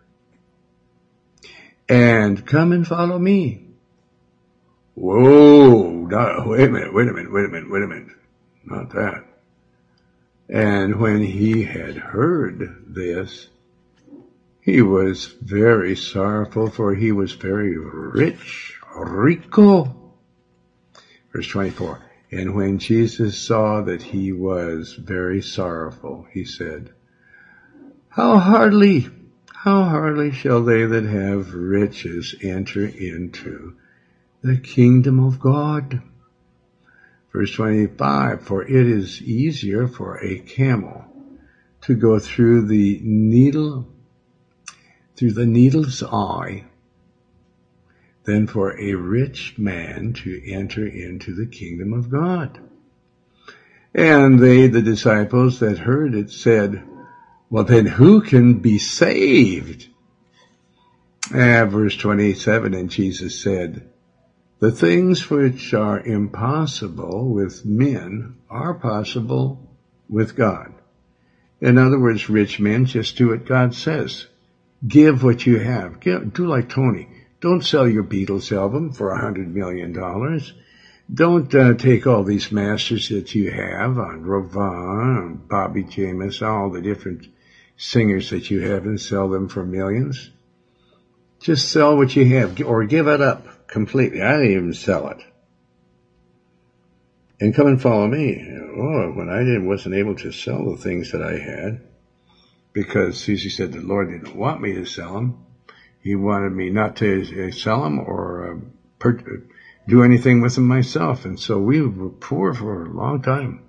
And 1.87 2.45
come 2.45 2.71
and 2.71 2.87
follow 2.87 3.19
me. 3.19 3.67
Whoa, 4.95 5.91
no, 6.07 6.43
wait 6.47 6.67
a 6.67 6.71
minute, 6.71 6.93
wait 6.93 7.07
a 7.07 7.13
minute, 7.13 7.31
wait 7.31 7.45
a 7.45 7.47
minute, 7.47 7.71
wait 7.71 7.83
a 7.83 7.87
minute 7.87 8.15
not 8.69 8.91
that. 8.91 9.25
And 10.47 10.99
when 10.99 11.21
he 11.21 11.63
had 11.63 11.95
heard 11.95 12.85
this, 12.87 13.47
he 14.70 14.84
was 14.84 15.26
very 15.41 15.95
sorrowful, 15.95 16.70
for 16.70 16.93
he 16.93 17.11
was 17.11 17.34
very 17.34 17.76
rich, 17.78 18.80
rico. 18.95 20.13
Verse 21.34 21.47
24. 21.47 21.99
And 22.32 22.53
when 22.53 22.78
Jesus 22.78 23.36
saw 23.36 23.82
that 23.82 24.03
he 24.03 24.32
was 24.32 24.93
very 24.93 25.41
sorrowful, 25.41 26.28
he 26.32 26.45
said, 26.45 26.91
How 28.09 28.38
hardly, 28.38 29.07
how 29.51 29.86
hardly 29.86 30.32
shall 30.32 30.63
they 30.63 30.86
that 30.86 31.03
have 31.03 31.55
riches 31.55 32.36
enter 32.41 32.86
into 32.86 33.76
the 34.43 34.57
kingdom 34.57 35.20
of 35.20 35.39
God? 35.39 36.01
Verse 37.34 37.51
25, 37.53 38.43
for 38.43 38.63
it 38.63 38.88
is 38.88 39.22
easier 39.22 39.88
for 39.88 40.24
a 40.24 40.39
camel 40.39 41.05
to 41.82 41.95
go 41.95 42.20
through 42.20 42.67
the 42.67 42.99
needle, 43.03 43.88
through 45.20 45.34
the 45.34 45.45
needle's 45.45 46.01
eye 46.01 46.63
than 48.24 48.47
for 48.47 48.80
a 48.80 48.93
rich 48.93 49.55
man 49.57 50.13
to 50.13 50.41
enter 50.49 50.88
into 50.88 51.36
the 51.36 51.45
kingdom 51.45 51.91
of 51.91 52.09
God. 52.09 52.57
And 53.93 54.39
they, 54.39 54.67
the 54.67 54.82
disciples 54.82 55.59
that 55.59 55.78
heard 55.78 56.15
it 56.15 56.32
said, 56.32 56.88
well 57.49 57.65
then 57.65 57.86
who 57.86 58.22
can 58.22 58.59
be 58.59 58.78
saved? 58.78 59.89
Ah, 61.34 61.65
verse 61.65 61.97
27, 61.97 62.74
and 62.74 62.89
Jesus 62.89 63.41
said, 63.41 63.89
the 64.59 64.72
things 64.72 65.30
which 65.30 65.74
are 65.74 65.99
impossible 65.99 67.28
with 67.28 67.65
men 67.65 68.38
are 68.49 68.74
possible 68.74 69.70
with 70.07 70.38
God. 70.38 70.74
In 71.59 71.78
other 71.78 71.99
words, 71.99 72.30
rich 72.30 72.61
men 72.61 72.86
just 72.86 73.17
do 73.17 73.30
what 73.30 73.45
God 73.45 73.76
says. 73.76 74.28
Give 74.88 75.23
what 75.23 75.45
you 75.45 75.59
have. 75.59 75.99
Give, 75.99 76.34
do 76.34 76.47
like 76.47 76.69
Tony. 76.69 77.09
Don't 77.41 77.63
sell 77.63 77.88
your 77.88 78.03
Beatles 78.03 78.55
album 78.55 78.93
for 78.93 79.11
a 79.11 79.19
hundred 79.19 79.53
million 79.53 79.93
dollars. 79.93 80.53
Don't 81.11 81.53
uh, 81.55 81.73
take 81.73 82.05
all 82.05 82.23
these 82.23 82.51
masters 82.51 83.09
that 83.09 83.34
you 83.34 83.49
have 83.51 83.97
on 83.97 84.23
Ravon, 84.23 85.47
Bobby 85.47 85.84
James, 85.84 86.41
all 86.41 86.69
the 86.69 86.82
different 86.82 87.27
singers 87.77 88.30
that 88.30 88.51
you 88.51 88.61
have 88.61 88.86
and 88.86 88.99
sell 88.99 89.30
them 89.30 89.47
for 89.49 89.65
millions. 89.65 90.30
Just 91.39 91.69
sell 91.69 91.97
what 91.97 92.15
you 92.15 92.25
have 92.38 92.61
or 92.61 92.84
give 92.86 93.07
it 93.07 93.21
up 93.21 93.67
completely. 93.67 94.21
I 94.21 94.38
didn't 94.38 94.51
even 94.51 94.73
sell 94.73 95.07
it. 95.07 95.23
And 97.39 97.55
come 97.55 97.67
and 97.67 97.82
follow 97.82 98.07
me. 98.07 98.45
Oh, 98.75 99.11
when 99.13 99.30
I 99.30 99.39
didn't, 99.39 99.65
wasn't 99.65 99.95
able 99.95 100.15
to 100.17 100.32
sell 100.32 100.71
the 100.71 100.77
things 100.82 101.11
that 101.11 101.23
I 101.23 101.38
had, 101.38 101.82
because 102.74 103.17
Susie 103.17 103.49
said 103.49 103.72
the 103.72 103.82
Lord 103.82 104.09
didn't 104.09 104.36
want 104.36 104.61
me 104.61 104.74
to 104.74 104.86
sell 104.86 105.13
them. 105.13 105.45
He 106.01 106.15
wanted 106.15 106.51
me 106.51 106.70
not 106.70 106.95
to 106.97 107.47
uh, 107.47 107.51
sell 107.51 107.84
them 107.84 107.99
or 107.99 108.53
uh, 108.53 108.57
per- 108.99 109.43
do 109.88 110.03
anything 110.03 110.41
with 110.41 110.55
them 110.55 110.67
myself. 110.67 111.26
And 111.26 111.39
so 111.39 111.59
we 111.59 111.82
were 111.82 112.09
poor 112.09 112.53
for 112.53 112.86
a 112.86 112.89
long 112.89 113.22
time. 113.22 113.63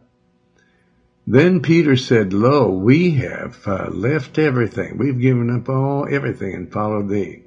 Then 1.27 1.63
Peter 1.63 1.97
said, 1.97 2.33
Lo, 2.33 2.69
we 2.71 3.13
have 3.13 3.67
uh, 3.67 3.89
left 3.91 4.39
everything. 4.39 4.99
We've 4.99 5.21
given 5.21 5.51
up 5.51 5.69
all 5.69 6.07
everything 6.09 6.55
and 6.55 6.73
followed 6.73 7.09
thee. 7.09 7.45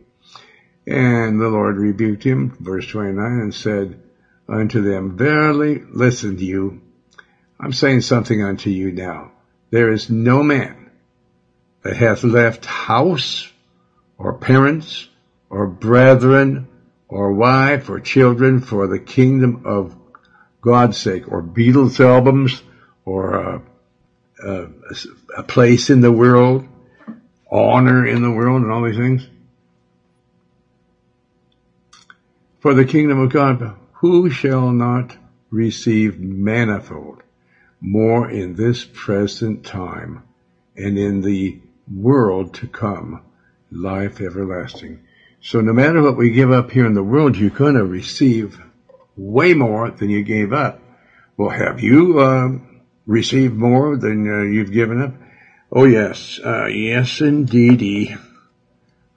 And 0.86 1.39
the 1.39 1.49
Lord 1.49 1.78
rebuked 1.78 2.24
him, 2.24 2.56
verse 2.60 2.88
29, 2.88 3.26
and 3.26 3.54
said 3.54 3.99
unto 4.47 4.82
them, 4.82 5.18
Verily, 5.18 5.82
listen 5.89 6.38
to 6.38 6.45
you. 6.45 6.82
I'm 7.60 7.74
saying 7.74 8.01
something 8.01 8.43
unto 8.43 8.70
you 8.70 8.91
now. 8.91 9.32
There 9.70 9.91
is 9.91 10.10
no 10.10 10.43
man 10.43 10.82
that 11.84 11.97
hath 11.97 12.23
left 12.23 12.65
house 12.65 13.51
or 14.17 14.34
parents 14.34 15.07
or 15.49 15.67
brethren 15.67 16.67
or 17.07 17.34
wife 17.34 17.89
or 17.89 17.99
children 17.99 18.59
for 18.59 18.88
the 18.88 18.99
kingdom 18.99 19.63
of 19.65 19.95
God's 20.61 20.97
sake 20.97 21.31
or 21.31 21.43
Beatles 21.43 21.99
albums 21.99 22.61
or 23.05 23.36
a, 23.36 23.61
a, 24.45 24.67
a 25.38 25.43
place 25.43 25.89
in 25.89 26.01
the 26.01 26.11
world, 26.11 26.67
honor 27.51 28.05
in 28.05 28.21
the 28.21 28.31
world 28.31 28.63
and 28.63 28.71
all 28.71 28.84
these 28.84 28.97
things 28.97 29.27
for 32.63 32.73
the 32.73 32.86
kingdom 32.86 33.19
of 33.19 33.29
God. 33.29 33.75
Who 33.95 34.29
shall 34.29 34.71
not 34.71 35.15
receive 35.51 36.19
manifold 36.19 37.21
more 37.79 38.29
in 38.29 38.55
this 38.55 38.86
present 38.86 39.65
time 39.65 40.23
and 40.75 40.97
in 40.97 41.21
the 41.21 41.59
world 41.96 42.54
to 42.56 42.68
come 42.68 43.22
life 43.72 44.22
everlasting. 44.22 45.06
So 45.41 45.62
no 45.62 45.74
matter 45.74 46.02
what 46.02 46.18
we 46.18 46.32
give 46.32 46.52
up 46.52 46.72
here 46.72 46.86
in 46.86 46.94
the 46.94 47.04
world, 47.04 47.36
you're 47.36 47.50
going 47.50 47.76
to 47.76 47.86
receive 47.86 48.60
way 49.18 49.54
more 49.54 49.91
than 49.91 50.10
you 50.10 50.24
gave 50.24 50.54
up. 50.54 50.80
Well, 51.38 51.50
have 51.50 51.82
you 51.82 52.20
uh, 52.20 52.50
received 53.06 53.56
more 53.56 53.98
than 53.98 54.30
uh, 54.30 54.44
you've 54.44 54.72
given 54.72 55.02
up? 55.02 55.14
Oh 55.72 55.86
yes, 55.86 56.39
uh, 56.44 56.68
yes 56.68 57.20
indeedy. 57.22 58.16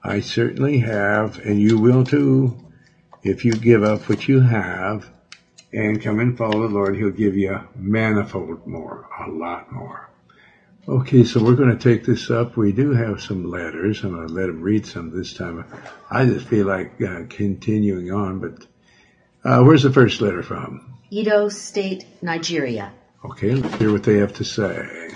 I 0.03 0.21
certainly 0.21 0.79
have, 0.79 1.39
and 1.39 1.59
you 1.61 1.77
will 1.77 2.03
too 2.03 2.57
if 3.23 3.45
you 3.45 3.51
give 3.51 3.83
up 3.83 4.07
what 4.09 4.27
you 4.27 4.39
have 4.41 5.09
and 5.73 6.01
come 6.01 6.19
and 6.19 6.37
follow 6.37 6.67
the 6.67 6.73
Lord, 6.73 6.95
He'll 6.95 7.11
give 7.11 7.35
you 7.35 7.59
manifold 7.75 8.65
more, 8.65 9.07
a 9.25 9.29
lot 9.29 9.71
more. 9.71 10.09
Okay, 10.89 11.25
so 11.25 11.43
we're 11.43 11.55
going 11.55 11.77
to 11.77 11.83
take 11.83 12.05
this 12.05 12.31
up. 12.31 12.55
We 12.55 12.71
do 12.71 12.93
have 12.93 13.21
some 13.21 13.51
letters. 13.51 14.05
I'm 14.05 14.13
going 14.13 14.25
to 14.25 14.33
let 14.33 14.45
them 14.45 14.61
read 14.61 14.85
some 14.85 15.09
this 15.11 15.33
time. 15.33 15.65
I 16.09 16.23
just 16.23 16.47
feel 16.47 16.65
like 16.65 17.01
uh, 17.01 17.23
continuing 17.27 18.09
on, 18.13 18.39
but 18.39 18.65
uh, 19.43 19.63
where's 19.63 19.83
the 19.83 19.91
first 19.91 20.21
letter 20.21 20.41
from? 20.41 20.97
Edo 21.09 21.49
State, 21.49 22.05
Nigeria. 22.21 22.93
Okay, 23.25 23.53
let's 23.55 23.75
hear 23.75 23.91
what 23.91 24.03
they 24.03 24.19
have 24.19 24.35
to 24.35 24.45
say. 24.45 25.11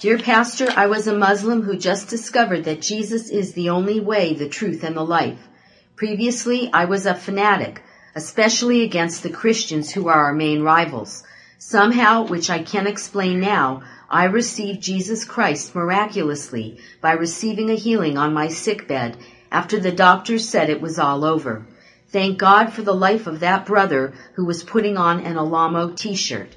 Dear 0.00 0.16
Pastor, 0.16 0.68
I 0.74 0.86
was 0.86 1.06
a 1.06 1.18
Muslim 1.18 1.60
who 1.60 1.76
just 1.76 2.08
discovered 2.08 2.64
that 2.64 2.80
Jesus 2.80 3.28
is 3.28 3.52
the 3.52 3.68
only 3.68 4.00
way, 4.00 4.32
the 4.32 4.48
truth, 4.48 4.84
and 4.84 4.96
the 4.96 5.04
life. 5.04 5.48
Previously, 5.96 6.70
I 6.72 6.86
was 6.86 7.04
a 7.04 7.14
fanatic, 7.14 7.82
especially 8.14 8.84
against 8.84 9.22
the 9.22 9.28
Christians 9.28 9.90
who 9.90 10.08
are 10.08 10.24
our 10.24 10.32
main 10.32 10.62
rivals. 10.62 11.24
Somehow, 11.58 12.26
which 12.26 12.48
I 12.48 12.62
can't 12.62 12.88
explain 12.88 13.38
now, 13.38 13.82
I 14.10 14.24
received 14.24 14.82
Jesus 14.82 15.24
Christ 15.24 15.72
miraculously 15.72 16.80
by 17.00 17.12
receiving 17.12 17.70
a 17.70 17.76
healing 17.76 18.18
on 18.18 18.34
my 18.34 18.48
sick 18.48 18.88
bed 18.88 19.16
after 19.52 19.78
the 19.78 19.92
doctors 19.92 20.48
said 20.48 20.68
it 20.68 20.80
was 20.80 20.98
all 20.98 21.24
over. 21.24 21.68
Thank 22.08 22.36
God 22.36 22.72
for 22.72 22.82
the 22.82 22.92
life 22.92 23.28
of 23.28 23.38
that 23.38 23.66
brother 23.66 24.14
who 24.34 24.44
was 24.44 24.64
putting 24.64 24.96
on 24.96 25.20
an 25.20 25.36
Alamo 25.36 25.90
t-shirt. 25.90 26.56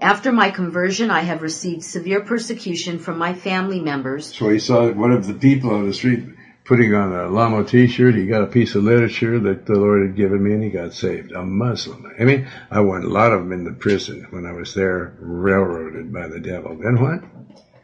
After 0.00 0.32
my 0.32 0.50
conversion, 0.50 1.12
I 1.12 1.20
have 1.20 1.42
received 1.42 1.84
severe 1.84 2.22
persecution 2.22 2.98
from 2.98 3.18
my 3.18 3.34
family 3.34 3.78
members. 3.78 4.34
So 4.34 4.48
he 4.48 4.58
saw 4.58 4.90
one 4.90 5.12
of 5.12 5.28
the 5.28 5.34
people 5.34 5.70
on 5.70 5.86
the 5.86 5.94
street 5.94 6.24
putting 6.70 6.94
on 6.94 7.12
Alamo 7.12 7.64
t-shirt. 7.64 8.14
He 8.14 8.26
got 8.26 8.44
a 8.44 8.46
piece 8.46 8.76
of 8.76 8.84
literature 8.84 9.40
that 9.40 9.66
the 9.66 9.74
Lord 9.74 10.06
had 10.06 10.16
given 10.16 10.40
me 10.40 10.52
and 10.52 10.62
he 10.62 10.70
got 10.70 10.94
saved. 10.94 11.32
A 11.32 11.42
Muslim. 11.42 12.06
I 12.16 12.22
mean, 12.22 12.46
I 12.70 12.78
went 12.78 13.02
a 13.02 13.08
lot 13.08 13.32
of 13.32 13.40
them 13.40 13.50
in 13.50 13.64
the 13.64 13.72
prison 13.72 14.28
when 14.30 14.46
I 14.46 14.52
was 14.52 14.72
there, 14.72 15.16
railroaded 15.18 16.12
by 16.12 16.28
the 16.28 16.38
devil. 16.38 16.78
Then 16.80 17.02
what? 17.02 17.24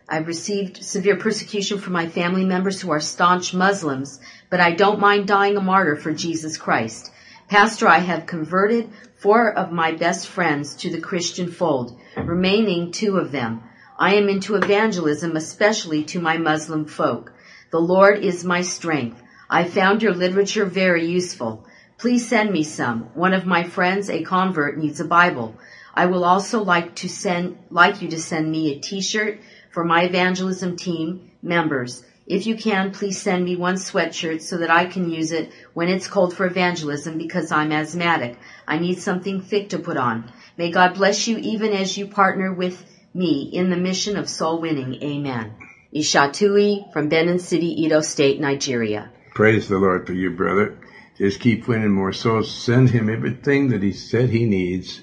I've 0.08 0.28
received 0.28 0.84
severe 0.84 1.16
persecution 1.16 1.78
from 1.78 1.94
my 1.94 2.06
family 2.06 2.44
members 2.44 2.80
who 2.80 2.92
are 2.92 3.00
staunch 3.00 3.52
Muslims, 3.52 4.20
but 4.50 4.60
I 4.60 4.70
don't 4.70 5.00
mind 5.00 5.26
dying 5.26 5.56
a 5.56 5.60
martyr 5.60 5.96
for 5.96 6.12
Jesus 6.12 6.56
Christ. 6.56 7.10
Pastor, 7.48 7.88
I 7.88 7.98
have 7.98 8.26
converted 8.26 8.88
four 9.16 9.52
of 9.52 9.72
my 9.72 9.96
best 9.96 10.28
friends 10.28 10.76
to 10.76 10.90
the 10.90 11.00
Christian 11.00 11.50
fold, 11.50 11.98
remaining 12.16 12.92
two 12.92 13.16
of 13.16 13.32
them. 13.32 13.64
I 13.98 14.14
am 14.14 14.28
into 14.28 14.54
evangelism, 14.54 15.34
especially 15.34 16.04
to 16.04 16.20
my 16.20 16.36
Muslim 16.36 16.86
folk. 16.86 17.32
The 17.70 17.80
Lord 17.80 18.24
is 18.24 18.44
my 18.44 18.62
strength. 18.62 19.22
I 19.50 19.64
found 19.64 20.02
your 20.02 20.14
literature 20.14 20.64
very 20.64 21.06
useful. 21.06 21.66
Please 21.98 22.28
send 22.28 22.52
me 22.52 22.62
some. 22.62 23.10
One 23.14 23.32
of 23.32 23.46
my 23.46 23.64
friends, 23.64 24.10
a 24.10 24.22
convert, 24.22 24.78
needs 24.78 25.00
a 25.00 25.04
Bible. 25.04 25.56
I 25.94 26.06
will 26.06 26.24
also 26.24 26.62
like 26.62 26.94
to 26.96 27.08
send, 27.08 27.58
like 27.70 28.02
you 28.02 28.08
to 28.08 28.20
send 28.20 28.50
me 28.50 28.72
a 28.72 28.78
t-shirt 28.78 29.40
for 29.70 29.84
my 29.84 30.04
evangelism 30.04 30.76
team 30.76 31.30
members. 31.42 32.04
If 32.26 32.46
you 32.46 32.56
can, 32.56 32.90
please 32.90 33.20
send 33.20 33.44
me 33.44 33.56
one 33.56 33.76
sweatshirt 33.76 34.42
so 34.42 34.58
that 34.58 34.70
I 34.70 34.86
can 34.86 35.10
use 35.10 35.32
it 35.32 35.52
when 35.74 35.88
it's 35.88 36.08
cold 36.08 36.34
for 36.34 36.44
evangelism 36.44 37.18
because 37.18 37.50
I'm 37.50 37.72
asthmatic. 37.72 38.36
I 38.66 38.78
need 38.78 38.98
something 38.98 39.40
thick 39.40 39.70
to 39.70 39.78
put 39.78 39.96
on. 39.96 40.32
May 40.56 40.70
God 40.70 40.94
bless 40.94 41.28
you 41.28 41.38
even 41.38 41.72
as 41.72 41.96
you 41.96 42.08
partner 42.08 42.52
with 42.52 42.84
me 43.14 43.50
in 43.52 43.70
the 43.70 43.76
mission 43.76 44.16
of 44.16 44.28
soul 44.28 44.60
winning. 44.60 45.02
Amen. 45.02 45.54
Ishatui 45.94 46.92
from 46.92 47.08
Benin 47.08 47.38
City, 47.38 47.82
Edo 47.82 48.00
State, 48.00 48.40
Nigeria. 48.40 49.10
Praise 49.34 49.68
the 49.68 49.78
Lord 49.78 50.06
for 50.06 50.12
you, 50.12 50.30
brother. 50.30 50.78
Just 51.18 51.40
keep 51.40 51.66
winning 51.68 51.92
more 51.92 52.12
souls. 52.12 52.50
Send 52.50 52.90
him 52.90 53.08
everything 53.08 53.68
that 53.68 53.82
he 53.82 53.92
said 53.92 54.28
he 54.28 54.44
needs 54.44 55.00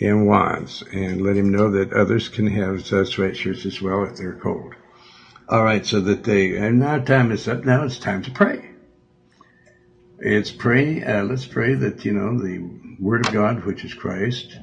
and 0.00 0.26
wants, 0.26 0.82
and 0.92 1.22
let 1.22 1.36
him 1.36 1.50
know 1.50 1.70
that 1.70 1.92
others 1.92 2.28
can 2.28 2.46
have 2.46 2.76
sweatshirts 2.76 3.66
as 3.66 3.82
well 3.82 4.04
if 4.04 4.16
they're 4.16 4.34
cold. 4.34 4.74
All 5.48 5.64
right, 5.64 5.84
so 5.84 6.00
that 6.00 6.24
they, 6.24 6.56
and 6.56 6.78
now 6.78 6.98
time 6.98 7.32
is 7.32 7.48
up. 7.48 7.64
Now 7.64 7.84
it's 7.84 7.98
time 7.98 8.22
to 8.22 8.30
pray. 8.30 8.70
It's 10.20 10.50
pray, 10.50 11.02
uh, 11.02 11.24
let's 11.24 11.46
pray 11.46 11.74
that, 11.74 12.04
you 12.04 12.12
know, 12.12 12.38
the 12.38 12.58
Word 13.00 13.26
of 13.26 13.32
God, 13.32 13.64
which 13.64 13.84
is 13.84 13.94
Christ, 13.94 14.56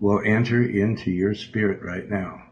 will 0.00 0.22
enter 0.24 0.62
into 0.62 1.10
your 1.10 1.34
spirit 1.34 1.82
right 1.82 2.08
now. 2.08 2.47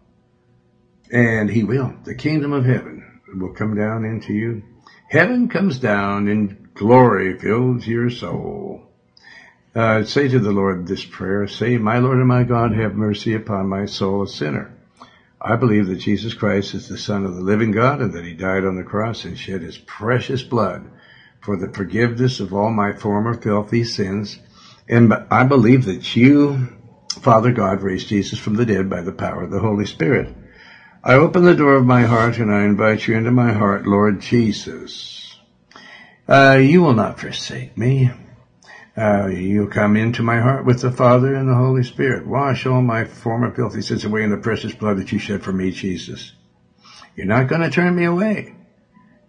And 1.11 1.51
He 1.51 1.63
will. 1.65 1.95
The 2.05 2.15
kingdom 2.15 2.53
of 2.53 2.65
heaven 2.65 3.05
will 3.35 3.53
come 3.53 3.75
down 3.75 4.05
into 4.05 4.33
you. 4.33 4.63
Heaven 5.09 5.49
comes 5.49 5.79
down 5.79 6.29
and 6.29 6.57
glory 6.75 7.39
fills 7.39 7.87
your 7.87 8.11
soul. 8.11 8.83
Uh, 9.75 10.03
say 10.03 10.27
to 10.27 10.39
the 10.41 10.53
Lord 10.53 10.87
this 10.87 11.05
prayer, 11.05 11.47
say, 11.47 11.77
My 11.77 11.99
Lord 11.99 12.19
and 12.19 12.27
my 12.27 12.45
God, 12.45 12.73
have 12.73 12.95
mercy 12.95 13.35
upon 13.35 13.69
my 13.69 13.85
soul, 13.85 14.23
a 14.23 14.27
sinner. 14.27 14.73
I 15.41 15.57
believe 15.57 15.87
that 15.89 15.97
Jesus 16.01 16.33
Christ 16.33 16.75
is 16.75 16.89
the 16.89 16.97
Son 16.97 17.25
of 17.25 17.35
the 17.35 17.43
living 17.43 17.73
God 17.73 18.01
and 18.01 18.13
that 18.15 18.25
He 18.25 18.33
died 18.33 18.65
on 18.65 18.77
the 18.77 18.83
cross 18.83 19.25
and 19.25 19.39
shed 19.39 19.63
His 19.63 19.79
precious 19.79 20.43
blood 20.43 20.91
for 21.41 21.57
the 21.57 21.69
forgiveness 21.69 22.41
of 22.41 22.55
all 22.55 22.71
my 22.71 22.93
former 22.93 23.35
filthy 23.35 23.85
sins. 23.85 24.39
And 24.89 25.13
I 25.31 25.45
believe 25.45 25.85
that 25.85 26.17
you, 26.17 26.69
Father 27.21 27.53
God, 27.53 27.83
raised 27.83 28.09
Jesus 28.09 28.39
from 28.39 28.55
the 28.55 28.65
dead 28.65 28.89
by 28.89 29.03
the 29.03 29.13
power 29.13 29.43
of 29.43 29.51
the 29.51 29.61
Holy 29.61 29.85
Spirit. 29.85 30.35
I 31.07 31.15
open 31.15 31.45
the 31.45 31.55
door 31.55 31.77
of 31.77 31.87
my 31.87 32.03
heart 32.03 32.39
and 32.39 32.53
I 32.53 32.65
invite 32.65 33.07
you 33.07 33.17
into 33.17 33.31
my 33.31 33.53
heart, 33.53 33.87
Lord 33.87 34.21
Jesus. 34.21 35.39
Uh, 36.29 36.59
you 36.61 36.83
will 36.83 36.95
not 36.95 37.21
forsake 37.21 37.79
me. 37.79 38.11
Uh, 38.97 39.29
you'll 39.29 39.69
come 39.69 39.97
into 39.97 40.25
my 40.25 40.41
heart 40.41 40.67
with 40.67 40.81
the 40.81 40.91
Father 40.91 41.33
and 41.33 41.49
the 41.49 41.55
Holy 41.55 41.85
Spirit. 41.85 42.27
Wash 42.27 42.67
all 42.67 42.83
my 42.83 43.05
former 43.05 43.55
filthy 43.55 43.83
sins 43.83 44.05
away 44.05 44.25
in 44.25 44.31
the 44.31 44.37
precious 44.37 44.75
blood 44.75 44.99
that 44.99 45.13
you 45.13 45.21
shed 45.21 45.45
for 45.45 45.53
me, 45.53 45.71
Jesus. 45.71 46.33
You're 47.15 47.27
not 47.27 47.47
going 47.47 47.61
to 47.61 47.71
turn 47.71 47.95
me 47.95 48.03
away. 48.03 48.57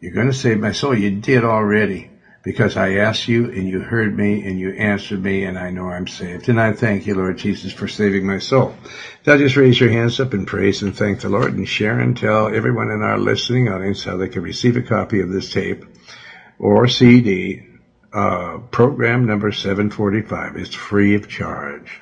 You're 0.02 0.16
going 0.16 0.32
to 0.32 0.34
save 0.34 0.58
my 0.58 0.72
soul. 0.72 0.98
You 0.98 1.12
did 1.12 1.44
already 1.44 2.10
because 2.48 2.78
I 2.78 2.93
asked 3.00 3.28
you 3.28 3.52
and 3.52 3.68
you 3.68 3.82
heard 3.82 4.16
me 4.16 4.48
and 4.48 4.58
you 4.58 4.72
answered 4.72 5.22
me 5.22 5.43
and 5.43 5.60
I 5.60 5.70
know 5.70 5.89
I'm 5.89 6.08
saved. 6.08 6.48
And 6.48 6.62
I 6.62 6.72
thank 6.72 7.06
you, 7.06 7.14
Lord 7.14 7.38
Jesus, 7.38 7.74
for 7.74 7.89
saving 7.89 8.26
my 8.26 8.39
soul. 8.39 8.74
Now 9.26 9.36
just 9.36 9.58
raise 9.58 9.78
your 9.78 9.89
hands 9.89 10.22
up 10.22 10.32
and 10.32 10.48
praise 10.48 10.82
and 10.82 10.95
thank 10.95 11.20
the 11.20 11.28
Lord 11.28 11.56
and 11.56 11.68
share 11.68 12.00
and 12.00 12.16
tell 12.16 12.48
everyone 12.48 12.89
in 12.89 13.02
our 13.02 13.18
listening 13.18 13.68
audience 13.68 14.06
how 14.06 14.16
they 14.16 14.30
can 14.30 14.43
receive 14.43 14.78
a 14.78 14.82
copy 14.82 15.20
of 15.20 15.28
this 15.28 15.52
tape 15.52 15.84
or 16.58 16.88
CD 16.88 17.68
uh, 18.14 18.60
program 18.72 19.26
number 19.26 19.52
745 19.52 20.56
is 20.56 20.74
free 20.74 21.16
of 21.16 21.28
charge. 21.28 22.00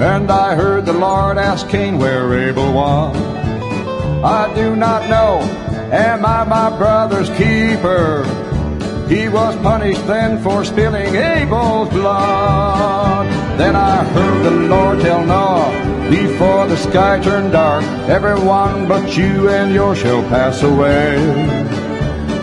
and 0.01 0.31
I 0.31 0.55
heard 0.55 0.85
the 0.85 0.93
Lord 0.93 1.37
ask 1.37 1.69
Cain 1.69 1.99
where 1.99 2.49
Abel 2.49 2.73
was. 2.73 3.15
I 4.23 4.53
do 4.55 4.75
not 4.75 5.09
know 5.09 5.41
Am 5.91 6.25
I 6.25 6.43
my 6.43 6.77
brother's 6.77 7.29
keeper? 7.29 8.25
He 9.09 9.29
was 9.29 9.55
punished 9.57 10.05
then 10.05 10.43
for 10.43 10.65
spilling 10.65 11.15
Abel's 11.15 11.89
blood. 11.89 13.27
Then 13.57 13.73
I 13.75 14.03
heard 14.03 14.43
the 14.43 14.51
Lord 14.51 14.99
tell 14.99 15.25
Noah, 15.25 16.09
before 16.09 16.67
the 16.67 16.75
sky 16.75 17.19
turned 17.21 17.53
dark, 17.53 17.85
everyone 18.09 18.85
but 18.87 19.15
you 19.17 19.49
and 19.49 19.73
yours 19.73 19.99
shall 19.99 20.21
pass 20.23 20.61
away. 20.61 21.17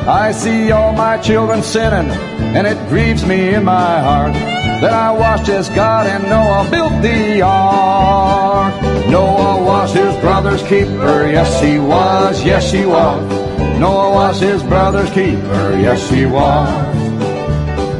I 0.06 0.32
see 0.32 0.70
all 0.70 0.94
my 0.94 1.18
children 1.18 1.62
sinning, 1.62 2.10
and 2.56 2.66
it 2.66 2.88
grieves 2.88 3.26
me 3.26 3.54
in 3.54 3.64
my 3.64 4.00
heart 4.00 4.32
that 4.32 4.92
I 4.92 5.12
watched 5.12 5.50
as 5.50 5.68
God 5.70 6.06
and 6.06 6.24
Noah 6.24 6.68
built 6.70 7.02
the 7.02 7.42
ark. 7.42 8.74
Noah 9.10 9.62
was 9.62 9.92
his 9.92 10.16
brother's 10.16 10.62
keeper, 10.62 11.26
yes 11.26 11.60
he 11.60 11.78
was, 11.78 12.42
yes 12.42 12.72
he 12.72 12.86
was. 12.86 13.43
Noah 13.78 14.10
was 14.14 14.40
his 14.40 14.62
brother's 14.62 15.10
keeper, 15.10 15.76
yes 15.78 16.08
he 16.10 16.26
was. 16.26 16.68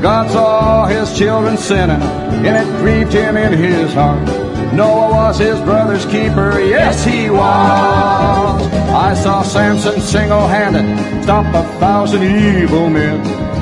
God 0.01 0.31
saw 0.31 0.87
his 0.87 1.16
children 1.16 1.57
sinning, 1.57 2.01
and 2.01 2.57
it 2.57 2.81
grieved 2.81 3.12
him 3.12 3.37
in 3.37 3.53
his 3.53 3.93
heart. 3.95 4.25
Noah 4.72 5.11
was 5.11 5.39
his 5.39 5.59
brother's 5.61 6.05
keeper, 6.07 6.61
yes 6.61 7.05
he 7.05 7.31
was. 7.31 8.62
I 8.93 9.14
saw 9.14 9.43
Samson 9.43 10.01
single-handed 10.01 11.22
stop 11.25 11.47
a 11.55 11.62
thousand 11.79 12.22
evil 12.22 12.91
men, 12.91 13.20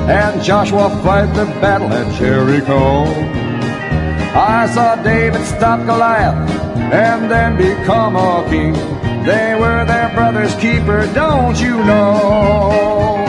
and 0.09 0.41
Joshua 0.43 0.89
fight 1.03 1.33
the 1.33 1.45
battle 1.61 1.91
at 1.93 2.11
Jericho. 2.19 3.05
I 4.35 4.69
saw 4.73 4.95
David 5.01 5.45
stop 5.45 5.85
Goliath, 5.85 6.49
and 6.77 7.29
then 7.29 7.57
become 7.57 8.15
a 8.15 8.45
king. 8.49 9.02
They 9.25 9.55
were 9.55 9.85
their 9.85 10.09
brother's 10.13 10.53
keeper, 10.55 11.09
don't 11.13 11.57
you 11.57 11.77
know? 11.85 13.25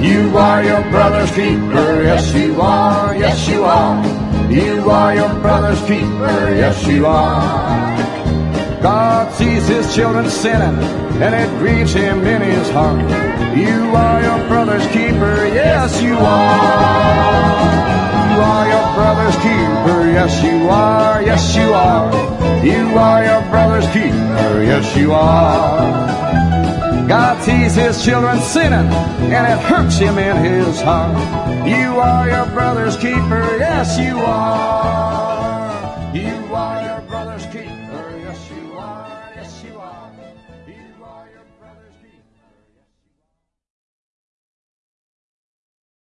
You 0.00 0.36
are 0.36 0.62
your 0.64 0.82
brother's 0.90 1.30
keeper, 1.30 2.02
yes 2.02 2.34
you 2.34 2.60
are, 2.60 3.14
yes 3.14 3.48
you 3.48 3.64
are. 3.64 4.04
You 4.50 4.90
are 4.90 5.14
your 5.14 5.34
brother's 5.40 5.80
keeper, 5.82 6.54
yes 6.54 6.84
you 6.86 7.06
are. 7.06 7.96
God 8.82 9.32
sees 9.34 9.68
his 9.68 9.94
children 9.94 10.28
sinning, 10.28 10.82
and 11.22 11.32
it 11.32 11.48
grieves 11.60 11.92
him 11.92 12.26
in 12.26 12.42
his 12.42 12.68
heart. 12.70 13.00
You 13.56 13.94
are 13.94 14.22
your 14.22 14.48
brother's 14.48 14.86
keeper, 14.88 15.46
yes 15.46 16.02
you 16.02 16.14
are. 16.14 17.56
You 18.34 18.40
are 18.42 18.68
your 18.68 18.94
brother's 18.94 19.36
keeper, 19.36 20.10
yes 20.10 20.42
you 20.42 20.68
are, 20.68 21.22
yes 21.22 21.56
you 21.56 21.72
are. 21.72 22.45
You 22.66 22.98
are 22.98 23.22
your 23.22 23.42
brother's 23.42 23.86
keeper, 23.92 24.64
yes 24.64 24.96
you 24.96 25.12
are. 25.12 27.06
God 27.06 27.40
sees 27.44 27.76
his 27.76 28.04
children 28.04 28.40
sinning, 28.40 28.92
and 29.32 29.46
it 29.46 29.64
hurts 29.64 29.98
him 29.98 30.18
in 30.18 30.36
his 30.44 30.80
heart. 30.80 31.16
You 31.64 32.00
are 32.00 32.28
your 32.28 32.46
brother's 32.46 32.96
keeper, 32.96 33.56
yes 33.60 33.96
you 33.96 34.18
are. 34.18 36.12
You 36.12 36.45